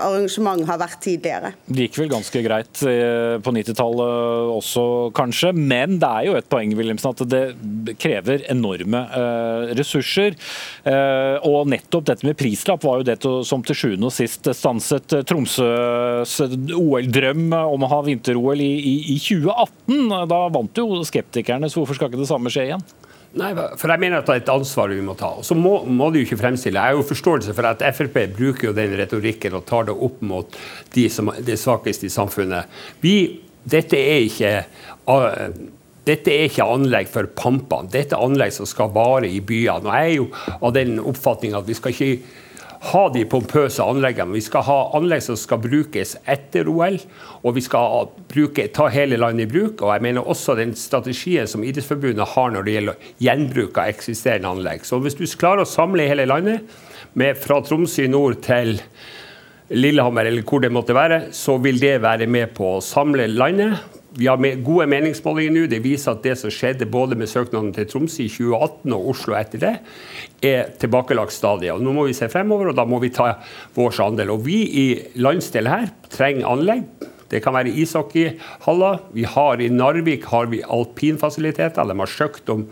arrangement 0.00 0.66
har 0.66 0.80
vært 0.82 1.00
tidligere. 1.04 1.54
Det 1.66 1.86
gikk 1.86 2.02
vel 2.02 2.12
ganske 2.16 2.42
greit 2.44 2.82
på 2.82 3.52
90-tallet 3.54 4.52
også, 4.56 4.84
kanskje. 5.16 5.52
Men 5.56 5.98
det 6.02 6.08
er 6.08 6.28
jo 6.28 6.36
et 6.38 6.48
poeng 6.50 6.74
Wilhelmsen, 6.76 7.14
at 7.14 7.22
det 7.30 7.42
krever 8.00 8.44
enorme 8.52 9.02
uh, 9.12 9.72
ressurser. 9.78 10.36
Uh, 10.86 11.38
og 11.48 11.70
nettopp 11.72 12.08
dette 12.10 12.26
med 12.26 12.38
prislapp 12.38 12.84
var 12.86 13.00
jo 13.00 13.08
det 13.08 13.18
som 13.48 13.62
til 13.66 13.78
sjuende 13.78 14.08
og 14.10 14.14
sist 14.14 14.48
stanset 14.56 15.18
Tromsøs 15.28 16.38
OL-drøm 16.78 17.52
om 17.60 17.86
å 17.86 17.92
ha 17.92 18.02
vinter-OL 18.06 18.64
i, 18.64 18.72
i, 18.78 18.96
i 19.14 19.20
2018. 19.20 20.12
Da 20.30 20.42
vant 20.52 20.82
jo 20.82 21.02
skeptikerne, 21.06 21.70
så 21.70 21.82
hvorfor 21.82 21.98
skal 21.98 22.12
ikke 22.12 22.22
det 22.22 22.30
samme 22.30 22.52
skje 22.52 22.70
igjen? 22.70 22.86
Nei, 23.38 23.52
for 23.80 23.88
jeg 23.88 24.00
mener 24.02 24.20
at 24.20 24.28
det 24.28 24.34
er 24.34 24.42
et 24.42 24.50
ansvar 24.52 24.92
vi 24.92 25.04
må 25.04 25.14
ta. 25.16 25.30
Og 25.40 25.46
så 25.46 25.56
må, 25.56 25.78
må 25.88 26.10
jo 26.12 26.24
ikke 26.24 26.36
fremstille. 26.40 26.76
Jeg 26.76 26.92
har 26.92 26.98
jo 26.98 27.06
forståelse 27.08 27.54
for 27.56 27.68
at 27.70 27.84
Frp 27.96 28.18
bruker 28.36 28.68
jo 28.68 28.74
den 28.76 28.92
retorikken 28.98 29.56
og 29.56 29.64
tar 29.68 29.88
det 29.88 29.94
opp 29.96 30.20
mot 30.28 30.58
de 30.92 31.06
som 31.12 31.32
er 31.32 31.56
svakeste 31.56 32.10
i 32.10 32.12
samfunnet. 32.12 32.68
Vi, 33.00 33.14
dette 33.64 33.96
er 33.96 34.26
ikke 34.26 34.52
uh, 35.08 35.48
dette 36.08 36.32
er 36.34 36.48
ikke 36.48 36.66
anlegg 36.66 37.10
for 37.12 37.28
pampene. 37.38 37.90
Dette 37.92 38.16
er 38.16 38.24
anlegg 38.24 38.54
som 38.56 38.66
skal 38.66 38.90
vare 38.94 39.28
i 39.30 39.38
byene. 39.38 39.86
Og 39.86 39.92
Jeg 39.94 40.08
er 40.08 40.16
jo 40.16 40.30
av 40.58 40.72
den 40.74 40.96
oppfatning 40.98 41.54
at 41.54 41.68
vi 41.68 41.76
skal 41.78 41.94
ikke 41.94 42.40
ha 42.90 43.02
de 43.14 43.22
pompøse 43.30 43.84
anleggene. 43.84 44.34
Vi 44.34 44.42
skal 44.42 44.64
ha 44.66 44.78
anlegg 44.98 45.22
som 45.22 45.38
skal 45.38 45.60
brukes 45.62 46.16
etter 46.26 46.66
OL, 46.70 46.98
og 47.46 47.54
vi 47.54 47.62
skal 47.62 48.10
bruke, 48.32 48.66
ta 48.74 48.88
hele 48.90 49.20
landet 49.20 49.46
i 49.46 49.52
bruk. 49.52 49.84
Og 49.84 49.94
jeg 49.94 50.02
mener 50.08 50.26
også 50.26 50.56
den 50.58 50.74
strategien 50.78 51.46
som 51.46 51.62
Idrettsforbundet 51.62 52.34
har 52.34 52.50
når 52.50 52.66
det 52.66 52.76
gjelder 52.76 53.08
gjenbruk 53.22 53.78
av 53.78 53.94
eksisterende 53.94 54.50
anlegg. 54.56 54.86
Så 54.88 54.98
hvis 54.98 55.18
du 55.18 55.26
klarer 55.38 55.62
å 55.62 55.70
samle 55.70 56.08
hele 56.10 56.26
landet, 56.26 56.66
med, 57.14 57.36
fra 57.36 57.58
Tromsø 57.60 58.06
i 58.06 58.10
nord 58.10 58.38
til 58.42 58.78
Lillehammer 59.72 60.26
eller 60.28 60.44
hvor 60.48 60.62
det 60.64 60.72
måtte 60.72 60.96
være, 60.96 61.26
så 61.36 61.58
vil 61.62 61.78
det 61.80 61.98
være 62.02 62.26
med 62.26 62.54
på 62.56 62.78
å 62.78 62.84
samle 62.84 63.28
landet 63.30 64.00
vi 64.18 64.26
har 64.28 64.40
gode 64.64 64.86
meningsmålinger 64.90 65.54
nå. 65.54 65.66
Det 65.70 65.80
viser 65.84 66.12
at 66.12 66.24
det 66.24 66.34
som 66.40 66.52
skjedde 66.52 66.88
både 66.90 67.16
med 67.18 67.30
søknaden 67.30 67.72
til 67.76 67.88
Tromsø 67.88 68.26
i 68.26 68.32
2018 68.32 68.96
og 68.96 69.08
Oslo 69.14 69.36
etter 69.38 69.62
det, 69.62 69.72
er 70.44 70.74
tilbakelagt 70.82 71.34
stadig. 71.34 71.72
Og 71.72 71.82
nå 71.84 71.94
må 71.96 72.06
vi 72.08 72.16
se 72.16 72.28
fremover, 72.32 72.72
og 72.72 72.78
da 72.78 72.86
må 72.88 73.00
vi 73.02 73.12
ta 73.14 73.34
vår 73.76 74.02
andel. 74.04 74.34
Og 74.34 74.44
vi 74.46 74.60
i 74.66 74.86
landsdelen 75.22 75.72
her 75.72 75.90
trenger 76.12 76.50
anlegg. 76.52 77.08
Det 77.32 77.40
kan 77.40 77.54
være 77.56 77.72
ishockeyhaller. 77.80 78.98
Vi 79.16 79.24
har 79.24 79.60
I 79.64 79.70
Narvik 79.72 80.26
har 80.28 80.50
vi 80.52 80.60
alpinfasiliteter. 80.60 81.88
De 81.88 81.96
har 82.02 82.10
søkt 82.10 82.50
om 82.52 82.66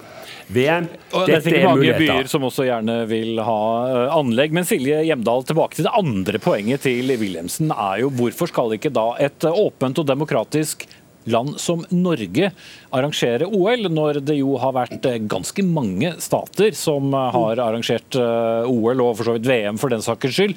VM. 0.52 0.88
Og 1.14 1.24
det 1.24 1.38
er 1.38 1.44
sikkert 1.46 1.68
mange 1.70 1.94
byer 1.96 2.28
som 2.28 2.44
også 2.44 2.66
gjerne 2.68 2.98
vil 3.08 3.40
ha 3.46 3.60
uh, 3.88 4.18
anlegg. 4.18 4.52
Men 4.52 4.68
Silje 4.68 5.00
Hjemdal, 5.08 5.46
tilbake 5.48 5.78
til 5.78 5.88
det 5.88 5.94
andre 5.96 6.42
poenget 6.42 6.84
til 6.84 7.08
Wilhelmsen. 7.08 7.72
er 7.72 8.02
jo 8.04 8.12
Hvorfor 8.20 8.52
skal 8.52 8.76
ikke 8.76 8.92
da 8.92 9.14
et 9.22 9.48
åpent 9.48 10.02
og 10.02 10.10
demokratisk 10.10 10.84
land 11.24 11.58
som 11.60 11.84
Norge 11.90 12.50
arrangere 12.90 13.46
OL, 13.46 13.88
når 13.92 14.20
det 14.24 14.38
jo 14.38 14.56
har 14.60 14.76
vært 14.76 15.06
eh, 15.08 15.20
ganske 15.30 15.64
mange 15.66 16.14
stater 16.22 16.72
som 16.76 17.12
uh, 17.14 17.28
har 17.34 17.60
arrangert 17.60 18.16
uh, 18.18 18.68
OL, 18.70 19.02
og 19.04 19.18
for 19.18 19.28
så 19.28 19.36
vidt 19.36 19.50
VM 19.50 19.80
for 19.80 19.92
den 19.92 20.04
sakens 20.04 20.38
skyld 20.38 20.56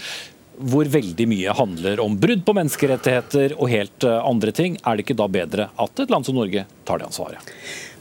hvor 0.54 0.86
veldig 0.86 1.26
mye 1.26 1.54
handler 1.58 2.00
om 2.04 2.14
brudd 2.22 2.44
på 2.46 2.54
menneskerettigheter 2.54 3.56
og 3.58 3.72
helt 3.72 4.06
andre 4.06 4.52
ting. 4.54 4.76
Er 4.86 4.96
det 4.96 5.08
ikke 5.08 5.18
da 5.18 5.26
bedre 5.26 5.66
at 5.82 6.02
et 6.04 6.14
land 6.14 6.28
som 6.28 6.38
Norge 6.38 6.68
tar 6.86 7.02
det 7.02 7.08
ansvaret? 7.10 7.50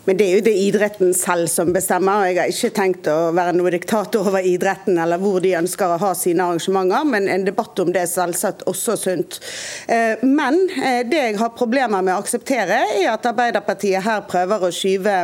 Men 0.05 0.19
det 0.19 0.27
er 0.27 0.33
jo 0.35 0.45
det 0.49 0.55
idretten 0.59 1.13
selv 1.15 1.47
som 1.51 1.71
bestemmer. 1.75 2.25
og 2.25 2.31
Jeg 2.31 2.41
har 2.41 2.51
ikke 2.51 2.75
tenkt 2.75 3.11
å 3.11 3.31
være 3.37 3.55
noe 3.55 3.71
diktator 3.71 4.27
over 4.27 4.43
idretten 4.47 4.99
eller 4.99 5.21
hvor 5.23 5.39
de 5.45 5.55
ønsker 5.61 5.95
å 5.95 6.01
ha 6.03 6.11
sine 6.19 6.43
arrangementer, 6.43 7.07
men 7.07 7.29
en 7.31 7.47
debatt 7.47 7.79
om 7.79 7.93
det 7.95 8.03
er 8.03 8.11
selvsagt 8.11 8.67
også 8.71 8.97
sunt. 8.99 9.39
Eh, 9.87 10.19
men 10.27 10.59
eh, 10.75 11.05
det 11.07 11.23
jeg 11.23 11.39
har 11.39 11.55
problemer 11.55 12.03
med 12.03 12.17
å 12.17 12.23
akseptere, 12.25 12.83
er 12.99 13.13
at 13.13 13.31
Arbeiderpartiet 13.31 14.03
her 14.03 14.27
prøver 14.27 14.67
å 14.67 14.75
skyve 14.75 15.17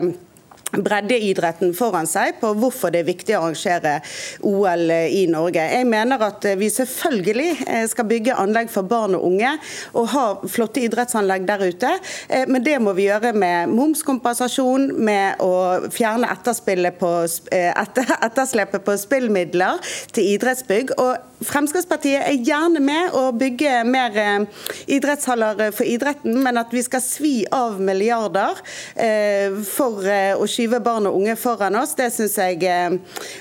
breddeidretten 0.72 1.72
foran 1.76 2.08
seg 2.08 2.36
på 2.42 2.50
hvorfor 2.58 2.92
det 2.92 3.02
er 3.02 3.08
viktig 3.08 3.36
å 3.36 3.46
arrangere 3.46 3.94
OL 4.46 4.90
i 4.92 5.24
Norge. 5.30 5.64
Jeg 5.72 5.86
mener 5.88 6.22
at 6.28 6.44
vi 6.60 6.68
selvfølgelig 6.72 7.50
eh, 7.66 7.84
skal 7.90 8.08
bygge 8.08 8.36
anlegg 8.38 8.72
for 8.72 8.88
barn 8.88 9.16
og 9.16 9.24
unge 9.30 9.54
og 9.96 10.10
ha 10.12 10.26
flotte 10.48 10.82
idrettsanlegg 10.84 11.46
der 11.48 11.64
ute, 11.68 11.94
eh, 12.28 12.44
men 12.50 12.64
det 12.64 12.76
må 12.84 12.94
vi 12.98 13.08
gjøre 13.08 13.32
med 13.36 13.72
momskompensasjon, 13.72 14.90
med 14.98 15.40
å 15.44 15.88
fjerne 15.94 16.28
på, 16.98 17.12
eh, 17.52 17.72
etter, 17.72 18.12
etterslepet 18.28 18.84
på 18.84 18.96
spillmidler 19.00 19.80
til 20.12 20.34
idrettsbygg. 20.34 20.94
og 20.98 21.16
Fremskrittspartiet 21.38 22.24
er 22.26 22.40
gjerne 22.42 22.80
med 22.82 23.14
å 23.14 23.28
bygge 23.30 23.84
mer 23.86 24.16
idrettshaller 24.90 25.70
for 25.70 25.86
idretten, 25.86 26.34
men 26.42 26.58
at 26.58 26.72
vi 26.74 26.82
skal 26.82 27.02
svi 27.04 27.34
av 27.54 27.76
milliarder 27.78 28.58
for 29.62 30.02
å 30.02 30.48
skyve 30.58 30.80
barn 30.82 31.06
og 31.06 31.18
unge 31.20 31.36
foran 31.38 31.76
oss, 31.78 31.94
det 31.98 32.10
syns 32.14 32.34
jeg 32.40 32.62
eh, 32.66 32.96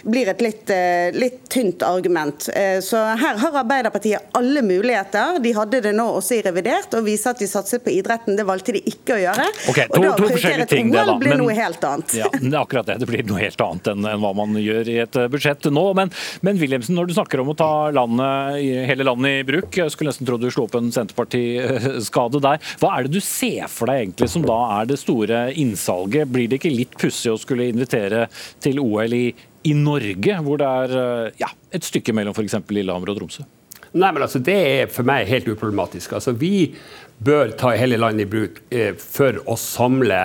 blir 0.05 0.29
et 0.29 0.41
litt, 0.43 0.69
eh, 0.73 1.09
litt, 1.17 1.43
tynt 1.49 1.81
argument. 1.85 2.49
Eh, 2.53 2.77
så 2.83 2.99
her 3.17 3.39
har 3.41 3.57
Arbeiderpartiet 3.57 4.35
alle 4.37 4.61
muligheter. 4.65 5.39
De 5.41 5.53
hadde 5.55 5.81
det 5.87 5.93
nå 5.95 6.05
også 6.19 6.37
i 6.37 6.41
revidert, 6.45 6.93
og 6.97 7.07
vise 7.07 7.31
at 7.31 7.39
de 7.41 7.47
satset 7.49 7.81
på 7.83 7.93
idretten. 7.95 8.37
Det 8.37 8.45
valgte 8.45 8.75
de 8.75 8.83
ikke 8.91 9.15
å 9.15 9.19
gjøre. 9.21 9.47
Okay, 9.71 9.87
to, 9.89 9.97
og 9.97 10.05
da 10.05 10.11
å 10.13 10.17
prioritere 10.19 10.67
et 10.67 10.75
OL 10.77 11.13
blir 11.21 11.33
men, 11.33 11.41
noe 11.41 11.55
helt 11.57 11.87
annet. 11.87 12.17
Ja, 12.19 12.29
det 12.35 12.51
er 12.51 12.59
akkurat 12.59 12.91
det. 12.91 12.99
Det 13.01 13.09
blir 13.09 13.25
noe 13.27 13.41
helt 13.41 13.63
annet 13.63 13.91
enn, 13.93 14.05
enn 14.11 14.21
hva 14.21 14.33
man 14.37 14.59
gjør 14.61 14.91
i 14.93 14.99
et 15.05 15.19
budsjett 15.33 15.69
nå. 15.73 15.85
Men, 15.97 16.13
men 16.45 16.61
Wilhelmsen, 16.61 16.97
når 16.99 17.09
du 17.09 17.15
snakker 17.17 17.41
om 17.41 17.53
å 17.53 17.57
ta 17.57 17.71
landet, 17.95 18.61
hele 18.91 19.07
landet 19.07 19.41
i 19.41 19.47
bruk, 19.47 19.71
jeg 19.79 19.93
skulle 19.93 20.13
nesten 20.13 20.27
tro 20.27 20.37
du 20.41 20.49
slo 20.53 20.67
opp 20.67 20.77
en 20.77 20.91
Senterparti-skade 20.93 22.43
der. 22.43 22.61
Hva 22.83 22.93
er 22.97 23.07
det 23.07 23.15
du 23.17 23.23
ser 23.23 23.71
for 23.71 23.89
deg 23.89 24.03
egentlig 24.03 24.29
som 24.33 24.45
da 24.45 24.59
er 24.77 24.91
det 24.91 24.99
store 25.01 25.47
innsalget? 25.57 26.29
Blir 26.29 26.51
det 26.51 26.61
ikke 26.61 26.73
litt 26.75 26.93
pussig 26.99 27.06
å 27.07 27.37
skulle 27.39 27.69
invitere 27.71 28.25
til 28.63 28.81
OL 28.83 29.13
i, 29.13 29.27
i 29.67 29.75
Norge, 29.77 30.39
hvor 30.43 30.61
det 30.61 30.71
er 30.83 30.97
eh, 31.01 31.37
ja, 31.43 31.51
et 31.71 31.87
stykke 31.87 32.15
mellom 32.15 32.35
f.eks. 32.35 32.59
Lillehammer 32.69 33.13
og 33.13 33.21
Tromsø? 33.21 33.47
Nei, 33.97 34.11
men 34.11 34.23
altså, 34.25 34.39
Det 34.43 34.55
er 34.55 34.91
for 34.91 35.07
meg 35.07 35.29
helt 35.29 35.47
uproblematisk. 35.47 36.17
Altså, 36.19 36.35
Vi 36.37 36.73
bør 37.17 37.55
ta 37.57 37.71
hele 37.73 37.97
landet 37.97 38.27
i 38.27 38.29
bruk 38.29 38.61
eh, 38.69 38.93
for 38.99 39.39
å 39.49 39.57
samle 39.57 40.17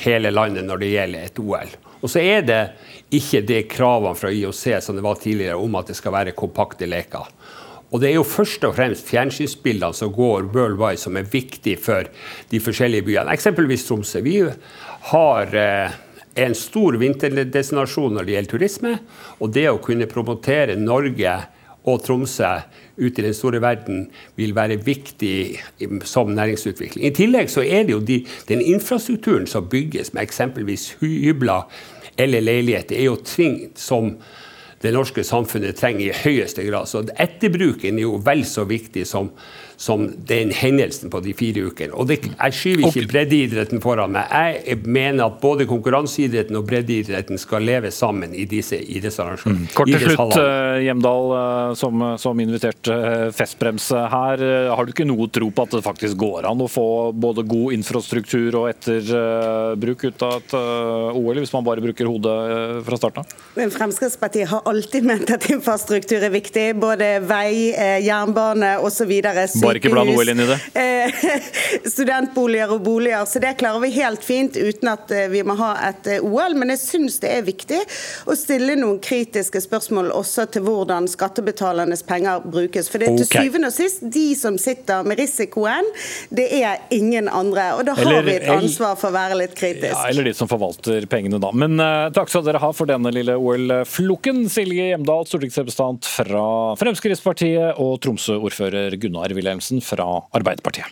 hele 0.00 0.32
landet 0.32 0.64
når 0.64 0.82
det 0.82 0.92
gjelder 0.94 1.26
et 1.28 1.42
OL. 1.42 1.74
Og 1.98 2.12
så 2.12 2.22
er 2.22 2.44
det 2.46 2.62
ikke 3.14 3.42
de 3.46 3.62
kravene 3.68 4.16
fra 4.16 4.30
IOC 4.30 4.64
som 4.84 4.96
det 4.96 5.04
var 5.04 5.18
tidligere 5.20 5.58
om 5.58 5.74
at 5.80 5.90
det 5.90 5.96
skal 5.98 6.14
være 6.14 6.36
kompakte 6.38 6.86
leker. 6.88 7.26
Og 7.88 8.00
Det 8.00 8.10
er 8.10 8.18
jo 8.18 8.26
først 8.26 8.64
og 8.68 8.74
fremst 8.76 9.06
fjernsynsbildene 9.08 9.96
som 9.96 10.12
går 10.12 10.50
worldwide 10.52 11.00
som 11.00 11.16
er 11.16 11.28
viktig 11.28 11.78
for 11.80 12.08
de 12.50 12.60
forskjellige 12.60 13.06
byene. 13.06 13.32
Eksempelvis 13.32 13.86
Tromsø. 13.88 14.20
Vi 14.20 14.42
har 15.12 15.56
eh, 15.56 15.96
en 16.38 16.54
stor 16.56 16.98
vinterdestinasjon 17.00 18.16
når 18.16 18.26
det 18.26 18.34
gjelder 18.34 18.52
turisme. 18.54 18.96
Og 19.42 19.52
det 19.54 19.68
å 19.70 19.80
kunne 19.82 20.08
promotere 20.10 20.78
Norge 20.78 21.36
og 21.88 22.02
Tromsø 22.04 22.50
ut 22.98 23.18
i 23.18 23.24
den 23.24 23.36
store 23.36 23.60
verden 23.62 24.08
vil 24.38 24.54
være 24.56 24.80
viktig 24.84 25.60
som 26.08 26.34
næringsutvikling. 26.34 27.06
I 27.06 27.14
tillegg 27.16 27.50
så 27.52 27.64
er 27.64 27.86
det 27.86 27.94
jo 27.94 28.02
de, 28.04 28.20
den 28.50 28.64
infrastrukturen 28.64 29.46
som 29.48 29.70
bygges 29.70 30.12
med 30.14 30.26
eksempelvis 30.26 30.90
hybler 31.00 31.68
eller 32.18 32.42
leiligheter, 32.42 32.98
er 32.98 33.08
jo 33.12 33.16
ting 33.22 33.68
som 33.78 34.16
det 34.82 34.92
norske 34.94 35.24
samfunnet 35.26 35.78
trenger 35.78 36.08
i 36.08 36.18
høyeste 36.24 36.64
grad. 36.66 36.90
Så 36.90 37.04
etterbruken 37.18 37.98
er 37.98 38.06
jo 38.06 38.18
vel 38.22 38.44
så 38.46 38.66
viktig 38.68 39.06
som 39.10 39.32
som 39.78 40.08
den 40.26 40.50
hendelsen 40.50 41.10
på 41.10 41.20
de 41.22 41.32
fire 41.38 41.62
ukene. 41.70 41.94
Og 41.94 42.08
det, 42.10 42.18
Jeg 42.26 42.54
skyver 42.58 42.88
ikke 42.88 43.06
breddeidretten 43.12 43.78
foran 43.82 44.10
meg. 44.16 44.26
Jeg 44.66 44.80
mener 44.82 45.28
at 45.28 45.36
både 45.38 45.68
konkurranseidretten 45.70 46.58
og 46.58 46.64
breddeidretten 46.66 47.38
skal 47.38 47.62
leve 47.62 47.92
sammen 47.94 48.34
i 48.34 48.42
disse 48.50 48.74
idrettsarrangementene. 48.74 49.68
Mm. 49.68 49.76
Kort 49.78 49.92
til 49.92 50.02
slutt, 50.16 50.34
uh, 50.34 50.80
Hjemdal, 50.82 51.30
uh, 51.30 51.74
som, 51.78 52.02
som 52.18 52.42
invitert 52.42 52.90
uh, 52.90 53.28
festbremse 53.34 54.02
her. 54.10 54.42
Har 54.74 54.82
du 54.82 54.90
ikke 54.90 55.06
noe 55.06 55.28
tro 55.30 55.52
på 55.54 55.68
at 55.68 55.78
det 55.78 55.84
faktisk 55.86 56.18
går 56.18 56.50
an 56.50 56.64
å 56.64 56.68
få 56.70 56.88
både 57.14 57.46
god 57.46 57.78
infrastruktur 57.78 58.58
og 58.58 58.68
etterbruk 58.72 60.08
ut 60.08 60.26
av 60.26 60.36
et 60.40 60.56
OL, 60.58 61.38
hvis 61.38 61.54
man 61.54 61.66
bare 61.70 61.84
bruker 61.86 62.10
hodet 62.10 62.36
fra 62.88 62.98
starten 62.98 63.22
av? 63.22 63.38
Fremskrittspartiet 63.78 64.50
har 64.50 64.66
alltid 64.66 65.06
ment 65.06 65.30
at 65.38 65.46
infrastruktur 65.54 66.18
er 66.18 66.34
viktig. 66.34 66.66
Både 66.82 67.14
vei, 67.30 67.70
jernbane 68.02 68.74
osv 68.82 69.14
bare 69.68 69.82
ikke 69.82 69.92
blande 69.92 70.16
OL 70.16 70.32
inn 70.34 70.44
i 70.44 70.48
det. 70.48 70.58
Studentboliger 71.94 72.72
og 72.74 72.82
boliger. 72.84 73.24
Så 73.24 73.40
det 73.42 73.54
klarer 73.60 73.80
vi 73.80 73.90
helt 73.96 74.24
fint 74.24 74.56
uten 74.56 74.90
at 74.92 75.10
eh, 75.14 75.28
vi 75.32 75.42
må 75.46 75.56
ha 75.58 75.72
et 75.88 76.08
eh, 76.10 76.24
OL. 76.24 76.56
Men 76.58 76.72
jeg 76.74 76.82
syns 76.82 77.18
det 77.22 77.32
er 77.36 77.46
viktig 77.46 77.80
å 78.28 78.36
stille 78.38 78.76
noen 78.78 79.00
kritiske 79.04 79.62
spørsmål 79.64 80.10
også 80.16 80.48
til 80.54 80.66
hvordan 80.68 81.08
skattebetalernes 81.10 82.04
penger 82.08 82.44
brukes. 82.44 82.90
For 82.90 83.02
det 83.02 83.10
er 83.10 83.18
til 83.20 83.28
okay. 83.28 83.48
syvende 83.48 83.72
og 83.72 83.76
sist 83.76 84.04
de 84.14 84.26
som 84.38 84.58
sitter 84.60 85.06
med 85.08 85.20
risikoen, 85.20 85.86
det 86.34 86.48
er 86.60 86.82
ingen 86.94 87.28
andre. 87.28 87.70
Og 87.78 87.86
da 87.88 87.96
har 87.98 88.04
eller, 88.06 88.26
vi 88.26 88.36
et 88.38 88.48
ansvar 88.52 88.98
for 89.00 89.10
å 89.12 89.16
være 89.16 89.38
litt 89.42 89.56
kritisk. 89.58 89.94
Ja, 89.94 90.08
eller 90.10 90.28
de 90.28 90.34
som 90.36 90.50
forvalter 90.50 91.06
pengene, 91.10 91.40
da. 91.42 91.52
Men 91.52 91.78
uh, 91.80 92.08
takk 92.14 92.32
skal 92.32 92.46
dere 92.46 92.62
ha 92.62 92.72
for 92.76 92.90
denne 92.90 93.12
lille 93.14 93.36
OL-floken. 93.38 94.44
Silje 94.52 94.90
Hjemdal, 94.92 95.26
stortingsrepresentant 95.28 96.08
fra 96.08 96.44
Fremskrittspartiet, 96.80 97.78
og 97.82 97.98
Tromsø-ordfører 98.04 98.96
Gunnar 99.00 99.34
Wilhelmsen. 99.36 99.57
Wilhelmsen 99.58 99.80
fra 99.80 100.28
Arbeiderpartiet. 100.30 100.86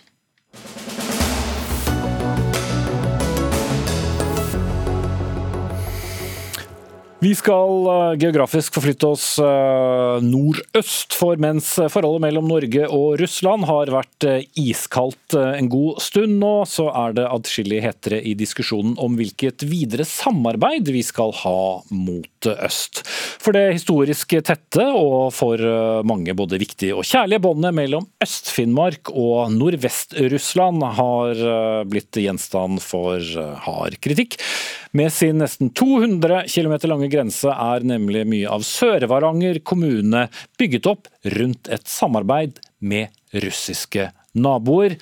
Vi 7.17 7.31
skal 7.33 7.87
eh, 7.89 8.19
geografisk 8.21 8.75
forflytte 8.77 9.09
oss 9.09 9.25
eh, 9.41 10.19
nordøst, 10.21 11.15
for 11.17 11.41
mens 11.41 11.71
forholdet 11.89 12.27
mellom 12.27 12.45
Norge 12.51 12.85
og 12.93 13.17
Russland 13.23 13.65
har 13.71 13.89
vært 13.95 14.27
eh, 14.29 14.45
iskaldt 14.61 15.33
en 15.39 15.71
god 15.73 16.03
stund 16.05 16.37
nå, 16.43 16.53
så 16.69 16.91
er 16.93 17.17
det 17.17 17.25
adskillig 17.25 17.81
hetere 17.87 18.21
i 18.21 18.35
diskusjonen 18.37 18.99
om 19.01 19.17
hvilket 19.17 19.65
videre 19.65 20.05
samarbeid 20.05 20.93
vi 20.93 21.01
skal 21.07 21.33
ha 21.41 21.81
mot 21.89 22.51
øst. 22.53 23.01
For 23.41 23.57
det 23.57 23.79
historisk 23.79 24.37
tette 24.45 24.85
og 24.85 25.33
for 25.33 25.61
mange 26.07 26.35
både 26.37 26.61
viktige 26.61 26.99
og 26.99 27.07
kjærlige 27.09 27.41
båndet 27.47 27.75
mellom 27.77 28.05
Øst-Finnmark 28.23 29.09
og 29.15 29.55
Nordvest-Russland 29.57 30.85
har 30.99 31.43
blitt 31.89 32.21
gjenstand 32.21 32.83
for 32.85 33.23
hard 33.65 33.97
kritikk. 34.05 34.37
Med 34.97 35.13
sin 35.13 35.41
nesten 35.43 35.69
200 35.77 36.45
km 36.49 36.77
lange 36.89 37.09
grense 37.13 37.53
er 37.53 37.85
nemlig 37.85 38.23
mye 38.31 38.49
av 38.49 38.63
Sør-Varanger 38.65 39.59
kommune 39.67 40.23
bygget 40.57 40.87
opp 40.89 41.11
rundt 41.35 41.69
et 41.75 41.85
samarbeid 41.91 42.63
med 42.81 43.13
russiske 43.45 44.07
naboer 44.39 44.97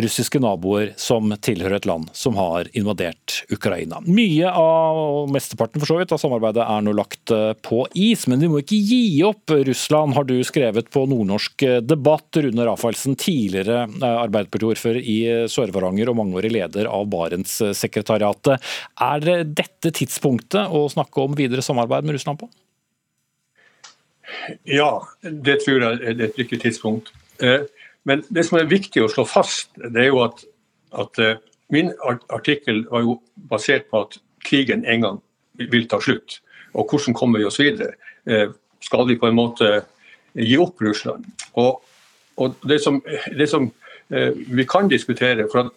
russiske 0.00 0.40
naboer 0.42 0.92
som 1.00 1.30
tilhører 1.44 1.78
et 1.78 1.86
land 1.88 2.08
som 2.16 2.38
har 2.38 2.68
invadert 2.74 3.42
Ukraina. 3.54 4.00
Mye 4.06 4.50
av, 4.50 4.98
og 5.20 5.32
mesteparten 5.34 5.82
for 5.82 5.90
så 5.90 5.98
vidt, 6.00 6.14
av 6.14 6.20
samarbeidet 6.22 6.64
er 6.64 6.82
nå 6.84 6.94
lagt 6.96 7.32
eh, 7.34 7.52
på 7.64 7.84
is, 7.94 8.26
men 8.30 8.42
vi 8.42 8.50
må 8.50 8.62
ikke 8.62 8.80
gi 8.80 9.22
opp 9.26 9.54
Russland, 9.68 10.16
har 10.16 10.26
du 10.28 10.36
skrevet 10.46 10.90
på 10.94 11.04
Nordnorsk 11.10 11.66
debatt. 11.86 12.40
Rune 12.44 12.66
Rafaelsen, 12.66 13.14
tidligere 13.20 13.84
eh, 13.86 14.18
Arbeiderpartiordfører 14.24 15.00
i 15.00 15.18
Sør-Varanger 15.50 16.10
og 16.10 16.18
mangeårig 16.22 16.52
leder 16.56 16.90
av 16.90 17.06
Barentssekretariatet. 17.12 18.74
Er 19.04 19.30
dette 19.46 19.94
tidspunktet 19.94 20.74
å 20.74 20.86
snakke 20.92 21.22
om 21.22 21.38
videre 21.38 21.64
samarbeid 21.64 22.06
med 22.06 22.18
Russland 22.18 22.42
på? 22.42 22.50
Ja, 24.68 24.90
det 25.22 25.60
tror 25.64 25.82
jeg 25.82 26.00
er 26.02 26.22
et 26.26 26.38
riktig 26.38 26.60
tidspunkt. 26.64 27.12
Eh, 27.42 27.64
Men 28.04 28.22
det 28.28 28.44
som 28.46 28.58
er 28.58 28.70
viktig 28.70 29.02
å 29.02 29.10
slå 29.10 29.24
fast, 29.28 29.72
det 29.80 30.06
er 30.06 30.10
jo 30.10 30.20
at, 30.24 30.44
at 31.00 31.20
uh, 31.20 31.36
min 31.72 31.90
artikkel 32.32 32.84
var 32.90 33.04
jo 33.06 33.18
basert 33.50 33.88
på 33.90 34.04
at 34.04 34.18
krigen 34.44 34.84
en 34.84 35.06
gang 35.06 35.22
vil 35.72 35.88
ta 35.88 36.00
slutt. 36.04 36.40
Og 36.74 36.90
hvordan 36.90 37.16
kommer 37.16 37.40
vi 37.40 37.48
oss 37.48 37.60
videre? 37.62 37.96
Uh, 38.28 38.52
skal 38.84 39.08
vi 39.08 39.18
på 39.20 39.30
en 39.30 39.38
måte 39.38 39.70
gi 40.36 40.58
opp 40.60 40.82
Russland? 40.84 41.24
Og, 41.60 41.80
og 42.36 42.68
det 42.68 42.82
som, 42.84 43.00
det 43.32 43.48
som 43.50 43.70
uh, 43.70 44.30
vi 44.34 44.68
kan 44.68 44.90
diskutere, 44.92 45.48
for 45.52 45.64
at, 45.64 45.72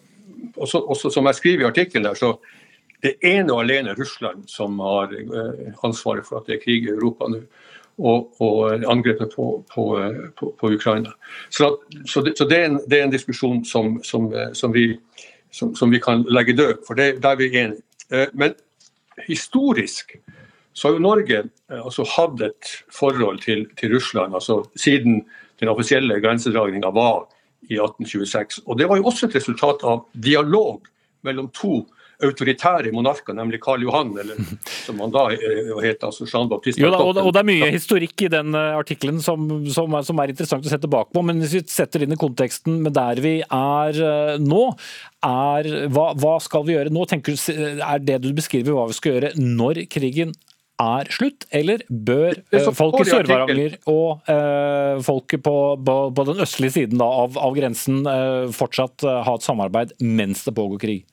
også, 0.56 0.82
også, 0.84 1.14
som 1.14 1.26
jeg 1.30 1.40
skriver 1.40 1.64
i 1.64 1.70
artikkelen, 1.70 2.12
så 2.18 2.36
det 3.02 3.14
er 3.14 3.38
ene 3.38 3.54
og 3.54 3.62
alene 3.62 3.94
Russland 3.94 4.42
som 4.50 4.80
har 4.82 5.12
ansvaret 5.86 6.26
for 6.26 6.40
at 6.40 6.48
det 6.48 6.56
er 6.56 6.62
krig 6.64 6.88
i 6.88 6.90
Europa 6.90 7.28
nå 7.30 7.44
og, 7.98 8.40
og 8.40 8.84
angrepet 8.90 9.32
på, 9.34 9.48
på, 9.74 9.86
på, 10.38 10.54
på, 10.60 10.70
Ukraina. 10.74 11.10
Så, 11.50 11.76
så, 12.06 12.22
det, 12.22 12.38
så 12.38 12.44
det, 12.44 12.58
er 12.58 12.70
en, 12.70 12.80
det, 12.86 13.00
er 13.00 13.04
en, 13.08 13.12
diskusjon 13.12 13.64
som, 13.64 13.98
som, 14.04 14.30
som, 14.54 14.72
vi, 14.72 14.92
som 15.50 15.90
vi, 15.90 16.00
kan 16.00 16.22
legge 16.30 16.56
død, 16.56 16.74
for 16.86 16.98
det, 16.98 17.22
der 17.22 17.34
er 17.34 17.40
vi 17.40 17.50
enige. 17.50 17.82
Eh, 18.12 18.28
men 18.32 18.54
historisk 19.26 20.16
så 20.72 20.88
har 20.88 20.94
jo 20.94 21.02
Norge 21.02 21.42
eh, 21.42 21.80
altså, 21.80 22.06
hatt 22.16 22.42
et 22.46 22.70
forhold 22.94 23.42
til, 23.42 23.66
til 23.80 23.94
Russland 23.96 24.34
altså, 24.34 24.62
siden 24.76 25.24
den 25.60 25.68
offisielle 25.68 26.20
grensedragninga 26.22 26.92
var 26.94 27.26
i 27.66 27.74
1826. 27.74 28.62
Og 28.66 28.78
Det 28.78 28.88
var 28.88 28.96
jo 28.96 29.08
også 29.10 29.26
et 29.26 29.34
resultat 29.36 29.82
av 29.84 30.06
dialog 30.14 30.86
mellom 31.26 31.50
to 31.50 31.82
autoritære 32.24 32.90
monarker, 32.94 33.36
nemlig 33.36 33.60
Karl 33.62 33.84
Johan, 33.86 34.10
eller 34.18 34.40
som 34.86 34.98
han 35.02 35.14
da 35.14 35.28
eh, 35.34 35.70
het, 35.84 36.02
altså 36.06 36.26
Jean 36.26 36.50
Baptiste 36.50 36.82
jo, 36.82 36.90
da, 36.90 37.00
og, 37.02 37.20
og, 37.22 37.30
det 37.34 37.42
er 37.42 37.48
mye 37.50 37.70
historikk 37.74 38.26
i 38.26 38.32
den 38.32 38.56
eh, 38.58 38.78
artikkelen 38.78 39.20
som, 39.24 39.46
som, 39.70 39.94
er, 39.94 40.06
som, 40.08 40.18
er, 40.22 40.34
interessant 40.34 40.66
å 40.66 40.72
sette 40.72 40.90
på, 40.90 41.04
men 41.22 41.44
hvis 41.44 41.58
vi 41.58 41.62
setter 41.70 42.04
inn 42.04 42.16
i 42.16 42.20
konteksten 42.20 42.82
med 42.84 42.96
der 42.98 43.22
vi 43.24 43.38
er 43.44 44.02
eh, 44.10 44.34
nå, 44.42 44.64
er, 45.26 45.70
hva, 45.94 46.10
hva 46.18 46.36
skal 46.42 46.66
vi 46.66 46.76
gjøre 46.76 46.94
nå? 46.94 47.06
Tenker, 47.10 47.38
er 47.38 48.02
det 48.02 48.20
du 48.26 48.32
beskriver 48.36 48.76
hva 48.76 48.88
vi 48.90 48.98
skal 48.98 49.16
gjøre 49.16 49.34
når 49.38 49.86
krigen 49.90 50.34
er 50.78 51.10
slutt, 51.10 51.46
eller 51.50 51.82
bør 51.90 52.38
folk 52.76 53.00
i 53.02 53.06
Sør-Varanger 53.08 53.76
og 53.90 54.30
uh, 54.30 55.02
folket 55.04 55.42
på, 55.42 55.54
på, 55.84 55.96
på, 56.14 56.26
den 56.28 56.42
østlige 56.44 56.76
siden 56.76 57.02
da, 57.02 57.08
av, 57.24 57.38
av, 57.40 57.54
grensen 57.56 58.04
uh, 58.06 58.46
fortsatt 58.54 59.02
eh, 59.06 59.22
ha 59.26 59.34
et 59.34 59.46
samarbeid 59.46 59.96
mens 59.98 60.44
det 60.46 60.54
pågår 60.54 60.82
krig? 60.84 61.06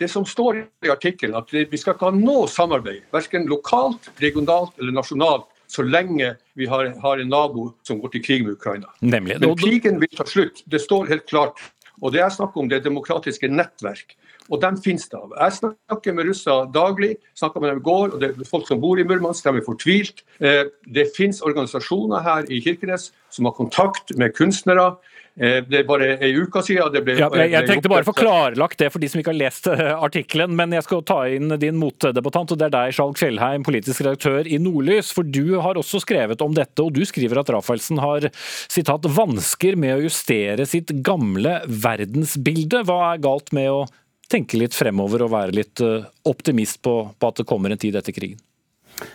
Det 0.00 0.08
som 0.08 0.24
står 0.26 0.62
i 0.86 0.90
artikkelen, 0.90 1.36
at 1.36 1.50
vi 1.52 1.78
skal 1.78 1.94
ikke 1.94 2.08
ha 2.08 2.16
noe 2.16 2.46
samarbeid, 2.48 3.02
verken 3.12 3.44
lokalt, 3.50 4.08
regionalt 4.22 4.78
eller 4.80 4.96
nasjonalt, 4.96 5.44
så 5.70 5.84
lenge 5.86 6.32
vi 6.58 6.66
har, 6.66 6.88
har, 7.02 7.20
en 7.20 7.28
nabo 7.30 7.68
som 7.86 8.00
går 8.00 8.14
til 8.14 8.24
krig 8.24 8.46
med 8.46 8.56
Ukraina. 8.56 8.88
Nemlig. 9.04 9.36
Men 9.42 9.52
krigen 9.60 10.00
vil 10.02 10.10
ta 10.16 10.26
slutt. 10.26 10.64
Det 10.66 10.80
står 10.82 11.12
helt 11.12 11.28
klart. 11.30 11.60
Og 12.00 12.14
det 12.14 12.22
jeg 12.22 12.34
snakker 12.38 12.62
om, 12.62 12.70
det 12.70 12.80
er 12.80 12.86
demokratiske 12.88 13.50
nettverk. 13.52 14.16
Og 14.50 14.60
dem 14.62 14.78
finnes 14.82 15.06
det 15.10 15.18
av. 15.18 15.30
Jeg 15.36 15.58
snakker 15.60 16.16
med 16.16 16.26
russere 16.30 16.66
daglig, 16.74 17.14
snakker 17.38 17.62
med 17.62 17.72
dem 17.72 17.82
i 17.82 17.86
går, 17.86 18.14
og 18.14 18.20
det 18.22 18.32
er 18.32 18.50
folk 18.50 18.66
som 18.68 18.82
bor 18.82 18.98
i 18.98 19.06
Murmansk, 19.06 19.46
de 19.46 19.60
er 19.62 19.66
fortvilt. 19.66 20.24
Eh, 20.42 20.64
det 20.90 21.10
finnes 21.16 21.42
organisasjoner 21.46 22.26
her 22.26 22.50
i 22.50 22.60
Kirkenes 22.64 23.10
som 23.30 23.46
har 23.46 23.54
kontakt 23.56 24.10
med 24.18 24.34
kunstnere. 24.34 24.96
Eh, 25.38 25.60
det 25.64 25.78
er 25.78 25.84
bare 25.86 26.08
ei 26.18 26.32
uke 26.34 26.60
siden 26.66 26.90
det 26.92 27.04
ble, 27.06 27.14
ja, 27.20 27.28
jeg, 27.38 27.52
jeg 27.54 27.68
tenkte 27.68 27.88
bare 27.92 28.02
å 28.02 28.08
få 28.08 28.16
klarlagt 28.18 28.80
det 28.82 28.90
for 28.90 29.00
de 29.00 29.08
som 29.08 29.20
ikke 29.22 29.30
har 29.30 29.38
lest 29.38 29.68
eh, 29.70 29.92
artikkelen. 29.94 30.56
Men 30.58 30.74
jeg 30.74 30.84
skal 30.88 31.04
ta 31.06 31.20
inn 31.30 31.54
din 31.62 31.78
motdebattant, 31.80 32.52
og 32.52 32.60
det 32.60 32.66
er 32.68 32.74
deg, 32.74 32.96
Skjalg 32.96 33.20
Fjellheim, 33.20 33.64
politisk 33.66 34.02
redaktør 34.02 34.50
i 34.50 34.58
Nordlys. 34.60 35.14
For 35.16 35.24
du 35.26 35.60
har 35.62 35.78
også 35.80 36.02
skrevet 36.02 36.42
om 36.44 36.56
dette, 36.58 36.82
og 36.82 36.92
du 36.98 37.04
skriver 37.08 37.40
at 37.40 37.54
Rafaelsen 37.54 38.02
har 38.02 38.28
sitat, 38.34 39.06
vansker 39.20 39.78
med 39.80 39.96
å 39.96 40.04
justere 40.08 40.66
sitt 40.68 40.92
gamle 41.06 41.60
verdensbilde. 41.70 42.82
Hva 42.90 43.00
er 43.12 43.24
galt 43.24 43.54
med 43.56 43.70
å 43.70 43.84
tenke 44.30 44.60
litt 44.60 44.76
fremover 44.76 45.26
og 45.26 45.34
være 45.34 45.56
litt 45.56 45.82
eh, 45.84 46.06
optimist 46.30 46.80
på, 46.84 46.94
på 47.18 47.32
at 47.32 47.42
det 47.42 47.48
kommer 47.48 47.72
en 47.72 47.80
tid 47.80 47.98
etter 47.98 48.14
krigen? 48.16 48.40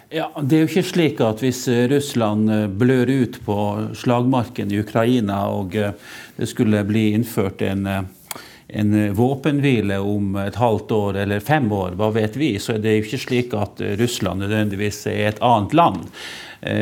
Ja, 0.10 0.32
Det 0.42 0.58
er 0.58 0.64
jo 0.64 0.72
ikke 0.72 0.88
slik 0.88 1.22
at 1.24 1.44
hvis 1.44 1.66
eh, 1.72 1.86
Russland 1.92 2.52
eh, 2.52 2.68
blør 2.68 3.12
ut 3.12 3.40
på 3.46 3.58
slagmarken 3.98 4.74
i 4.74 4.82
Ukraina 4.84 5.46
og 5.54 5.76
det 5.76 6.50
skulle 6.52 6.84
bli 6.88 7.12
innført 7.16 7.64
en, 7.66 7.86
en 7.88 8.98
våpenhvile 9.16 10.02
om 10.04 10.36
et 10.42 10.60
halvt 10.60 10.92
år 10.98 11.22
eller 11.24 11.46
fem 11.46 11.70
år, 11.72 11.96
hva 12.00 12.12
vet 12.16 12.36
vi, 12.40 12.56
så 12.60 12.76
er 12.76 12.84
det 12.84 12.98
jo 12.98 13.06
ikke 13.06 13.24
slik 13.28 13.56
at 13.56 13.86
Russland 14.02 14.44
nødvendigvis 14.44 15.06
er 15.14 15.30
et 15.30 15.42
annet 15.46 15.78
land. 15.78 16.04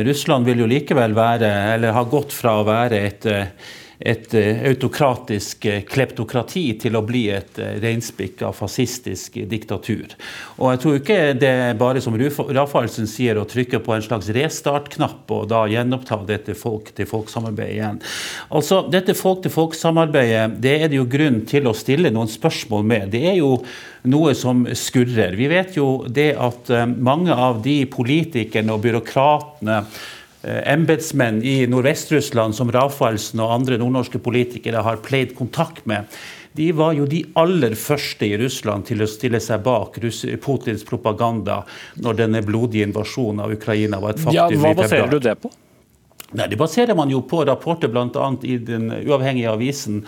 Russland 0.07 0.47
vil 0.47 0.61
jo 0.63 0.67
likevel 0.69 1.11
være, 1.17 1.49
eller 1.73 1.91
har 1.91 2.07
gått 2.07 2.31
fra 2.31 2.53
å 2.61 2.67
være 2.69 3.01
et 3.03 3.25
et 3.99 4.33
eh, 4.33 4.63
autokratisk 4.69 5.65
eh, 5.65 5.81
kleptokrati 5.87 6.65
til 6.81 6.97
å 6.97 7.03
bli 7.05 7.23
et 7.33 7.59
eh, 7.61 7.75
reinspikka 7.83 8.51
fascistisk 8.55 9.37
diktatur. 9.49 10.15
Og 10.57 10.73
jeg 10.73 10.81
tror 10.83 10.97
ikke 10.99 11.19
det 11.37 11.51
er 11.67 11.77
bare 11.79 12.01
som 12.03 12.17
Rafaelsen 12.17 13.07
sier, 13.09 13.37
å 13.39 13.47
trykke 13.49 13.81
på 13.83 13.95
en 13.95 14.05
slags 14.05 14.31
restart-knapp 14.33 15.31
og 15.33 15.47
da 15.51 15.63
gjenoppta 15.71 16.19
dette 16.27 16.57
folk-til-folk-samarbeidet 16.57 17.77
igjen. 17.77 18.01
Altså, 18.53 18.81
Dette 18.93 19.15
folk-til-folk-samarbeidet 19.17 20.59
det 20.63 20.75
er 20.81 20.91
det 20.91 20.99
jo 20.99 21.07
grunn 21.09 21.43
til 21.49 21.69
å 21.69 21.75
stille 21.77 22.11
noen 22.13 22.31
spørsmål 22.31 22.85
med. 22.87 23.13
Det 23.13 23.23
er 23.31 23.37
jo 23.39 23.55
noe 24.09 24.33
som 24.35 24.65
skurrer. 24.75 25.37
Vi 25.39 25.47
vet 25.51 25.77
jo 25.77 26.03
det 26.11 26.33
at 26.35 26.69
mange 26.97 27.33
av 27.33 27.61
de 27.63 27.83
politikerne 27.89 28.75
og 28.75 28.83
byråkratene 28.83 29.79
embetsmenn 30.43 31.41
i 31.43 31.63
Nordvest-Russland 31.71 32.55
som 32.57 32.71
Rafaelsen 32.71 33.41
og 33.43 33.53
andre 33.55 33.77
nordnorske 33.79 34.19
politikere 34.23 34.83
har 34.83 35.01
pleid 35.05 35.35
kontakt 35.37 35.85
med, 35.89 36.09
de 36.53 36.69
var 36.77 36.93
jo 36.93 37.07
de 37.09 37.23
aller 37.39 37.73
første 37.79 38.27
i 38.27 38.37
Russland 38.37 38.85
til 38.85 39.01
å 39.01 39.09
stille 39.09 39.39
seg 39.41 39.63
bak 39.65 39.97
Putins 40.43 40.85
propaganda 40.85 41.63
når 42.03 42.19
denne 42.19 42.43
blodige 42.45 42.85
invasjonen 42.85 43.41
av 43.45 43.55
Ukraina 43.55 43.99
var 44.03 44.13
et 44.13 44.21
faktum. 44.21 44.37
Ja, 44.37 44.49
hva 44.61 44.75
baserer 44.77 45.09
du 45.09 45.17
det 45.23 45.33
på? 45.41 45.49
Nei, 46.33 46.47
Det 46.49 46.57
baserer 46.57 46.95
man 46.97 47.11
jo 47.13 47.21
på 47.29 47.43
rapporter 47.45 47.91
bl.a. 47.93 48.29
i 48.41 48.57
den 48.57 48.89
uavhengige 49.03 49.51
avisen 49.53 50.01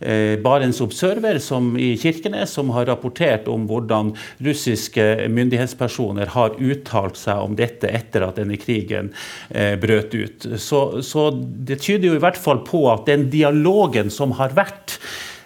eh, 0.00 0.38
Barents 0.42 0.80
Observer 0.84 1.40
som 1.42 1.72
i 1.78 1.96
Kirkenes, 1.98 2.54
som 2.54 2.70
har 2.76 2.86
rapportert 2.86 3.48
om 3.50 3.66
hvordan 3.70 4.14
russiske 4.44 5.26
myndighetspersoner 5.32 6.32
har 6.36 6.54
uttalt 6.58 7.18
seg 7.18 7.42
om 7.42 7.58
dette 7.58 7.90
etter 7.90 8.28
at 8.28 8.38
denne 8.38 8.58
krigen 8.62 9.10
eh, 9.50 9.74
brøt 9.80 10.14
ut. 10.14 10.48
Så, 10.56 11.02
så 11.02 11.28
det 11.34 11.82
tyder 11.82 12.12
jo 12.12 12.16
i 12.18 12.22
hvert 12.22 12.38
fall 12.38 12.62
på 12.66 12.86
at 12.92 13.06
den 13.10 13.28
dialogen 13.32 14.12
som 14.12 14.36
har 14.38 14.54
vært 14.54 14.98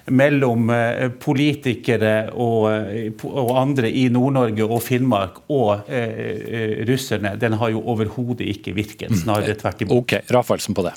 mellom 0.06 0.70
eh, 0.70 1.08
politikere 1.22 2.14
og, 2.32 2.68
eh, 2.70 3.24
og 3.26 3.56
andre 3.58 3.90
i 3.90 4.06
Nord-Norge 4.12 4.66
og 4.66 4.82
Finnmark 4.84 5.40
og 5.52 5.88
eh, 5.90 6.84
russerne, 6.88 7.34
den 7.40 7.58
har 7.60 7.72
jo 7.74 7.82
overhodet 7.94 8.46
ikke 8.54 8.74
virket. 8.76 9.10
Mm. 9.10 9.20
Snarere 9.24 9.56
tvert 9.58 9.82
imot. 9.82 10.04
Ok, 10.04 10.18
Rafaelsen 10.32 10.76
på 10.76 10.86
det. 10.86 10.94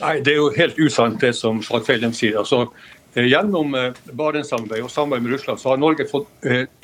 Nei, 0.00 0.18
Det 0.20 0.32
er 0.32 0.40
jo 0.40 0.50
helt 0.56 0.78
usant 0.80 1.20
det 1.20 1.32
som 1.36 1.62
Slagfeilem 1.64 2.12
sier. 2.12 2.38
altså 2.38 2.66
Gjennom 3.16 3.72
Barentssamarbeidet 4.12 4.84
og 4.84 4.90
samarbeid 4.92 5.22
med 5.24 5.32
Russland 5.32 5.60
så 5.62 5.70
har 5.70 5.78
Norge 5.80 6.04
fått 6.10 6.28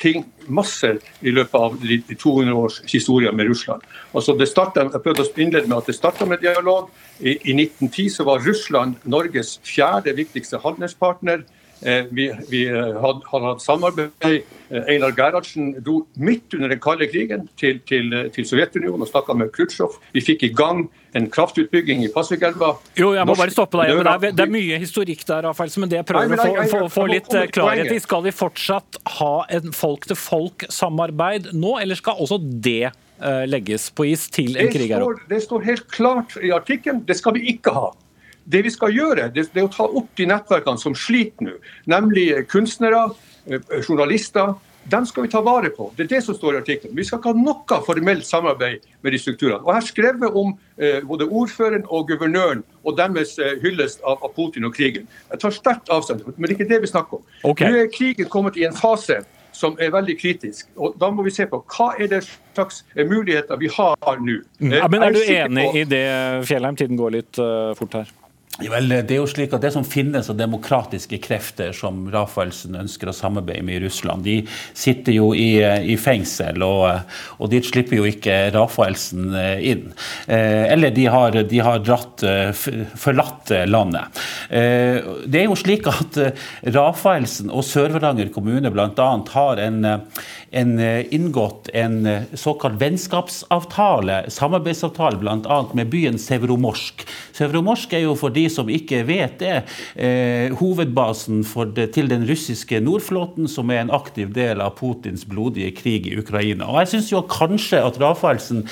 ting 0.01 0.23
masse 0.49 0.89
i 1.21 1.33
løpet 1.33 1.53
av 1.59 1.75
de 1.77 1.99
200 2.09 2.55
års 2.57 2.79
historie 2.89 3.29
med 3.37 3.51
Russland. 3.51 3.85
Altså 4.17 4.33
det 4.39 4.47
startet, 4.49 4.89
jeg 4.95 5.03
prøvde 5.05 5.27
å 5.27 5.33
innlede 5.37 5.69
med 5.69 5.77
at 5.77 5.91
det 5.91 5.95
starta 5.97 6.25
med 6.25 6.41
dialog. 6.41 6.89
I, 7.19 7.35
I, 7.37 7.53
1910 7.53 8.09
så 8.15 8.25
var 8.25 8.41
Russland 8.41 8.97
Norges 9.05 9.59
fjerde 9.67 10.15
viktigste 10.17 10.57
handelspartner. 10.63 11.45
Eh, 11.85 12.05
vi, 12.09 12.31
vi 12.49 12.63
eh, 12.67 12.75
hadde, 13.01 13.21
hadde 13.27 13.49
hatt 13.49 13.61
samarbeid. 13.61 14.11
Eh, 14.23 14.83
Einar 14.87 15.11
Gerhardsen 15.17 15.73
dro 15.83 16.03
midt 16.15 16.55
under 16.55 16.71
den 16.71 16.79
kalde 16.83 17.07
krigen 17.11 17.49
til, 17.59 17.81
til, 17.89 18.13
til 18.33 18.47
Sovjetunionen 18.47 19.03
og 19.03 19.09
snakka 19.09 19.35
med 19.35 19.51
Khrusjtsjov. 19.55 19.97
Vi 20.15 20.23
fikk 20.23 20.45
i 20.47 20.51
gang 20.55 20.85
en 21.13 21.27
kraftutbygging 21.33 22.05
i 22.05 22.09
Pasvikelva. 22.13 22.73
Jo, 22.97 23.11
jeg 23.17 23.27
må 23.27 23.35
bare 23.37 23.53
stoppe 23.53 23.81
deg. 23.81 23.91
Det 23.99 24.13
er, 24.13 24.35
det 24.37 24.45
er, 24.45 24.53
mye 24.53 24.79
historikk 24.81 25.25
der, 25.27 25.43
Rafael, 25.49 25.73
men 25.83 25.91
det 25.91 25.99
jeg 25.99 26.07
prøver 26.09 26.39
å 26.39 26.67
få, 26.71 26.83
få, 26.93 27.07
litt 27.11 27.29
klarhet 27.53 27.91
i. 27.91 27.99
Skal 28.01 28.23
vi 28.25 28.33
fortsatt 28.33 29.01
ha 29.19 29.33
en 29.53 29.75
folk-til-folk-samarbeid 29.75 31.51
nå, 31.57 31.77
eller 31.83 31.99
skal 31.99 32.23
også 32.23 32.39
det 32.41 32.93
legges 33.47 33.85
på 33.95 34.07
is 34.09 34.25
til 34.33 34.57
en 34.59 34.71
krig 34.73 34.89
her 34.91 35.03
oppe? 35.05 35.27
Det 35.29 35.43
står 35.43 35.67
helt 35.67 35.85
klart 35.91 36.33
i 36.41 36.49
artikkelen. 36.55 37.03
Det 37.07 37.19
skal 37.19 37.37
vi 37.37 37.45
ikke 37.53 37.75
ha. 37.75 37.91
Det 38.45 38.63
vi 38.65 38.71
skal 38.73 38.91
gjøre, 38.91 39.29
det 39.33 39.47
er 39.55 39.65
å 39.65 39.71
ta 39.71 39.85
opp 39.87 40.11
de 40.19 40.27
nettverkene 40.27 40.81
som 40.81 40.95
sliter 40.97 41.47
nå, 41.47 41.57
nemlig 41.89 42.27
kunstnere, 42.51 43.09
eh, 43.47 43.59
journalister. 43.81 44.55
Dem 44.91 45.05
skal 45.05 45.23
vi 45.23 45.29
ta 45.31 45.39
vare 45.41 45.69
på. 45.71 45.93
Det 45.95 46.03
er 46.03 46.07
det 46.17 46.23
som 46.25 46.35
står 46.35 46.55
i 46.55 46.59
artikkelen. 46.59 46.95
Vi 46.95 47.05
skal 47.07 47.19
ikke 47.19 47.31
ha 47.31 47.39
noe 47.39 47.77
formelt 47.85 48.25
samarbeid 48.27 48.83
med 49.01 49.13
de 49.15 49.19
strukturene. 49.21 49.61
Og 49.63 49.73
Her 49.73 49.85
skrevet 49.87 50.35
om 50.35 50.57
eh, 50.77 50.99
både 51.07 51.27
ordføreren 51.29 51.85
og 51.87 52.09
guvernøren 52.09 52.65
og 52.83 52.97
deres 52.97 53.37
eh, 53.39 53.55
hyllest 53.63 54.03
av, 54.03 54.19
av, 54.19 54.33
Putin 54.35 54.67
og 54.67 54.75
krigen. 54.75 55.07
Jeg 55.31 55.39
tar 55.39 55.55
sterkt 55.55 55.89
avstand, 55.89 56.25
men 56.35 56.49
det 56.49 56.49
er 56.49 56.57
ikke 56.57 56.69
det 56.73 56.81
vi 56.83 56.91
snakker 56.91 57.21
om. 57.21 57.23
Okay. 57.53 57.71
Nå 57.71 57.85
er 57.85 57.93
krigen 57.95 58.27
kommet 58.27 58.59
i 58.59 58.67
en 58.67 58.75
fase 58.75 59.21
som 59.53 59.77
er 59.79 59.93
veldig 59.93 60.17
kritisk. 60.19 60.67
Og 60.75 60.97
Da 60.99 61.09
må 61.13 61.23
vi 61.23 61.31
se 61.31 61.45
på 61.47 61.61
hva 61.77 61.93
er 61.99 62.09
det 62.11 62.23
slags 62.25 62.83
muligheter 62.97 63.59
vi 63.61 63.69
har 63.71 64.19
nå. 64.19 64.41
Mm. 64.59 64.73
Ja, 64.73 64.87
men 64.89 65.03
Er 65.03 65.13
du 65.13 65.21
enig 65.21 65.69
på... 65.69 65.77
i 65.77 65.83
det, 65.83 66.05
Fjellheim? 66.49 66.75
Tiden 66.75 66.97
går 66.97 67.15
litt 67.21 67.39
uh, 67.39 67.71
fort 67.77 68.01
her. 68.01 68.11
Vel, 68.61 68.85
det 69.01 69.15
er 69.15 69.17
jo 69.17 69.25
slik 69.25 69.53
at 69.57 69.63
det 69.65 69.71
som 69.73 69.81
finnes 69.81 70.27
av 70.29 70.37
demokratiske 70.37 71.17
krefter 71.25 71.71
som 71.73 72.03
Rafaelsen 72.13 72.75
ønsker 72.77 73.09
å 73.09 73.15
samarbeide 73.17 73.65
med 73.65 73.79
i 73.79 73.85
Russland, 73.87 74.21
de 74.27 74.35
sitter 74.77 75.15
jo 75.15 75.31
i, 75.33 75.57
i 75.89 75.95
fengsel, 75.97 76.61
og, 76.61 76.85
og, 77.39 77.47
dit 77.49 77.65
slipper 77.65 77.97
jo 77.97 78.05
ikke 78.05 78.35
Rafaelsen 78.53 79.33
eh, 79.33 79.63
inn. 79.71 79.87
Eh, 80.27 80.69
eller 80.69 80.93
de 80.93 81.07
har, 81.09 81.39
de 81.49 81.61
har 81.65 81.81
dratt, 81.81 82.21
eh, 82.29 82.51
forlatt 82.53 83.55
landet. 83.65 84.21
Eh, 84.53 85.01
det 85.25 85.41
er 85.41 85.49
jo 85.49 85.57
slik 85.57 85.89
at 85.89 86.21
Rafaelsen 86.77 87.49
og 87.49 87.65
Sør-Varanger 87.65 88.29
kommune 88.37 88.69
bl.a. 88.69 89.09
har 89.33 89.63
en, 89.65 89.81
en, 90.61 90.75
inngått 91.17 91.73
en 91.73 91.97
såkalt 92.37 92.77
vennskapsavtale, 92.85 94.21
samarbeidsavtale 94.37 95.17
bl.a. 95.25 95.59
med 95.73 95.89
byen 95.89 96.21
Severomorsk. 96.21 97.07
Severomorsk 97.33 97.97
er 97.97 98.05
jo 98.05 98.13
for 98.19 98.42
de 98.43 98.51
som 98.51 98.69
ikke 98.71 99.03
vet 99.07 99.37
det, 99.41 99.55
eh, 99.95 100.53
hovedbasen 100.59 101.43
det, 101.73 101.91
til 101.95 102.11
den 102.11 102.27
russiske 102.29 102.81
Nordflåten, 102.83 103.47
som 103.49 103.71
er 103.71 103.83
en 103.83 103.93
aktiv 103.93 104.33
del 104.35 104.61
av 104.61 104.75
Putins 104.79 105.25
blodige 105.25 105.73
krig 105.75 106.07
i 106.11 106.17
Ukraina. 106.19 106.69
Og 106.69 106.83
jeg 106.83 106.95
syns 106.95 107.13
jo 107.13 107.23
kanskje 107.27 107.81
at 107.83 107.99
Rafaelsen 108.01 108.67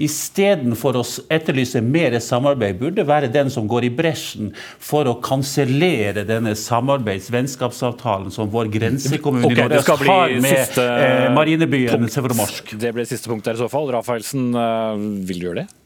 istedenfor 0.00 0.96
å 0.98 1.02
etterlyse 1.32 1.82
mer 1.84 2.16
samarbeid, 2.22 2.78
burde 2.80 3.04
være 3.06 3.30
den 3.32 3.50
som 3.52 3.68
går 3.70 3.88
i 3.88 3.92
bresjen 3.94 4.52
for 4.82 5.08
å 5.10 5.18
kansellere 5.24 6.24
denne 6.28 6.54
samarbeids-vennskapsavtalen 6.58 8.32
som 8.34 8.50
vår 8.52 8.72
grensekommune 8.72 9.50
okay, 9.50 9.58
i 9.58 9.68
Norge 9.68 9.98
har 10.08 10.34
med 10.38 10.56
siste, 10.56 10.86
eh, 10.86 11.28
marinebyen 11.36 12.08
Severomorsk. 12.12 12.74
Det 12.80 12.94
ble 12.96 13.06
siste 13.08 13.30
punkt 13.30 13.46
der 13.48 13.58
i 13.58 13.62
så 13.62 13.70
fall. 13.72 13.92
Rafaelsen, 13.92 14.50
uh, 14.56 14.96
vil 15.28 15.42
du 15.42 15.48
gjøre 15.50 15.62
det? 15.62 15.81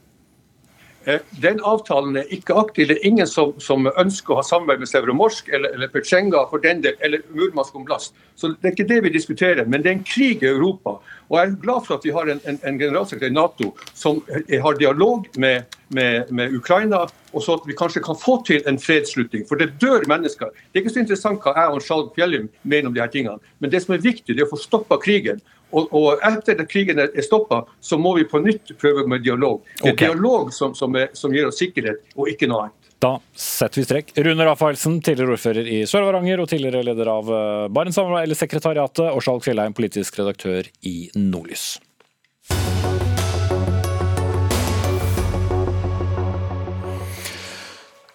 Eh, 1.06 1.20
den 1.42 1.60
avtalen 1.62 2.16
er 2.18 2.30
ikke 2.34 2.54
aktiv. 2.58 2.88
Det 2.88 2.96
er 2.96 3.06
ingen 3.06 3.28
som, 3.30 3.52
som 3.62 3.86
ønsker 3.86 4.34
å 4.34 4.40
ha 4.40 4.42
samarbeid 4.46 4.80
med 4.82 4.90
Sevromorsk 4.90 5.52
eller, 5.54 5.76
eller 5.76 5.90
Petsjenga 5.92 6.40
for 6.50 6.62
den 6.64 6.80
del, 6.82 6.96
eller 7.06 7.22
Murmansk 7.30 7.76
omblast. 7.78 8.16
Så 8.34 8.50
Det 8.56 8.66
er 8.66 8.74
ikke 8.74 8.88
det 8.90 8.98
vi 9.04 9.12
diskuterer, 9.14 9.68
men 9.70 9.84
det 9.84 9.92
er 9.92 9.96
en 10.00 10.08
krig 10.08 10.42
i 10.42 10.50
Europa. 10.50 10.96
Og 11.28 11.38
Jeg 11.38 11.46
er 11.46 11.60
glad 11.62 11.86
for 11.86 11.94
at 11.94 12.04
vi 12.04 12.14
har 12.16 12.26
en, 12.26 12.40
en, 12.44 12.58
en 12.58 12.80
generalsekretær 12.80 13.30
i 13.30 13.36
Nato 13.36 13.70
som 13.94 14.18
har 14.50 14.80
dialog 14.82 15.30
med, 15.38 15.78
med, 15.94 16.32
med, 16.34 16.54
Ukraina, 16.58 17.04
og 17.32 17.42
så 17.42 17.54
at 17.54 17.70
vi 17.70 17.78
kanskje 17.78 18.02
kan 18.02 18.18
få 18.18 18.40
til 18.46 18.66
en 18.66 18.78
fredsslutning. 18.78 19.46
For 19.48 19.62
det 19.62 19.76
dør 19.80 20.08
mennesker. 20.10 20.50
Det 20.50 20.80
er 20.80 20.84
ikke 20.84 20.96
så 20.96 21.04
interessant 21.04 21.42
hva 21.46 21.54
jeg 21.54 21.74
og 21.74 21.86
Skjalg 21.86 22.10
Fjellum 22.18 22.50
mener 22.62 22.90
om 22.90 22.98
her 22.98 23.12
tingene, 23.14 23.38
men 23.62 23.70
det 23.70 23.84
som 23.84 23.94
er 23.94 24.02
viktig, 24.02 24.34
det 24.34 24.42
er 24.42 24.50
å 24.50 24.56
få 24.56 24.62
stoppa 24.62 24.98
krigen. 24.98 25.38
Og, 25.74 25.90
og, 25.90 26.24
etter 26.24 26.60
at 26.62 26.68
krigen 26.70 27.00
er 27.02 27.10
stoppa, 27.24 27.64
så 27.80 27.98
må 27.98 28.14
vi 28.16 28.26
på 28.28 28.40
nytt 28.44 28.76
prøve 28.80 29.06
med 29.10 29.24
dialog. 29.26 29.62
Det 29.80 29.90
er 29.90 29.96
okay. 29.96 30.12
dialog 30.12 30.52
som, 30.54 30.74
som, 30.78 30.94
er, 30.98 31.10
som, 31.18 31.34
gir 31.34 31.48
oss 31.48 31.58
sikkerhet, 31.62 32.04
og 32.14 32.30
ikke 32.30 32.48
noe 32.50 32.68
annet. 32.68 32.92
Da 33.02 33.16
setter 33.36 33.82
vi 33.82 33.84
strekk. 33.84 34.14
Rune 34.24 34.46
Rafaelsen, 34.46 35.00
tidligere 35.04 35.36
ordfører 35.36 35.68
i 35.68 35.82
Sør-Varanger 35.88 36.40
og 36.40 36.48
tidligere 36.48 36.86
leder 36.86 37.10
av 37.12 37.28
eh, 37.28 37.66
Barentssekretariatet, 37.76 39.10
og 39.10 39.20
Skjalg 39.24 39.44
Fjellheim, 39.44 39.76
politisk 39.76 40.16
redaktør 40.22 40.70
i 40.86 41.10
Nordlys. 41.18 41.74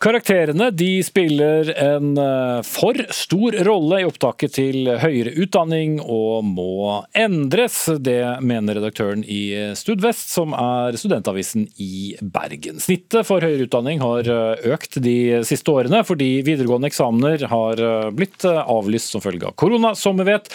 Karakterene 0.02 0.72
de 0.74 1.04
spiller 1.06 1.68
en 1.78 2.16
eh, 2.18 2.62
for 2.66 2.98
stor 3.14 3.54
rolle 3.68 4.00
i 4.02 4.06
opptaket 4.08 4.56
til 4.56 4.90
høyere 4.98 5.36
utdanning 5.44 6.00
og 6.02 6.48
må 6.48 7.04
endres. 7.14 7.84
Det 8.02 8.18
mener 8.42 8.80
redaktøren 8.80 9.22
i 9.22 9.44
Studvest, 9.78 10.32
som 10.34 10.56
er 10.58 10.98
studentavisen 10.98 11.68
i 11.78 12.16
Bergen. 12.18 12.82
Snittet 12.82 13.30
for 13.30 13.46
høyere 13.46 13.68
utdanning 13.70 14.02
har 14.02 14.26
eh, 14.26 14.72
økt 14.74 14.98
de 15.06 15.44
siste 15.46 15.70
årene 15.70 16.02
fordi 16.08 16.32
videregående 16.50 16.90
eksamener 16.90 17.46
har 17.54 17.86
eh, 17.86 18.10
blitt 18.18 18.48
avlyst 18.50 19.14
som 19.14 19.22
følge 19.22 19.52
av 19.52 19.54
korona, 19.54 19.94
som 19.94 20.18
vi 20.18 20.32
vet 20.32 20.50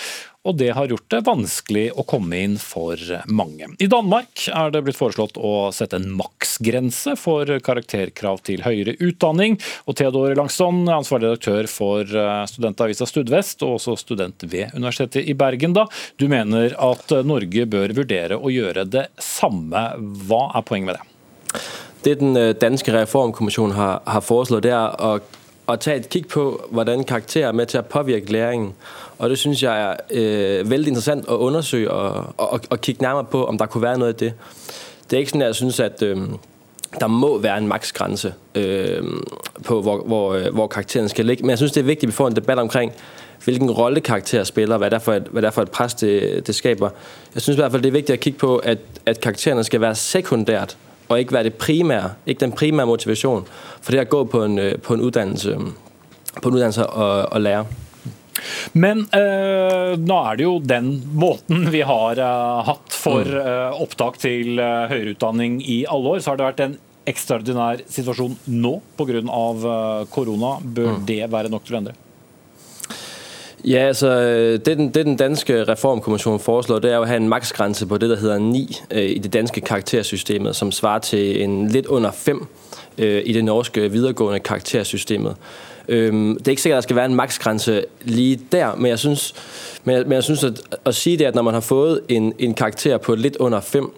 og 0.47 0.57
det 0.61 0.71
har 0.77 0.91
gjort 0.91 1.09
det 1.13 1.23
vanskelig 1.27 1.87
å 1.99 2.05
komme 2.09 2.39
inn 2.45 2.57
for 2.63 3.01
mange. 3.27 3.69
I 3.83 3.89
Danmark 3.91 4.47
er 4.53 4.73
det 4.73 4.85
blitt 4.87 4.99
foreslått 4.99 5.39
å 5.41 5.73
sette 5.75 5.99
en 5.99 6.09
maksgrense 6.19 7.17
for 7.19 7.51
karakterkrav 7.67 8.43
til 8.47 8.63
høyere 8.67 8.97
utdanning. 9.03 9.59
Og 9.87 9.99
Theodor 9.99 10.37
Langsson, 10.39 10.85
ansvarlig 10.93 11.33
redaktør 11.33 11.71
for 11.71 12.07
eh, 12.07 12.45
studentavisa 12.51 13.09
Studvest, 13.09 13.65
og 13.67 13.79
også 13.81 13.97
student 14.01 14.47
ved 14.47 14.75
Universitetet 14.77 15.27
i 15.27 15.35
Bergen, 15.39 15.75
da. 15.77 15.87
Du 16.21 16.29
mener 16.31 16.77
at 16.83 17.13
Norge 17.27 17.67
bør 17.71 17.97
vurdere 17.97 18.39
å 18.39 18.53
gjøre 18.53 18.87
det 18.91 19.09
samme. 19.23 19.89
Hva 20.29 20.47
er 20.55 20.67
poenget 20.67 20.93
med 20.93 20.99
det? 20.99 21.65
Det 22.07 22.15
den 22.21 22.37
øh, 22.39 22.53
danske 22.55 22.93
reformkommisjonen 22.95 23.75
har, 23.75 23.99
har 24.07 24.23
foreslått, 24.23 24.67
det 24.67 24.75
er 24.77 24.95
å, 25.03 25.17
å 25.67 25.77
ta 25.77 25.97
et 25.99 26.09
kikk 26.09 26.29
på 26.29 26.45
hvordan 26.71 27.05
karakterer 27.05 27.49
er 27.49 27.53
med 27.53 27.67
til 27.67 27.81
å 27.81 27.83
påvirke 27.83 28.33
læringen. 28.33 28.73
Og 29.19 29.31
det 29.31 29.39
synes 29.39 29.63
jeg 29.63 29.83
er 29.83 29.97
øh, 30.11 30.71
veldig 30.71 30.89
interessant 30.89 31.29
at 31.29 31.35
undersøge 31.35 31.91
og, 31.91 32.35
og, 32.37 32.61
og 32.71 32.81
kigge 32.81 33.03
nærmere 33.03 33.25
på, 33.25 33.45
om 33.45 33.59
der 33.59 33.67
kunne 33.67 33.83
være 33.83 33.99
noget 33.99 34.13
af 34.13 34.19
det. 34.19 34.33
Det 35.11 35.17
er 35.17 35.19
ikke 35.19 35.31
sådan, 35.31 35.43
at 35.43 35.47
jeg 35.47 35.55
synes, 35.55 35.81
at 35.81 36.03
øh, 36.03 36.17
der 37.01 37.07
må 37.07 37.39
være 37.39 37.59
en 37.59 37.69
maksgrænse 37.69 38.35
øh, 38.55 39.03
på, 39.65 39.83
hvor, 39.83 40.03
hvor, 40.07 40.35
øh, 40.35 40.55
hvor 40.55 40.67
karakteren 40.67 41.09
skal 41.09 41.27
ligge. 41.27 41.43
Men 41.43 41.51
jeg 41.51 41.59
synes, 41.59 41.73
det 41.73 41.81
er 41.81 41.85
vigtigt, 41.85 42.05
at 42.05 42.09
vi 42.09 42.13
får 42.13 42.29
en 42.29 42.37
debat 42.37 42.59
omkring, 42.59 42.93
hvilken 43.45 43.71
rolle 43.71 44.01
karakterer 44.01 44.45
spiller, 44.45 44.79
hvad 44.79 44.91
det 44.91 44.97
er 44.97 45.01
for 45.01 45.13
et, 45.13 45.23
hvad 45.31 45.43
det 45.43 45.47
er 45.47 45.53
for 45.53 45.63
et 45.63 45.71
pres, 45.71 45.95
det, 45.95 46.47
det 46.47 46.55
skaber. 46.55 46.91
Jeg 47.35 47.43
synes 47.43 47.57
det 47.57 47.65
er 47.65 47.79
vigtigt 47.79 48.11
at 48.11 48.21
kigge 48.21 48.39
på, 48.39 48.57
at, 48.57 48.79
at 49.07 49.21
karaktererne 49.21 49.65
skal 49.65 49.81
være 49.81 49.95
sekundært, 49.95 50.77
og 51.09 51.19
ikke 51.21 51.37
være 51.37 51.49
det 51.51 51.55
primære, 51.55 52.15
ikke 52.27 52.41
den 52.41 52.53
primære 52.53 52.87
motivation 52.87 53.47
for 53.81 53.93
det 53.93 54.05
at 54.05 54.09
gå 54.13 54.25
på 54.25 54.45
en, 54.45 54.59
øh, 54.59 54.79
på 54.83 54.95
en 54.95 55.01
uddannelse, 55.01 55.59
på 56.43 56.49
en 56.49 56.55
uddannelse 56.55 56.87
og, 56.87 57.33
og 57.33 57.41
lære. 57.41 57.67
Men 58.77 59.05
øh, 59.17 59.93
nå 59.99 60.17
er 60.31 60.39
det 60.39 60.45
jo 60.45 60.57
den 60.61 60.91
måten 61.17 61.69
vi 61.73 61.83
har 61.87 62.21
øh, 62.21 62.65
hatt 62.69 62.97
for 62.97 63.25
mm. 63.25 63.39
eh, 63.41 63.83
opptak 63.83 64.19
til 64.23 64.59
eh, 64.61 64.89
høyere 64.91 65.15
utdanning 65.17 65.61
i 65.63 65.85
alle 65.89 66.17
år. 66.17 66.21
Så 66.21 66.33
har 66.33 66.41
det 66.41 66.51
vært 66.51 66.65
en 66.67 66.77
ekstraordinær 67.07 67.85
situasjon 67.89 68.37
nå 68.53 68.75
pga. 68.99 69.23
Eh, 69.23 70.03
korona. 70.13 70.57
Bør 70.61 70.97
mm. 70.97 71.07
det 71.09 71.23
være 71.33 71.53
nok 71.53 71.67
til 71.67 71.79
å 71.79 71.83
endre? 71.83 71.97
Ja, 73.67 73.79
altså 73.79 74.21
det 74.53 74.67
den, 74.67 74.89
det 74.89 75.07
den 75.07 75.17
danske 75.17 75.65
reformkommisjonen 75.65 76.41
foreslår, 76.41 76.79
det 76.79 76.93
er 76.93 77.01
å 77.03 77.07
ha 77.11 77.17
en 77.19 77.29
maksgrense 77.29 77.87
på 77.87 77.99
det 77.99 78.11
der 78.11 78.17
heter 78.17 78.39
9 78.39 78.77
øh, 78.91 79.03
i 79.03 79.19
det 79.19 79.33
danske 79.33 79.61
karaktersystemet, 79.61 80.57
som 80.57 80.71
svarer 80.73 80.99
til 80.99 81.43
en 81.43 81.69
litt 81.69 81.87
under 81.87 82.11
5 82.11 82.47
øh, 82.99 83.23
i 83.25 83.33
det 83.33 83.45
norske 83.45 83.91
videregående 83.91 84.41
karaktersystemet. 84.41 85.35
Det 85.89 86.49
er 86.49 86.51
ikke 86.51 86.63
sikkert, 86.63 86.77
at 86.77 86.83
der 86.83 86.87
skal 86.87 86.97
være 86.97 87.05
en 87.05 87.15
maksgrense 87.15 87.85
lige 88.03 88.41
der, 88.53 88.75
men 88.75 88.87
jeg 88.87 88.99
synes, 88.99 89.35
men 89.85 89.97
jeg, 89.97 90.05
men 90.07 90.13
jeg 90.13 90.25
at, 90.45 90.79
at 90.85 90.95
sige 90.95 91.17
det, 91.17 91.25
at 91.25 91.35
når 91.35 91.43
man 91.43 91.55
har 91.55 91.61
fået 91.61 92.01
en, 92.09 92.33
en 92.39 92.55
karakter 92.55 92.99
på 92.99 93.15
lidt 93.15 93.37
under 93.37 93.61
5, 93.61 93.93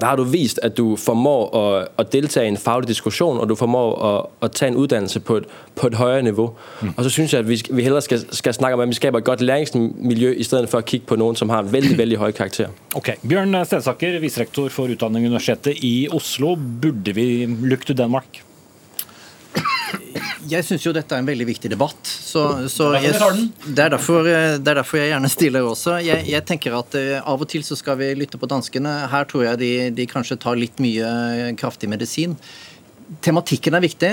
der 0.00 0.06
har 0.06 0.16
du 0.16 0.24
vist, 0.24 0.60
at 0.62 0.76
du 0.76 0.96
formår 0.96 1.56
at, 1.56 1.88
at 1.98 2.12
deltage 2.12 2.46
i 2.46 2.48
en 2.48 2.56
faglig 2.56 2.88
diskusjon, 2.88 3.38
og 3.38 3.48
du 3.48 3.54
formår 3.54 4.04
at, 4.08 4.26
at 4.42 4.52
ta 4.56 4.66
en 4.66 4.76
utdannelse 4.76 5.20
på 5.20 5.36
et, 5.36 5.44
på 5.76 5.86
et 5.86 5.94
høyere 5.94 6.22
nivå. 6.22 6.54
Mm. 6.82 6.94
Og 6.96 7.04
så 7.04 7.10
synes 7.10 7.32
jeg, 7.32 7.40
at 7.40 7.48
vi, 7.48 7.62
vi 7.70 7.82
heller 7.82 8.00
skal, 8.00 8.34
skal 8.34 8.54
snakke 8.54 8.74
om, 8.74 8.80
at 8.80 8.88
vi 8.88 8.94
skaper 8.94 9.18
et 9.18 9.24
godt 9.24 9.40
læringsmiljø, 9.40 10.32
i 10.32 10.42
stedet 10.42 10.68
for 10.68 10.80
å 10.80 10.86
kikke 10.86 11.06
på 11.06 11.18
noen 11.20 11.36
som 11.36 11.52
har 11.52 11.68
veldig, 11.68 11.98
veldig 11.98 12.20
høy 12.22 12.30
karakterer. 12.30 12.72
Ok, 12.94 13.14
Bjørn 13.28 13.64
Stensaker, 13.64 14.16
viserektor 14.22 14.72
for 14.72 14.88
Utdanning 14.92 15.26
Universitetet 15.28 15.84
i 15.84 16.08
Oslo. 16.12 16.54
Burde 16.56 17.12
vi 17.12 17.44
look 17.46 17.84
to 17.84 17.92
Danmark? 17.92 18.40
Jeg 20.50 20.66
syns 20.66 20.84
jo 20.84 20.92
dette 20.94 21.14
er 21.14 21.22
en 21.22 21.28
veldig 21.28 21.46
viktig 21.48 21.70
debatt. 21.72 22.00
Så, 22.08 22.42
så 22.72 22.90
jeg, 22.96 23.12
det, 23.12 23.84
er 23.84 23.92
derfor, 23.94 24.26
det, 24.26 24.34
er 24.58 24.80
derfor, 24.80 24.98
jeg 24.98 25.12
gjerne 25.12 25.30
stiller 25.32 25.68
også. 25.68 25.98
Jeg, 26.02 26.26
jeg, 26.30 26.44
tenker 26.48 26.76
at 26.78 26.98
uh, 26.98 27.20
Av 27.22 27.44
og 27.44 27.48
til 27.50 27.64
så 27.66 27.78
skal 27.78 28.00
vi 28.00 28.10
lytte 28.18 28.40
på 28.40 28.50
danskene. 28.50 28.96
Her 29.12 29.28
tror 29.30 29.46
jeg 29.50 29.62
de, 29.62 29.72
de 29.94 30.08
kanskje 30.10 30.40
tar 30.42 30.58
litt 30.58 30.82
mye 30.82 31.52
kraftig 31.60 31.90
medisin. 31.92 32.36
Tematikken 33.22 33.76
er 33.76 33.84
viktig 33.84 34.12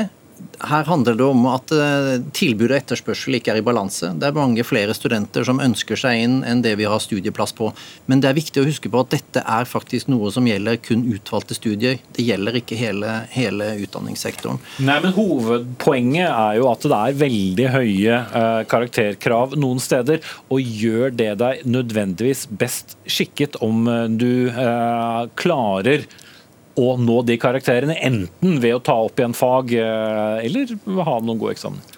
her 0.59 0.83
handler 0.83 1.15
det 1.15 1.23
om 1.23 1.45
at 1.49 1.71
eh, 1.71 2.19
tilbud 2.35 2.69
og 2.69 2.77
etterspørsel 2.77 3.37
ikke 3.37 3.53
er 3.53 3.61
i 3.61 3.65
balanse. 3.65 4.11
Det 4.19 4.27
er 4.27 4.35
mange 4.35 4.63
flere 4.67 4.93
studenter 4.95 5.45
som 5.47 5.61
ønsker 5.63 5.99
seg 5.99 6.23
inn 6.23 6.37
enn 6.47 6.63
det 6.65 6.75
vi 6.79 6.87
har 6.89 7.01
studieplass 7.03 7.53
på. 7.55 7.71
Men 8.11 8.23
det 8.23 8.29
er 8.29 8.37
viktig 8.37 8.61
å 8.61 8.67
huske 8.67 8.91
på 8.91 9.03
at 9.03 9.13
dette 9.15 9.43
er 9.43 9.69
faktisk 9.69 10.11
noe 10.11 10.31
som 10.35 10.47
gjelder 10.49 10.79
kun 10.83 11.05
utvalgte 11.13 11.57
studier. 11.57 11.99
Det 12.15 12.25
gjelder 12.27 12.59
ikke 12.59 12.79
hele, 12.79 13.15
hele 13.33 13.71
utdanningssektoren. 13.85 14.61
Nei, 14.83 14.99
men 15.03 15.15
Hovedpoenget 15.15 16.27
er 16.27 16.59
jo 16.59 16.69
at 16.71 16.87
det 16.87 17.01
er 17.01 17.19
veldig 17.25 17.67
høye 17.75 18.21
eh, 18.21 18.61
karakterkrav 18.69 19.57
noen 19.59 19.83
steder. 19.83 20.23
Og 20.51 20.63
gjør 20.83 21.15
det 21.15 21.33
deg 21.39 21.67
nødvendigvis 21.69 22.47
best 22.59 22.97
skikket 23.09 23.59
om 23.65 23.87
eh, 23.87 24.07
du 24.19 24.27
klarer 25.39 26.03
å 26.77 26.97
nå 27.01 27.21
de 27.27 27.37
karakterene, 27.41 27.95
enten 28.05 28.59
ved 28.61 28.75
å 28.77 28.83
ta 28.83 28.97
opp 29.07 29.19
igjen 29.19 29.37
fag 29.37 29.73
eh, 29.79 30.45
eller 30.45 30.75
ha 31.05 31.17
noen 31.23 31.39
gode 31.39 31.57
eksamener? 31.57 31.95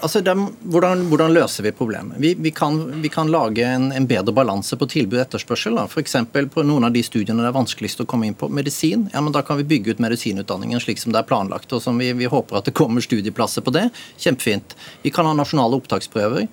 altså 0.00 0.20
det, 0.24 0.34
hvordan, 0.72 1.04
hvordan, 1.10 1.32
løser 1.34 1.66
vi 1.66 1.72
problemet? 1.76 2.18
Vi, 2.20 2.34
vi, 2.34 2.50
kan, 2.54 2.78
vi 3.02 3.08
kan, 3.12 3.30
lage 3.32 3.64
en, 3.66 3.90
en 3.94 4.06
bedre 4.08 4.34
balanse 4.34 4.76
på 4.78 4.88
tilbud 4.90 5.18
og 5.18 5.24
etterspørsel. 5.24 5.78
F.eks. 5.84 6.16
på 6.32 6.66
noen 6.66 6.88
av 6.88 6.94
de 6.94 7.02
studiene 7.06 7.44
det 7.44 7.50
er 7.50 7.56
vanskeligst 7.56 8.04
å 8.04 8.08
komme 8.10 8.28
inn 8.28 8.38
på 8.38 8.50
medisin. 8.52 9.08
ja, 9.12 9.22
men 9.24 9.34
Da 9.34 9.44
kan 9.46 9.60
vi 9.60 9.68
bygge 9.74 9.94
ut 9.94 10.04
medisinutdanningen 10.04 10.82
slik 10.82 11.02
som 11.02 11.14
det 11.14 11.22
er 11.22 11.28
planlagt, 11.28 11.72
og 11.72 11.82
som 11.82 11.98
vi, 12.00 12.12
vi 12.18 12.30
håper 12.30 12.60
at 12.60 12.70
det 12.70 12.76
kommer 12.76 13.04
studieplasser 13.04 13.64
på 13.64 13.74
det. 13.74 13.88
Kjempefint. 14.18 14.76
Vi 15.02 15.14
kan 15.14 15.28
ha 15.28 15.34
nasjonale 15.36 15.78
opptaksprøver. 15.80 16.48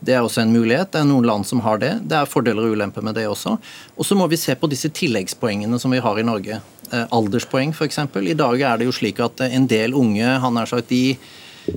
Det 0.00 0.14
er 0.14 0.24
også 0.24 0.42
en 0.42 0.52
mulighet. 0.52 0.90
Det 0.92 1.00
er 1.00 1.08
noen 1.08 1.26
land 1.26 1.46
som 1.48 1.62
har 1.64 1.80
det. 1.82 1.92
Det 2.08 2.18
er 2.18 2.28
fordeler 2.28 2.66
og 2.66 2.76
ulemper 2.76 3.04
med 3.04 3.16
det 3.16 3.26
også. 3.30 3.56
Og 3.96 4.06
så 4.06 4.18
må 4.18 4.28
vi 4.30 4.38
se 4.40 4.54
på 4.58 4.68
disse 4.70 4.90
tilleggspoengene 4.92 5.80
som 5.82 5.94
vi 5.94 6.02
har 6.04 6.20
i 6.20 6.26
Norge. 6.26 6.60
Eh, 6.92 7.06
alderspoeng 7.16 7.72
f.eks. 7.72 8.02
I 8.04 8.36
dag 8.38 8.60
er 8.60 8.78
det 8.78 8.90
jo 8.90 8.94
slik 8.94 9.22
at 9.24 9.42
en 9.48 9.68
del 9.70 9.96
unge 9.96 10.36
han 10.42 10.60
er 10.60 10.70
sagt, 10.70 10.92
de 10.92 11.16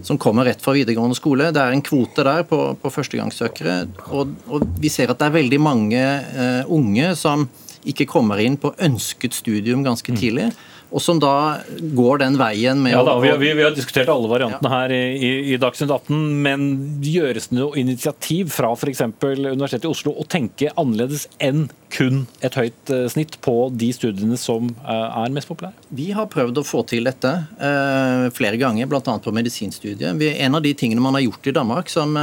som 0.05 0.20
kommer 0.22 0.45
rett 0.45 0.61
fra 0.61 0.76
videregående 0.76 1.17
skole. 1.17 1.47
Det 1.55 1.63
er 1.63 1.74
en 1.74 1.86
kvote 1.86 2.26
der 2.28 2.43
på, 2.45 2.59
på 2.78 2.91
førstegangssøkere. 2.93 3.80
Og, 4.13 4.36
og, 4.45 4.67
vi 4.78 4.91
ser 4.93 5.09
at 5.09 5.17
det 5.17 5.30
er 5.30 5.39
veldig 5.39 5.59
mange 5.65 6.03
uh, 6.36 6.70
unge 6.70 7.15
som 7.17 7.47
ikke 7.89 8.05
kommer 8.11 8.38
inn 8.43 8.59
på 8.59 8.76
ønsket 8.86 9.34
studium 9.34 9.82
ganske 9.88 10.13
mm. 10.13 10.20
tidlig. 10.20 10.51
Mm 10.51 10.78
og 10.89 11.03
som 11.03 11.19
da 11.21 11.61
går 11.95 12.23
den 12.23 12.37
veien 12.39 12.79
med 12.81 12.95
ja, 12.95 13.03
da, 13.05 13.15
vi, 13.21 13.29
vi, 13.41 13.51
vi, 13.57 13.65
har 13.65 13.75
diskutert 13.75 14.09
alle 14.09 14.29
variantene 14.31 14.69
ja. 14.71 14.79
her 14.81 14.93
i, 14.95 15.33
i, 15.53 15.57
Dagsnytt 15.61 15.91
18, 15.93 16.23
men 16.45 16.69
gjøres 17.05 17.51
det 17.51 17.59
noe 17.59 17.77
initiativ 17.77 18.49
fra 18.55 18.71
f.eks. 18.73 19.03
Universitetet 19.21 19.85
i 19.85 19.91
Oslo 19.91 20.15
å 20.17 20.25
tenke 20.29 20.73
annerledes 20.73 21.27
enn 21.37 21.67
kun 21.93 22.23
et 22.45 22.55
høyt 22.57 22.91
uh, 22.93 23.05
snitt 23.11 23.37
på 23.45 23.53
de 23.73 23.89
studiene 23.95 24.37
som 24.39 24.69
uh, 24.83 25.23
er 25.23 25.33
mest 25.33 25.49
populære? 25.49 25.73
Vi 25.95 26.09
har 26.15 26.29
prøvd 26.31 26.61
å 26.61 26.65
få 26.65 26.83
til 26.89 27.07
dette 27.09 27.31
uh, 27.59 28.27
flere 28.35 28.59
ganger, 28.61 28.89
bl.a. 28.89 29.01
på 29.01 29.33
medisinstudiet. 29.35 30.21
En 30.29 30.57
av 30.57 30.63
de 30.65 30.73
tingene 30.77 31.03
man 31.03 31.17
har 31.17 31.25
gjort 31.25 31.49
i 31.49 31.55
Danmark, 31.55 31.91
som, 31.91 32.15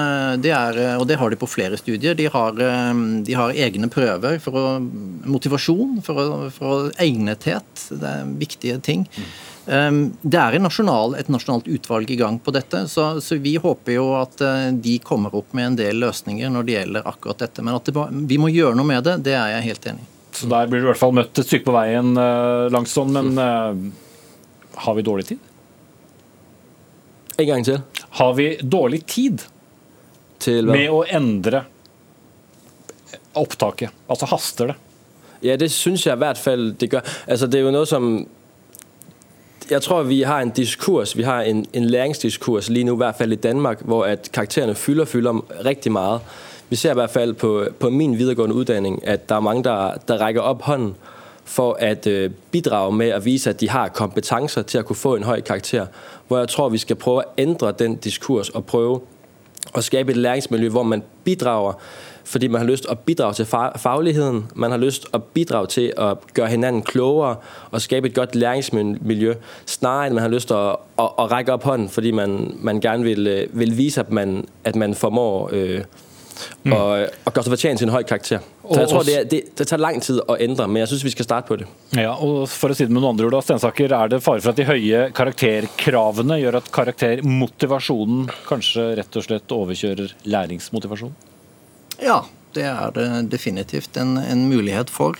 det 0.42 0.52
er, 0.54 0.78
og 1.00 1.06
det 1.10 1.18
har 1.20 1.32
de 1.32 1.40
på 1.40 1.48
flere 1.50 1.78
studier, 1.80 2.16
de 2.18 2.28
har, 2.32 2.56
de 3.26 3.36
har 3.36 3.58
egne 3.66 3.90
prøver 3.92 4.38
for 4.42 4.58
å, 4.60 4.64
motivasjon, 5.26 6.00
for, 6.06 6.22
å, 6.22 6.38
for 6.54 6.90
egnethet. 7.02 7.88
Det 7.90 8.12
er 8.12 8.32
viktige 8.38 8.80
ting. 8.84 9.06
Um, 9.16 9.45
det 9.66 10.38
er 10.38 10.56
nasjonal, 10.62 11.16
et 11.18 11.30
nasjonalt 11.32 11.66
utvalg 11.66 12.10
i 12.14 12.18
gang 12.20 12.38
på 12.38 12.52
dette, 12.54 12.84
så, 12.88 13.16
så, 13.20 13.38
vi 13.42 13.56
håper 13.58 13.96
jo 13.96 14.04
at 14.14 14.38
uh, 14.44 14.68
de 14.70 14.98
kommer 15.02 15.34
opp 15.34 15.56
med 15.58 15.72
en 15.72 15.78
del 15.80 15.98
løsninger 16.04 16.52
når 16.54 16.68
det 16.68 16.76
gjelder 16.76 17.08
akkurat 17.10 17.42
dette. 17.42 17.64
Men 17.66 17.78
at 17.80 17.90
det, 17.90 18.04
vi 18.30 18.38
må 18.38 18.52
gjøre 18.52 18.78
noe 18.78 18.86
med 18.86 19.02
det, 19.06 19.16
det 19.26 19.34
er 19.34 19.56
jeg 19.56 19.66
helt 19.72 19.90
enig 19.90 20.06
i. 20.06 20.12
Så 20.36 20.50
der 20.52 20.70
blir 20.70 20.84
du 20.84 20.86
i 20.86 20.90
hvert 20.92 21.00
fall 21.00 21.16
møtt 21.16 21.40
et 21.40 21.48
stykke 21.48 21.66
på 21.66 21.74
veien, 21.74 22.12
langsomt, 22.70 23.14
Langsson. 23.16 23.34
Men 23.34 23.38
uh, 23.40 24.80
har 24.86 24.98
vi 24.98 25.06
dårlig 25.06 25.26
tid? 25.32 25.52
En 27.36 27.50
gang 27.50 27.66
til. 27.66 27.82
Har 28.20 28.34
vi 28.38 28.48
dårlig 28.62 29.02
tid 29.10 29.42
til 30.38 30.70
med 30.70 30.92
å 30.92 31.02
endre 31.08 31.64
opptaket? 33.36 33.92
Altså 34.06 34.28
haster 34.30 34.72
det? 34.72 34.76
Ja, 35.44 35.56
det 35.60 35.68
syns 35.72 36.06
jeg 36.06 36.16
i 36.16 36.22
hvert 36.22 36.40
fall 36.40 36.70
det 36.78 36.88
gjør. 36.92 37.04
Altså, 37.26 37.48
det 37.50 37.58
er 37.58 37.66
jo 37.66 37.74
noe 37.74 37.88
som 37.88 38.06
jeg 39.70 39.82
tror, 39.82 40.02
vi 40.02 40.22
har 40.22 40.40
en 40.40 40.50
diskurs, 40.50 41.16
vi 41.16 41.22
har 41.22 41.42
en, 41.42 41.66
en 41.72 41.84
læringsdiskurs 41.84 42.70
lige 42.70 42.84
nu, 42.84 42.94
i 42.94 42.96
hvert 42.96 43.14
fald 43.14 43.32
i 43.32 43.36
Danmark, 43.36 43.80
hvor 43.80 44.04
at 44.04 44.30
karaktererne 44.32 44.74
fylder, 44.74 45.04
fylder 45.04 45.64
rigtig 45.64 45.92
meget. 45.92 46.20
Vi 46.68 46.76
ser 46.76 46.90
i 46.90 46.94
hvert 46.94 47.10
fald 47.10 47.34
på, 47.34 47.66
på 47.80 47.90
min 47.90 48.18
videregående 48.18 48.54
uddanning, 48.54 49.06
at 49.06 49.28
der 49.28 49.34
er 49.34 49.40
mange, 49.40 49.64
der, 49.64 49.92
der 50.08 50.16
rækker 50.16 50.40
op 50.40 50.62
hånden 50.62 50.94
for 51.44 51.76
at 51.80 52.06
øh, 52.06 52.30
bidrage 52.50 52.92
med 52.92 53.08
at 53.08 53.24
vise, 53.24 53.50
at 53.50 53.60
de 53.60 53.68
har 53.68 53.88
kompetencer 53.88 54.62
til 54.62 54.78
at 54.78 54.84
kunne 54.84 54.96
få 54.96 55.16
en 55.16 55.22
høj 55.22 55.40
karakter. 55.40 55.86
Hvor 56.28 56.38
jeg 56.38 56.48
tror, 56.48 56.68
vi 56.68 56.78
skal 56.78 56.96
prøve 56.96 57.18
at 57.18 57.28
ændre 57.38 57.72
den 57.78 57.96
diskurs 57.96 58.48
og 58.48 58.64
prøve 58.64 59.00
at 59.74 59.84
skabe 59.84 60.10
et 60.10 60.16
læringsmiljø, 60.16 60.68
hvor 60.68 60.82
man 60.82 61.02
bidrager 61.24 61.72
fordi 62.26 62.48
man 62.48 62.60
har 62.60 62.68
lyst 62.68 62.86
at 62.90 62.98
bidrage 62.98 63.34
til 63.34 63.46
fagligheden, 63.76 64.46
man 64.54 64.70
har 64.70 64.78
lyst 64.78 65.06
at 65.14 65.22
bidrage 65.22 65.66
til 65.66 65.92
at 65.96 66.16
gøre 66.34 66.48
hinanden 66.48 66.82
klogere 66.82 67.36
og 67.70 67.80
skabe 67.80 68.08
et 68.08 68.14
godt 68.14 68.34
læringsmiljø, 68.34 69.34
snarere 69.66 70.06
end 70.06 70.14
man 70.14 70.22
har 70.22 70.30
lyst 70.30 70.50
at, 70.50 70.76
at, 70.98 71.10
at 71.18 71.30
række 71.30 71.52
op 71.52 71.62
hånden, 71.62 71.88
fordi 71.88 72.10
man, 72.10 72.56
man 72.60 72.80
gerne 72.80 73.04
vil, 73.04 73.26
øh, 73.26 73.60
vil 73.60 73.76
vise, 73.78 74.00
at 74.00 74.10
man, 74.10 74.44
at 74.64 74.76
man 74.76 74.94
formår 74.94 75.50
øh, 75.52 75.80
mm. 76.64 76.72
og, 76.72 77.06
og 77.24 77.32
gøre 77.32 77.44
sig 77.44 77.50
fortjent 77.50 77.78
til 77.78 77.86
en 77.86 77.92
høj 77.92 78.02
karakter. 78.02 78.38
Så 78.72 78.80
jeg 78.80 78.88
tror, 78.88 79.02
det, 79.02 79.20
er, 79.20 79.24
det, 79.24 79.40
det 79.58 79.68
tar 79.68 79.76
lang 79.76 80.02
tid 80.02 80.18
å 80.26 80.36
endre, 80.40 80.66
men 80.68 80.82
jeg 80.82 80.90
synes 80.90 81.04
vi 81.06 81.14
skal 81.14 81.28
starte 81.28 81.46
på 81.46 81.60
det. 81.60 81.68
Ja, 81.94 82.16
og 82.16 82.48
for 82.50 82.72
å 82.72 82.76
si 82.76 82.86
det 82.86 82.90
med 82.90 83.02
noen 83.02 83.14
andre 83.14 83.28
ord, 83.28 83.38
Stensaker, 83.46 83.94
Er 83.94 84.10
det 84.10 84.22
fare 84.24 84.42
for 84.42 84.50
at 84.50 84.58
de 84.58 84.66
høye 84.66 85.06
karakterkravene 85.14 86.40
gjør 86.42 86.58
at 86.60 86.74
karaktermotivasjonen 86.74 88.26
kanskje 88.48 88.90
rett 88.98 89.22
og 89.22 89.28
slett 89.28 89.56
overkjører 89.60 90.18
læringsmotivasjonen? 90.26 91.35
Ja, 92.02 92.24
det 92.56 92.66
er 92.68 92.92
det 92.96 93.08
definitivt 93.32 93.96
en, 94.00 94.16
en 94.20 94.46
mulighet 94.50 94.92
for. 94.92 95.18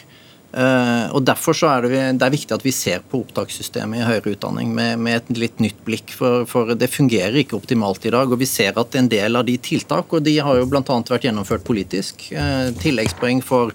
Uh, 0.57 1.13
og 1.13 1.25
Derfor 1.27 1.57
så 1.57 1.69
er 1.69 1.85
det, 1.85 2.03
det 2.17 2.25
er 2.25 2.33
viktig 2.33 2.55
at 2.55 2.63
vi 2.65 2.73
ser 2.73 3.03
på 3.05 3.19
opptakssystemet 3.25 4.01
i 4.01 4.07
høyere 4.07 4.33
utdanning 4.33 4.71
med, 4.73 5.03
med 5.05 5.19
et 5.19 5.41
litt 5.43 5.59
nytt 5.61 5.83
blikk, 5.85 6.15
for, 6.17 6.47
for, 6.49 6.73
det 6.79 6.89
fungerer 6.89 7.37
ikke 7.43 7.59
optimalt 7.59 8.07
i 8.09 8.13
dag. 8.15 8.31
og 8.33 8.41
Vi 8.41 8.49
ser 8.49 8.79
at 8.81 8.97
en 8.97 9.11
del 9.13 9.37
av 9.37 9.45
de 9.49 9.59
tiltak, 9.61 10.15
og 10.17 10.25
de 10.25 10.39
har 10.41 10.61
jo 10.61 10.69
bl.a. 10.71 10.81
vært 10.87 11.29
gjennomført 11.29 11.67
politisk, 11.67 12.31
uh, 12.33 12.71
tilleggspoeng 12.81 13.45
for 13.45 13.75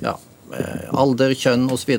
ja, 0.00 0.16
uh, 0.54 0.88
alder, 1.02 1.36
kjønn 1.36 1.68
osv. 1.74 1.98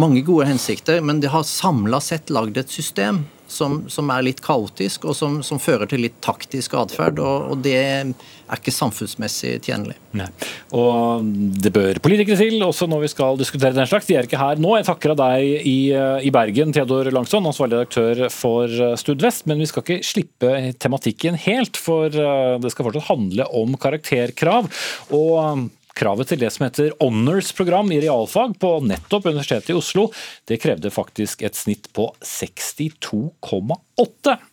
Mange 0.00 0.24
gode 0.24 0.48
hensikter, 0.48 1.02
men 1.04 1.20
det 1.20 1.34
har 1.34 1.44
samla 1.44 2.00
sett 2.00 2.32
lagd 2.32 2.56
et 2.62 2.72
system 2.72 3.26
som, 3.52 3.82
som, 3.92 4.10
er 4.14 4.24
litt 4.26 4.42
kaotisk, 4.44 5.06
og 5.08 5.16
som, 5.16 5.40
som 5.46 5.60
fører 5.62 5.90
til 5.90 6.04
litt 6.06 6.18
taktisk 6.24 6.76
atferd. 6.78 7.20
Og, 7.22 7.52
og, 7.52 7.60
det 7.64 7.76
er 7.78 8.12
ikke 8.52 8.74
samfunnsmessig 8.74 9.54
tjenlig. 9.64 9.96
Nei. 10.16 10.28
Og 10.76 11.24
det 11.62 11.72
bør 11.72 12.00
politikere 12.04 12.40
til, 12.40 12.58
også 12.64 12.88
når 12.90 13.04
vi 13.04 13.12
skal 13.12 13.38
diskutere 13.40 13.76
den 13.76 13.88
slags. 13.88 14.08
De 14.08 14.16
er 14.18 14.28
ikke 14.28 14.40
her 14.40 14.60
nå. 14.60 14.74
Jeg 14.78 14.88
takker 14.88 15.14
av 15.14 15.20
deg 15.22 15.68
i, 15.68 15.76
i 15.92 16.32
Bergen, 16.34 16.74
Theodor 16.74 17.12
Langsson, 17.14 17.46
ansvarlig 17.48 17.80
redaktør 17.80 18.26
for 18.32 18.96
Studvest. 19.00 19.46
Men 19.50 19.62
vi 19.62 19.68
skal 19.70 19.86
ikke 19.86 20.00
slippe 20.06 20.56
tematikken 20.82 21.38
helt, 21.46 21.80
for 21.80 22.08
eh, 22.08 22.56
det 22.62 22.72
skal 22.72 22.88
fortsatt 22.88 23.08
handle 23.12 23.48
om 23.62 23.78
karakterkrav. 23.80 24.68
Og 25.16 25.68
Kravet 25.98 26.30
til 26.32 26.40
det 26.40 26.48
som 26.54 26.64
heter 26.66 26.94
honors-program 27.00 27.92
i 27.92 28.00
realfag 28.00 28.56
på 28.60 28.70
nettopp 28.88 29.28
Universitetet 29.28 29.74
i 29.74 29.76
Oslo, 29.76 30.08
det 30.48 30.60
krevde 30.62 30.92
faktisk 30.92 31.44
et 31.44 31.58
snitt 31.58 31.90
på 31.92 32.08
62,8 32.24 33.91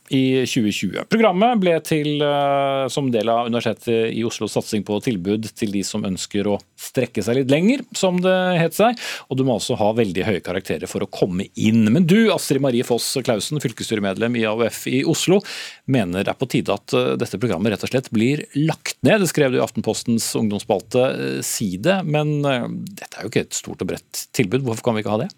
i 0.09 0.41
2020. 0.45 1.05
Programmet 1.11 1.59
ble 1.61 1.75
til 1.85 2.21
eh, 2.25 2.85
som 2.91 3.09
del 3.13 3.29
av 3.29 3.47
Universitetet 3.47 4.11
i 4.15 4.23
Oslos 4.25 4.55
satsing 4.57 4.83
på 4.85 4.97
tilbud 5.05 5.45
til 5.57 5.71
de 5.73 5.83
som 5.85 6.05
ønsker 6.05 6.49
å 6.49 6.57
strekke 6.79 7.21
seg 7.23 7.37
litt 7.37 7.53
lenger, 7.53 7.83
som 7.95 8.17
det 8.23 8.35
het 8.59 8.75
seg. 8.77 8.97
Og 9.29 9.37
du 9.39 9.45
må 9.45 9.59
også 9.59 9.77
ha 9.79 9.91
veldig 9.97 10.25
høye 10.25 10.43
karakterer 10.45 10.89
for 10.89 11.05
å 11.05 11.09
komme 11.13 11.47
inn. 11.53 11.85
Men 11.93 12.07
du, 12.09 12.31
Astrid 12.33 12.63
Marie 12.63 12.85
Foss 12.87 13.11
Clausen, 13.25 13.61
fylkesstyremedlem 13.61 14.39
i 14.39 14.47
AUF 14.49 14.81
i 14.89 15.03
Oslo, 15.09 15.39
mener 15.85 16.25
det 16.25 16.33
er 16.33 16.41
på 16.41 16.49
tide 16.49 16.75
at 16.75 16.97
eh, 16.97 17.13
dette 17.21 17.41
programmet 17.41 17.75
rett 17.75 17.85
og 17.85 17.93
slett 17.93 18.09
blir 18.15 18.43
lagt 18.57 18.97
ned. 19.05 19.21
Det 19.21 19.29
skrev 19.31 19.53
du 19.53 19.59
i 19.59 19.63
Aftenpostens 19.65 20.31
ungdomsspalte 20.39 21.05
Si 21.45 21.69
Side, 21.69 21.99
men 22.07 22.39
dette 22.41 23.19
er 23.19 23.25
jo 23.25 23.29
ikke 23.29 23.43
et 23.43 23.53
stort 23.57 23.83
og 23.83 23.91
bredt 23.91 24.21
tilbud. 24.33 24.63
Hvorfor 24.65 24.87
kan 24.87 24.95
vi 24.95 25.03
ikke 25.03 25.11
ha 25.13 25.19
det? 25.25 25.29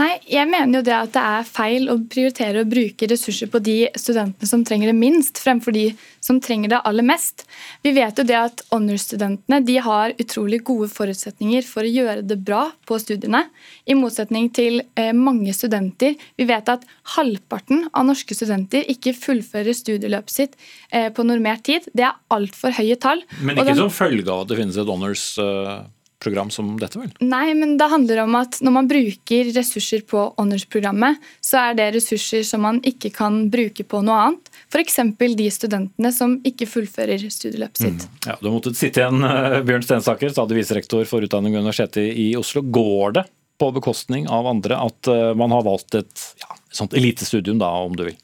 Nei, 0.00 0.14
jeg 0.30 0.48
mener 0.48 0.78
jo 0.78 0.84
det 0.86 0.94
at 0.96 1.10
det 1.12 1.22
er 1.22 1.48
feil 1.48 1.90
å 1.92 1.98
prioritere 2.08 2.62
å 2.62 2.68
bruke 2.68 3.08
ressurser 3.10 3.50
på 3.52 3.60
de 3.64 3.74
studentene 4.00 4.48
som 4.48 4.62
trenger 4.64 4.88
det 4.88 4.96
minst, 4.96 5.40
fremfor 5.42 5.74
de 5.76 5.90
som 6.24 6.38
trenger 6.40 6.72
det 6.72 6.78
aller 6.88 7.04
mest. 7.04 7.44
Vi 7.84 7.92
vet 7.96 8.16
jo 8.16 8.24
det 8.24 8.38
at 8.38 8.62
honors-studentene 8.70 9.60
de 9.66 9.76
har 9.84 10.14
utrolig 10.22 10.62
gode 10.64 10.88
forutsetninger 10.92 11.68
for 11.68 11.84
å 11.84 11.92
gjøre 11.92 12.24
det 12.24 12.38
bra 12.46 12.62
på 12.88 13.00
studiene, 13.02 13.44
i 13.84 13.98
motsetning 13.98 14.48
til 14.56 14.80
eh, 14.96 15.12
mange 15.16 15.52
studenter. 15.56 16.16
Vi 16.40 16.48
vet 16.48 16.72
at 16.72 16.88
halvparten 17.16 17.90
av 17.92 18.08
norske 18.08 18.36
studenter 18.38 18.88
ikke 18.88 19.16
fullfører 19.18 19.76
studieløpet 19.76 20.36
sitt 20.36 20.60
eh, 20.94 21.10
på 21.12 21.28
normert 21.28 21.66
tid. 21.68 21.92
Det 21.92 22.08
er 22.08 22.16
altfor 22.32 22.72
høye 22.78 22.96
tall. 23.00 23.26
Men 23.42 23.58
ikke 23.58 23.74
den, 23.74 23.82
som 23.84 23.96
følge 24.00 24.30
av 24.30 24.46
at 24.46 24.54
det 24.54 24.62
finnes 24.64 24.80
et 24.80 24.94
honors... 24.96 25.32
Uh 25.36 25.90
program 26.20 26.50
som 26.52 26.74
dette, 26.80 26.98
vel? 27.00 27.10
Nei, 27.24 27.54
men 27.56 27.76
det 27.80 27.88
handler 27.90 28.22
om 28.24 28.36
at 28.38 28.58
når 28.64 28.74
man 28.74 28.88
bruker 28.90 29.50
ressurser 29.56 30.04
på 30.08 30.26
honors-programmet, 30.36 31.20
så 31.44 31.64
er 31.70 31.78
det 31.78 31.88
ressurser 31.96 32.44
som 32.46 32.64
man 32.66 32.80
ikke 32.86 33.12
kan 33.16 33.42
bruke 33.52 33.86
på 33.88 34.02
noe 34.04 34.18
annet. 34.26 34.52
F.eks. 34.70 35.00
de 35.18 35.48
studentene 35.52 36.12
som 36.14 36.36
ikke 36.46 36.68
fullfører 36.68 37.24
studieløpet 37.32 37.82
sitt. 37.82 38.06
Mm. 38.06 38.22
Ja, 38.28 38.38
Du 38.40 38.48
har 38.50 38.56
måttet 38.56 38.78
sitte 38.78 39.02
igjen, 39.02 39.24
eh, 39.24 39.60
Bjørn 39.66 39.86
Stensaker, 39.86 40.32
stadig 40.32 40.60
viserektor 40.60 41.08
for 41.08 41.24
utdanning 41.26 41.56
ved 41.56 41.64
Universitetet 41.64 42.12
i 42.20 42.30
Oslo. 42.38 42.62
Går 42.62 43.16
det 43.18 43.26
på 43.60 43.70
bekostning 43.76 44.28
av 44.28 44.46
andre 44.48 44.78
at 44.80 45.08
eh, 45.10 45.30
man 45.36 45.52
har 45.56 45.64
valgt 45.66 45.96
et, 45.98 46.26
ja, 46.44 46.54
sånt 46.72 46.94
elitestudium, 46.96 47.58
da, 47.60 47.72
om 47.80 47.96
du 47.96 48.06
vil? 48.08 48.18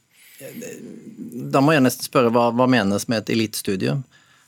Da 1.52 1.62
må 1.64 1.72
jeg 1.72 1.84
nesten 1.84 2.04
spørre 2.08 2.30
hva, 2.32 2.50
hva 2.52 2.68
menes 2.68 3.08
med 3.08 3.24
et 3.24 3.32
elitestudium? 3.36 4.04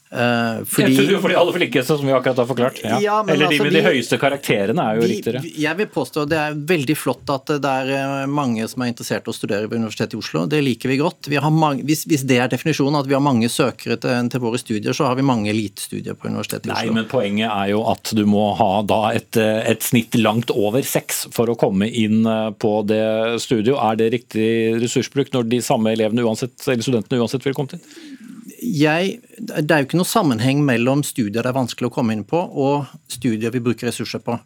Uh, 0.08 0.64
fordi, 0.64 0.96
for 1.20 1.28
de 1.28 1.36
aller 1.36 1.52
flinkeste, 1.52 1.96
som 1.98 2.06
vi 2.06 2.12
akkurat 2.16 2.38
har 2.40 2.46
forklart. 2.48 2.78
Ja. 2.84 3.00
Ja, 3.00 3.16
Eller 3.28 3.44
de 3.44 3.44
altså, 3.44 3.64
med 3.66 3.74
de 3.76 3.82
høyeste 3.84 4.16
karakterene 4.20 4.80
er 4.80 4.96
jo 4.96 5.02
vi, 5.04 5.08
riktigere. 5.12 5.42
Jeg 5.60 5.78
vil 5.82 5.88
påstå 5.92 6.24
Det 6.30 6.38
er 6.40 6.56
veldig 6.70 6.96
flott 6.96 7.32
at 7.34 7.52
det 7.60 7.72
er 7.82 7.92
eh, 7.98 8.22
mange 8.32 8.64
som 8.72 8.84
er 8.84 8.92
interessert 8.92 9.28
i 9.28 9.32
å 9.32 9.36
studere 9.36 9.68
ved 9.68 9.76
Universitetet 9.82 10.16
i 10.16 10.20
Oslo. 10.22 10.46
Det 10.48 10.62
liker 10.64 10.92
vi 10.92 10.96
godt. 11.02 11.28
Vi 11.28 11.40
mange, 11.52 11.84
hvis, 11.88 12.06
hvis, 12.08 12.24
det 12.28 12.40
er 12.40 12.48
definisjonen, 12.48 12.96
at 13.02 13.10
vi 13.10 13.16
har 13.18 13.24
mange 13.24 13.50
søkere 13.52 13.98
til, 14.00 14.32
til, 14.32 14.42
våre 14.46 14.60
studier, 14.60 14.96
så 14.96 15.10
har 15.10 15.18
vi 15.18 15.26
mange 15.28 15.52
elitestudier 15.52 16.16
på 16.16 16.32
Universitetet 16.32 16.70
i 16.70 16.72
Oslo. 16.72 16.88
Nei, 16.88 16.96
men 17.02 17.10
Poenget 17.12 17.52
er 17.52 17.72
jo 17.74 17.84
at 17.92 18.12
du 18.16 18.24
må 18.28 18.48
ha 18.56 18.72
da 18.88 19.02
et, 19.18 19.36
eh, 19.36 19.60
et 19.74 19.84
snitt 19.84 20.16
langt 20.16 20.54
over 20.56 20.84
seks 20.88 21.26
for 21.36 21.52
å 21.52 21.58
komme 21.58 21.88
inn 21.88 22.24
på 22.56 22.72
det 22.88 23.04
studiet. 23.44 23.76
Er 23.76 24.00
det 24.00 24.12
riktig 24.16 24.48
ressursbruk 24.80 25.34
når 25.36 25.52
de 25.52 25.60
samme 25.64 25.92
elevene 25.92 26.24
uansett, 26.24 26.56
eller 26.64 26.86
studentene 26.86 27.20
uansett 27.20 27.44
vil 27.44 27.56
komme 27.56 27.76
til? 27.76 28.16
Jeg, 28.58 29.18
det 29.38 29.70
er 29.70 29.82
jo 29.82 29.88
ikke 29.88 30.00
noe 30.00 30.08
sammenheng 30.08 30.64
mellom 30.66 31.04
studier 31.06 31.42
det 31.42 31.50
er 31.50 31.56
vanskelig 31.56 31.90
å 31.90 31.94
komme 31.94 32.16
inn 32.16 32.26
på, 32.26 32.38
og 32.38 32.88
studier 33.12 33.54
vi 33.54 33.62
bruker 33.62 33.90
ressurser 33.90 34.22
på. 34.24 34.38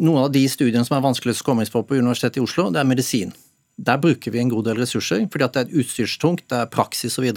Noen 0.00 0.24
av 0.26 0.32
de 0.32 0.44
studiene 0.48 0.86
som 0.86 0.96
er 0.96 1.04
vanskeligst 1.04 1.42
å 1.42 1.50
komme 1.50 1.66
inn 1.66 1.72
på 1.72 1.82
på 1.84 1.98
Universitetet 1.98 2.40
i 2.40 2.44
Oslo, 2.44 2.68
det 2.70 2.82
er 2.82 2.88
medisin. 2.88 3.34
Der 3.80 4.00
bruker 4.00 4.32
vi 4.32 4.42
en 4.42 4.50
god 4.52 4.68
del 4.68 4.80
ressurser, 4.82 5.24
fordi 5.32 5.48
det 5.54 5.62
er 5.64 5.78
utstyrstungt, 5.82 6.46
det 6.52 6.58
er 6.62 6.72
praksis 6.72 7.18
osv. 7.18 7.30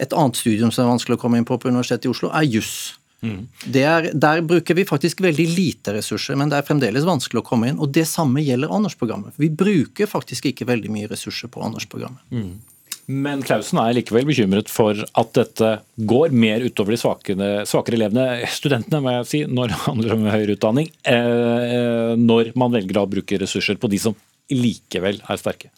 Et 0.00 0.16
annet 0.16 0.38
studium 0.38 0.72
som 0.72 0.84
er 0.84 0.92
vanskelig 0.92 1.18
å 1.18 1.22
komme 1.22 1.40
inn 1.40 1.48
på 1.48 1.58
på 1.58 1.72
Universitetet 1.72 2.08
i 2.08 2.12
Oslo, 2.12 2.30
er 2.32 2.48
juss. 2.48 2.94
Mm. 3.22 3.46
Er, 3.78 4.08
der 4.14 4.42
bruker 4.42 4.74
vi 4.74 4.84
faktisk 4.86 5.20
veldig 5.22 5.46
lite 5.54 5.94
ressurser, 5.94 6.36
men 6.38 6.50
det 6.50 6.58
er 6.58 6.66
fremdeles 6.66 7.06
vanskelig 7.06 7.42
å 7.42 7.46
komme 7.46 7.70
inn. 7.70 7.80
Og 7.82 7.92
det 7.94 8.04
samme 8.10 8.42
gjelder 8.42 8.72
Anders-programmet. 8.74 9.36
Vi 9.38 9.50
bruker 9.50 10.10
faktisk 10.10 10.50
ikke 10.50 10.66
veldig 10.68 10.90
mye 10.92 11.10
ressurser 11.10 11.50
på 11.52 11.62
Anders-programmet. 11.66 12.22
Mm. 12.34 12.56
Men 13.12 13.42
Klausen 13.44 13.80
er 13.82 13.94
likevel 13.96 14.26
bekymret 14.28 14.70
for 14.72 14.96
at 14.96 15.32
dette 15.36 15.70
går 16.08 16.34
mer 16.34 16.64
utover 16.64 16.94
de 16.94 17.00
svakere, 17.00 17.48
svakere 17.68 17.98
elevene, 17.98 18.46
studentene, 18.50 19.02
må 19.04 19.16
jeg 19.18 19.28
si, 19.28 19.40
når 19.50 19.72
det 19.72 19.80
handler 19.86 20.14
om 20.16 20.28
høyere 20.32 20.56
utdanning, 20.56 20.90
eh, 21.08 22.12
når 22.18 22.52
man 22.58 22.72
velger 22.74 23.02
å 23.02 23.08
bruke 23.10 23.40
ressurser 23.42 23.80
på 23.80 23.90
de 23.92 24.00
som 24.02 24.16
likevel 24.52 25.20
er 25.20 25.40
sterke. 25.40 25.72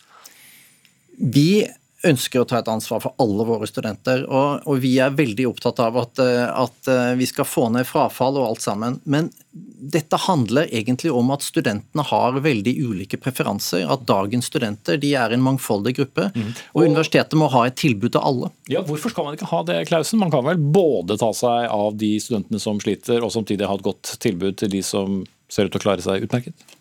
Vi 1.19 1.65
ønsker 2.07 2.43
å 2.43 2.49
ta 2.49 2.61
et 2.61 2.69
ansvar 2.71 3.03
for 3.05 3.15
alle 3.23 3.47
våre 3.49 3.69
studenter. 3.69 4.25
Og, 4.29 4.65
og 4.69 4.83
vi 4.83 4.97
er 5.03 5.15
veldig 5.17 5.47
opptatt 5.51 5.81
av 5.85 5.97
at, 6.01 6.21
eh, 6.23 6.45
at, 6.49 6.91
eh, 6.91 7.15
vi 7.19 7.29
skal 7.29 7.49
få 7.49 7.69
ned 7.75 7.89
frafall 7.89 8.39
og 8.41 8.49
alt 8.49 8.65
sammen. 8.65 9.01
Men 9.05 9.31
dette 9.55 10.19
handler 10.25 10.71
egentlig 10.75 11.13
om 11.15 11.31
at 11.35 11.45
studentene 11.47 12.05
har 12.09 12.41
veldig 12.45 12.75
ulike 12.85 13.21
preferanser. 13.23 13.85
At 13.91 14.07
dagens 14.09 14.51
studenter 14.51 14.99
de 15.01 15.15
er 15.19 15.35
en 15.35 15.45
mangfoldig 15.45 15.95
gruppe. 16.01 16.31
Mm. 16.35 16.51
Og, 16.51 16.81
og 16.81 16.89
universitetet 16.89 17.39
må 17.41 17.51
ha 17.55 17.67
et 17.69 17.79
tilbud 17.81 18.15
til 18.17 18.25
alle. 18.25 18.51
Ja, 18.73 18.83
Hvorfor 18.85 19.13
skal 19.15 19.29
man 19.29 19.39
ikke 19.39 19.51
ha 19.53 19.63
det, 19.69 19.81
Klausen? 19.91 20.21
Man 20.23 20.33
kan 20.35 20.47
vel 20.47 20.61
både 20.61 21.19
ta 21.21 21.31
seg 21.37 21.69
av 21.71 21.99
de 22.01 22.17
studentene 22.23 22.63
som 22.63 22.81
sliter, 22.83 23.23
og 23.23 23.33
samtidig 23.35 23.69
ha 23.71 23.79
et 23.79 23.87
godt 23.87 24.17
tilbud 24.25 24.59
til 24.61 24.73
de 24.75 24.83
som 24.85 25.23
ser 25.53 25.69
ut 25.69 25.75
til 25.75 25.83
å 25.83 25.87
klare 25.87 26.05
seg 26.05 26.27
utmerket? 26.27 26.74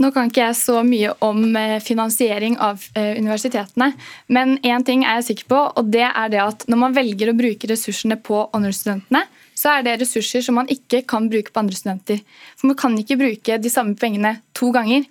Nå 0.00 0.08
kan 0.14 0.30
ikke 0.30 0.46
jeg 0.46 0.56
så 0.56 0.78
mye 0.86 1.12
om 1.24 1.42
eh, 1.58 1.76
finansiering 1.84 2.56
av 2.62 2.80
eh, 2.96 3.18
universitetene, 3.20 3.90
men 4.32 4.56
én 4.64 4.84
ting 4.86 5.04
er 5.04 5.18
jeg 5.18 5.26
sikker 5.32 5.50
på, 5.52 5.58
og 5.76 5.90
det 5.92 6.06
er 6.08 6.32
det 6.32 6.40
at 6.40 6.64
når 6.72 6.80
man 6.86 6.96
velger 6.96 7.32
å 7.32 7.36
bruke 7.36 7.68
ressursene 7.68 8.16
på 8.16 8.46
honorstudentene, 8.54 9.26
så 9.60 9.74
er 9.74 9.84
det 9.84 9.98
ressurser 10.00 10.40
som 10.44 10.56
man 10.56 10.70
ikke 10.72 11.02
kan 11.10 11.28
bruke 11.28 11.52
på 11.52 11.60
andre 11.60 11.76
studenter. 11.76 12.22
For 12.56 12.70
man 12.70 12.78
kan 12.80 12.96
ikke 12.96 13.18
bruke 13.20 13.58
de 13.60 13.72
samme 13.72 13.92
pengene 14.00 14.38
to 14.56 14.70
ganger. 14.72 15.04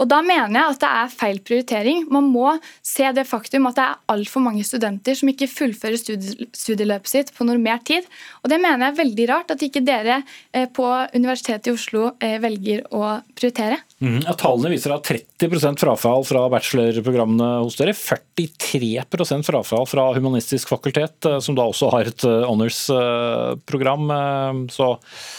Og 0.00 0.08
Da 0.10 0.20
mener 0.24 0.52
jeg 0.54 0.74
at 0.74 0.82
det 0.82 0.90
er 0.90 1.12
feil 1.12 1.40
prioritering. 1.44 2.04
Man 2.12 2.28
må 2.32 2.54
se 2.84 3.06
det 3.14 3.26
faktum 3.28 3.68
at 3.70 3.78
det 3.78 3.86
er 3.86 4.00
altfor 4.14 4.44
mange 4.44 4.64
studenter 4.66 5.16
som 5.18 5.30
ikke 5.30 5.50
fullfører 5.50 6.00
studieløpet 6.00 7.10
sitt 7.10 7.32
på 7.36 7.46
normert 7.46 7.86
tid. 7.88 8.08
Og 8.42 8.50
Det 8.50 8.60
mener 8.60 8.86
jeg 8.86 8.92
er 8.92 9.00
veldig 9.02 9.28
rart 9.30 9.54
at 9.54 9.64
ikke 9.64 9.84
dere 9.84 10.22
eh, 10.52 10.66
på 10.66 10.86
Universitetet 11.14 11.70
i 11.70 11.74
Oslo 11.74 12.10
eh, 12.18 12.38
velger 12.42 12.84
å 12.94 13.18
prioritere. 13.34 13.80
Mm, 14.04 14.20
ja, 14.26 14.34
tallene 14.38 14.72
viser 14.74 14.94
at 14.96 15.06
30% 15.06 15.80
frafall 15.80 16.26
fra 16.26 16.44
bachelorprogrammene 16.52 17.50
hos 17.64 17.78
dere. 17.78 17.94
43% 17.94 19.46
frafall 19.46 19.86
fra 19.88 20.08
Humanistisk 20.16 20.72
fakultet, 20.74 21.18
eh, 21.28 21.38
som 21.44 21.56
da 21.56 21.68
også 21.70 21.92
har 21.94 22.10
et 22.10 22.26
honors-program. 22.48 24.10
Så 24.72 24.90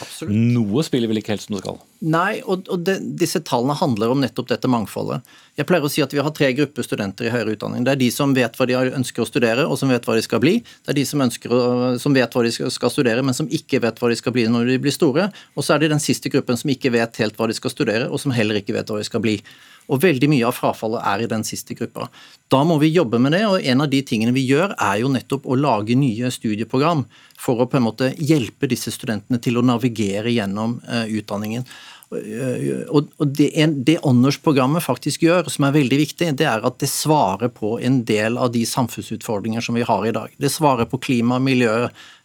Absolutt. 0.06 0.40
noe 0.56 0.86
spiller 0.86 1.12
vel 1.12 1.22
ikke 1.22 1.36
helt 1.36 1.46
som 1.46 1.58
det 1.58 1.64
skal? 1.66 1.84
Nei, 2.06 2.42
og, 2.44 2.68
og 2.70 2.82
det, 2.86 2.98
disse 3.18 3.40
tallene 3.46 3.76
handler 3.80 4.12
om 4.14 4.20
nettopp 4.22 4.45
dette 4.52 4.70
mangfoldet. 4.72 5.26
Jeg 5.56 5.68
pleier 5.70 5.86
å 5.86 5.92
si 5.92 6.04
at 6.04 6.14
vi 6.14 6.22
har 6.24 6.34
tre 6.36 6.50
grupper 6.58 6.86
studenter 6.86 7.30
i 7.30 7.34
høyere 7.34 7.56
utdanning. 7.56 7.86
Det 7.86 7.94
er 7.94 8.02
de 8.02 8.10
som 8.14 8.34
vet 8.36 8.58
hva 8.58 8.68
de 8.70 8.76
ønsker 8.76 9.24
å 9.24 9.28
studere, 9.30 9.68
og 9.68 9.80
som 9.80 9.92
vet 9.92 10.06
hva 10.08 10.18
de 10.18 10.24
skal 10.26 10.42
bli. 10.44 10.58
Det 10.62 10.94
er 10.94 11.00
de 11.00 11.06
som, 11.08 11.24
ønsker, 11.26 11.56
som 12.02 12.16
vet 12.16 12.36
hva 12.36 12.44
de 12.46 12.52
skal 12.54 12.92
studere, 12.94 13.24
men 13.26 13.38
som 13.38 13.48
ikke 13.48 13.80
vet 13.84 14.02
hva 14.02 14.12
de 14.12 14.20
skal 14.20 14.36
bli 14.36 14.48
når 14.52 14.74
de 14.74 14.82
blir 14.84 14.96
store. 14.96 15.30
Og 15.56 15.66
så 15.66 15.76
er 15.76 15.86
det 15.86 15.94
den 15.96 16.04
siste 16.04 16.32
gruppen 16.34 16.60
som 16.60 16.74
ikke 16.74 16.92
vet 16.96 17.22
helt 17.24 17.40
hva 17.40 17.48
de 17.50 17.58
skal 17.58 17.74
studere, 17.74 18.10
og 18.10 18.22
som 18.22 18.36
heller 18.36 18.62
ikke 18.62 18.76
vet 18.76 18.92
hva 18.92 19.00
de 19.00 19.08
skal 19.08 19.24
bli. 19.24 19.40
Og 19.86 20.02
veldig 20.02 20.30
mye 20.32 20.46
av 20.48 20.56
frafallet 20.58 21.04
er 21.06 21.24
i 21.24 21.30
den 21.30 21.44
siste 21.46 21.76
gruppa. 21.78 22.08
Da 22.50 22.64
må 22.66 22.80
vi 22.82 22.90
jobbe 22.94 23.20
med 23.22 23.36
det, 23.36 23.44
og 23.46 23.62
en 23.62 23.84
av 23.86 23.92
de 23.92 24.02
tingene 24.06 24.34
vi 24.34 24.46
gjør, 24.50 24.74
er 24.82 25.02
jo 25.04 25.12
nettopp 25.14 25.46
å 25.46 25.58
lage 25.60 25.98
nye 25.98 26.32
studieprogram 26.34 27.06
for 27.38 27.62
å 27.62 27.68
på 27.70 27.78
en 27.78 27.86
måte 27.86 28.12
hjelpe 28.18 28.70
disse 28.72 28.94
studentene 28.94 29.38
til 29.42 29.60
å 29.60 29.66
navigere 29.66 30.34
gjennom 30.34 30.80
uh, 30.90 31.06
utdanningen. 31.06 31.68
Og 32.14 33.32
det, 33.38 33.50
det 33.88 33.96
Honors-programmet 34.04 34.84
faktisk 34.86 35.26
gjør, 35.26 35.50
som 35.52 35.66
er 35.68 35.78
veldig 35.78 35.98
viktig, 36.04 36.30
det 36.38 36.48
er 36.48 36.66
at 36.68 36.78
det 36.82 36.90
svarer 36.92 37.50
på 37.54 37.76
en 37.82 38.04
del 38.08 38.38
av 38.38 38.52
de 38.54 38.62
samfunnsutfordringer 38.70 39.66
som 39.66 39.78
vi 39.78 39.88
har 39.88 40.06
i 40.06 40.14
dag. 40.16 40.36
Det 40.38 40.52
svarer 40.54 40.90
på 40.90 41.02
klima, 41.02 41.42
miljø, 41.42 41.88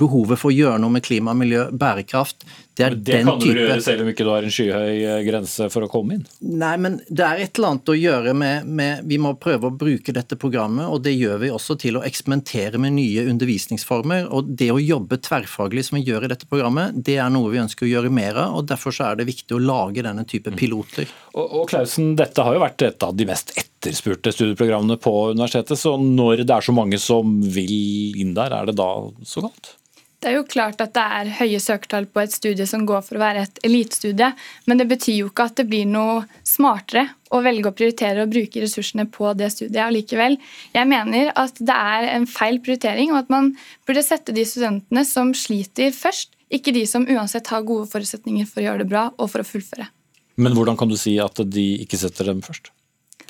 behovet 0.00 0.38
for 0.38 0.52
å 0.52 0.54
gjøre 0.54 0.78
noe 0.78 0.94
med 0.94 1.02
klima, 1.02 1.34
miljø, 1.34 1.64
bærekraft. 1.74 2.44
Det 2.78 2.84
er 2.86 2.94
det 2.94 3.02
den 3.18 3.26
kan 3.26 3.40
type... 3.42 3.56
du 3.56 3.60
gjøre 3.64 3.80
selv 3.82 4.04
om 4.04 4.10
ikke 4.12 4.24
du 4.24 4.30
har 4.30 4.46
en 4.46 4.52
skyhøy 4.54 5.00
eh, 5.02 5.22
grense 5.26 5.66
for 5.72 5.84
å 5.84 5.88
komme 5.90 6.16
inn? 6.16 6.22
Nei, 6.40 6.72
men 6.80 7.00
det 7.10 7.24
er 7.26 7.42
et 7.42 7.58
eller 7.58 7.74
annet 7.74 7.90
å 7.90 7.96
gjøre 7.98 8.34
med, 8.38 8.68
med, 8.70 9.02
Vi 9.10 9.18
må 9.20 9.34
prøve 9.42 9.68
å 9.68 9.74
bruke 9.74 10.14
dette 10.14 10.38
programmet, 10.40 10.86
og 10.86 11.02
det 11.04 11.16
gjør 11.16 11.42
vi 11.42 11.50
også 11.52 11.76
til 11.82 11.98
å 11.98 12.04
eksperimentere 12.06 12.80
med 12.80 12.94
nye 12.96 13.26
undervisningsformer. 13.32 14.30
Og 14.30 14.54
det 14.60 14.70
å 14.72 14.78
jobbe 14.80 15.18
tverrfaglig 15.26 15.88
som 15.88 15.98
vi 15.98 16.06
gjør 16.06 16.28
i 16.28 16.32
dette 16.32 16.48
programmet, 16.48 16.96
det 16.96 17.18
er 17.18 17.34
noe 17.34 17.50
vi 17.52 17.62
ønsker 17.64 17.88
å 17.88 17.90
gjøre 17.90 18.14
mer 18.14 18.38
av. 18.46 18.60
og 18.60 18.70
Derfor 18.70 18.94
så 18.94 19.10
er 19.10 19.20
det 19.20 19.28
viktig 19.32 19.58
å 19.58 19.64
lage 19.64 20.06
denne 20.06 20.24
type 20.28 20.54
mm. 20.54 20.60
piloter. 20.60 21.10
Og, 21.34 21.44
og 21.44 21.68
Klausen, 21.74 22.14
dette 22.18 22.46
har 22.46 22.56
jo 22.56 22.62
vært 22.62 22.86
et 22.86 23.06
av 23.10 23.18
de 23.18 23.28
mest 23.28 23.50
etterspurte 23.50 23.69
studieprogrammene 23.80 24.96
på 25.00 25.30
universitetet. 25.30 25.78
Så 25.78 25.96
når 25.96 26.44
det 26.44 26.54
er 26.54 26.64
så 26.64 26.74
mange 26.76 26.98
som 27.00 27.40
vil 27.42 28.16
inn 28.20 28.34
der, 28.36 28.52
er 28.52 28.70
det 28.70 28.76
da 28.80 28.90
så 29.24 29.44
galt? 29.46 29.76
Det 30.20 30.28
er 30.28 30.34
jo 30.36 30.44
klart 30.44 30.82
at 30.84 30.92
det 30.92 31.00
er 31.00 31.28
høye 31.38 31.58
søkertall 31.64 32.04
på 32.12 32.20
et 32.20 32.34
studie 32.34 32.66
som 32.68 32.82
går 32.84 33.00
for 33.06 33.16
å 33.16 33.22
være 33.22 33.46
et 33.46 33.60
elitestudie, 33.64 34.26
men 34.68 34.76
det 34.76 34.84
betyr 34.90 35.22
jo 35.22 35.30
ikke 35.30 35.46
at 35.48 35.54
det 35.56 35.64
blir 35.70 35.86
noe 35.88 36.26
smartere 36.44 37.06
å 37.32 37.40
velge 37.40 37.70
å 37.70 37.76
prioritere 37.76 38.26
og 38.26 38.34
bruke 38.34 38.60
ressursene 38.60 39.06
på 39.08 39.30
det 39.38 39.48
studiet 39.54 39.80
allikevel. 39.86 40.36
Jeg 40.74 40.90
mener 40.90 41.30
at 41.40 41.56
det 41.56 41.76
er 41.76 42.10
en 42.10 42.28
feil 42.28 42.60
prioritering, 42.60 43.14
og 43.14 43.22
at 43.22 43.32
man 43.32 43.54
burde 43.88 44.04
sette 44.04 44.34
de 44.36 44.44
studentene 44.44 45.06
som 45.08 45.32
sliter, 45.32 45.88
først, 45.96 46.36
ikke 46.52 46.74
de 46.76 46.84
som 46.90 47.08
uansett 47.08 47.48
har 47.48 47.64
gode 47.64 47.88
forutsetninger 47.88 48.44
for 48.50 48.60
å 48.60 48.66
gjøre 48.66 48.84
det 48.84 48.90
bra 48.92 49.06
og 49.16 49.32
for 49.32 49.40
å 49.40 49.46
fullføre. 49.46 49.88
Men 50.36 50.52
hvordan 50.56 50.76
kan 50.76 50.90
du 50.90 50.98
si 51.00 51.16
at 51.22 51.40
de 51.48 51.66
ikke 51.80 52.00
setter 52.00 52.28
dem 52.28 52.44
først? 52.44 52.74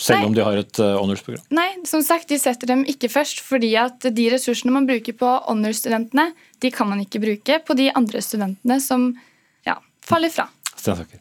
Selv 0.01 0.23
Nei. 0.23 0.29
om 0.31 0.37
de 0.37 0.45
har 0.45 0.57
et 0.57 0.81
uh, 0.81 0.95
honors-program? 0.97 1.43
Nei, 1.53 1.69
som 1.89 2.01
sagt, 2.05 2.31
de 2.33 2.39
setter 2.41 2.71
dem 2.71 2.87
ikke 2.89 3.11
først. 3.13 3.43
fordi 3.45 3.75
at 3.77 4.07
de 4.17 4.29
ressursene 4.33 4.73
man 4.73 4.89
bruker 4.89 5.17
på 5.17 5.33
honors-studentene, 5.45 6.31
de 6.65 6.71
kan 6.73 6.89
man 6.89 7.03
ikke 7.05 7.21
bruke 7.21 7.61
på 7.67 7.77
de 7.77 7.91
andre 7.93 8.23
studentene 8.25 8.81
som 8.81 9.11
ja, 9.69 9.77
faller 10.07 10.33
fra. 10.33 10.49
Stensaker. 10.73 11.21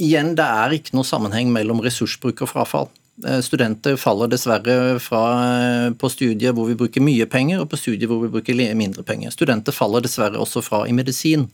Igjen, 0.00 0.32
det 0.38 0.44
er 0.44 0.74
ikke 0.78 0.96
noe 0.96 1.06
sammenheng 1.06 1.52
mellom 1.52 1.84
ressursbruk 1.84 2.40
og 2.44 2.50
frafall. 2.50 2.88
Eh, 3.22 3.38
studenter 3.46 3.94
faller 4.00 4.32
dessverre 4.32 4.98
fra 4.98 5.22
eh, 5.44 5.92
på 5.94 6.08
studier 6.10 6.56
hvor 6.56 6.66
vi 6.66 6.74
bruker 6.78 7.04
mye 7.04 7.28
penger, 7.30 7.60
og 7.62 7.70
på 7.70 7.78
studier 7.78 8.10
hvor 8.10 8.24
vi 8.24 8.32
bruker 8.32 8.58
mindre 8.74 9.04
penger. 9.06 9.30
Studenter 9.30 9.76
faller 9.76 10.02
dessverre 10.02 10.40
også 10.40 10.64
fra 10.64 10.82
i 10.88 10.96
medisin. 10.96 11.46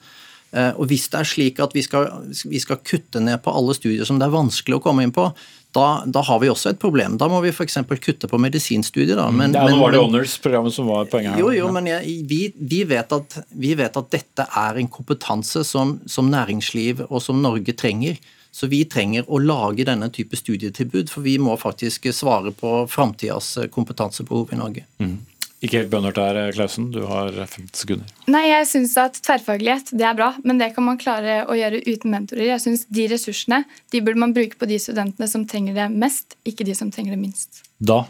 Eh, 0.53 0.73
og 0.75 0.91
Hvis 0.91 1.07
det 1.13 1.21
er 1.21 1.29
slik 1.29 1.61
at 1.63 1.75
vi 1.77 1.83
skal, 1.87 2.09
vi 2.51 2.61
skal, 2.63 2.81
kutte 2.87 3.23
ned 3.23 3.39
på 3.45 3.55
alle 3.55 3.75
studier 3.77 4.07
som 4.09 4.19
det 4.19 4.27
er 4.27 4.35
vanskelig 4.35 4.81
å 4.81 4.83
komme 4.83 5.07
inn 5.07 5.15
på, 5.15 5.29
da, 5.77 6.03
da 6.03 6.23
har 6.27 6.41
vi 6.43 6.51
også 6.51 6.73
et 6.73 6.81
problem. 6.83 7.15
Da 7.21 7.29
må 7.31 7.39
vi 7.45 7.53
f.eks. 7.55 7.79
kutte 8.03 8.27
på 8.31 8.41
medisinstudier. 8.43 9.15
Da. 9.21 9.29
Men, 9.31 9.55
ja, 9.55 9.69
nå 9.71 9.79
var 9.79 9.95
det 9.95 10.03
Honors-programmet 10.03 10.75
som 10.75 10.91
var 10.91 11.07
poenget 11.13 11.37
her. 11.37 11.45
Jo, 11.45 11.53
jo, 11.55 11.71
men 11.75 11.87
jeg, 11.87 12.17
vi, 12.27 12.41
vi, 12.59 12.83
vet 12.91 13.15
at, 13.15 13.39
vi, 13.55 13.77
vet 13.79 14.01
at, 14.01 14.11
dette 14.11 14.49
er 14.59 14.83
en 14.83 14.91
kompetanse 14.91 15.63
som, 15.69 16.01
som 16.11 16.31
næringsliv 16.33 17.05
og 17.07 17.23
som 17.23 17.39
Norge 17.45 17.77
trenger. 17.79 18.19
Så 18.51 18.67
vi 18.67 18.83
trenger 18.91 19.29
å 19.31 19.39
lage 19.39 19.87
denne 19.87 20.09
type 20.11 20.35
studietilbud, 20.35 21.07
for 21.13 21.23
vi 21.23 21.37
må 21.39 21.55
faktisk 21.55 22.09
svare 22.11 22.51
på 22.51 22.81
framtidas 22.91 23.53
kompetansebehov 23.71 24.51
i 24.51 24.59
Norge. 24.59 24.89
Mm. 24.99 25.21
Ikke 25.61 25.83
helt 25.83 25.91
bønnhørt 25.93 26.17
her, 26.17 26.39
Klausen. 26.57 26.87
Du 26.95 27.03
har 27.05 27.35
50 27.37 27.83
sekunder. 27.83 28.13
Nei, 28.33 28.47
jeg 28.49 28.69
syns 28.71 28.95
at 29.01 29.19
tverrfaglighet 29.21 29.93
det 29.93 30.07
er 30.09 30.17
bra, 30.17 30.31
men 30.41 30.61
det 30.61 30.71
kan 30.77 30.87
man 30.87 31.01
klare 31.01 31.43
å 31.45 31.57
gjøre 31.59 31.83
uten 31.85 32.15
mentorer. 32.15 32.47
Jeg 32.49 32.65
synes 32.65 32.87
De 32.89 33.05
ressursene 33.13 33.63
de 33.93 34.01
burde 34.01 34.23
man 34.23 34.33
bruke 34.37 34.57
på 34.57 34.69
de 34.71 34.81
studentene 34.81 35.29
som 35.29 35.45
trenger 35.49 35.77
det 35.77 35.91
mest, 35.93 36.39
ikke 36.49 36.65
de 36.65 36.77
som 36.79 36.93
trenger 36.93 37.13
det 37.13 37.21
minst. 37.21 37.61
Da 37.77 38.07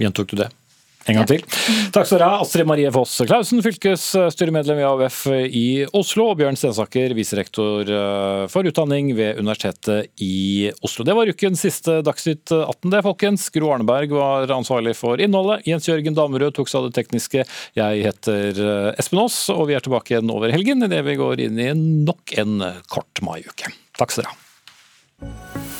gjentok 0.00 0.34
du 0.34 0.42
det. 0.42 0.50
En 1.08 1.16
gang 1.16 1.28
til. 1.28 1.40
Takk 1.94 2.04
skal 2.04 2.18
dere 2.18 2.28
ha, 2.28 2.40
Astrid 2.44 2.68
Marie 2.68 2.90
Foss 2.92 3.14
Clausen, 3.24 3.62
fylkesstyremedlem 3.64 4.82
i 4.82 4.84
AUF 4.84 5.20
i 5.32 5.64
Oslo, 5.96 6.26
og 6.30 6.40
Bjørn 6.40 6.58
Stensaker, 6.60 7.14
viserektor 7.16 7.88
eh, 7.88 8.42
for 8.52 8.68
utdanning 8.68 9.14
ved 9.16 9.40
Universitetet 9.40 10.10
i 10.20 10.68
Oslo. 10.84 11.06
Det 11.08 11.16
var 11.16 11.32
ukens 11.32 11.64
siste 11.64 12.00
Dagsnytt 12.04 12.52
18, 12.52 12.92
det, 12.92 13.02
folkens. 13.06 13.48
Gro 13.54 13.72
Arneberg 13.72 14.12
var 14.12 14.52
ansvarlig 14.58 14.94
for 14.98 15.22
innholdet. 15.24 15.64
Jens 15.70 15.88
Jørgen 15.88 16.18
Damerød 16.18 16.58
tok 16.58 16.68
seg 16.68 16.82
av 16.82 16.90
det 16.90 16.98
tekniske. 17.00 17.48
Jeg 17.80 18.04
heter 18.04 18.60
eh, 18.60 18.92
Espen 19.00 19.24
Aas, 19.24 19.40
og 19.54 19.70
vi 19.72 19.78
er 19.78 19.86
tilbake 19.86 20.14
igjen 20.14 20.36
over 20.36 20.52
helgen 20.52 20.84
idet 20.84 21.00
vi 21.08 21.16
går 21.20 21.46
inn 21.48 21.64
i 21.64 21.72
nok 21.80 22.36
en 22.44 22.60
kort 22.92 23.24
maiuke. 23.24 23.72
Takk 23.96 24.12
skal 24.12 24.28
dere 24.28 24.36
ha. 24.36 25.79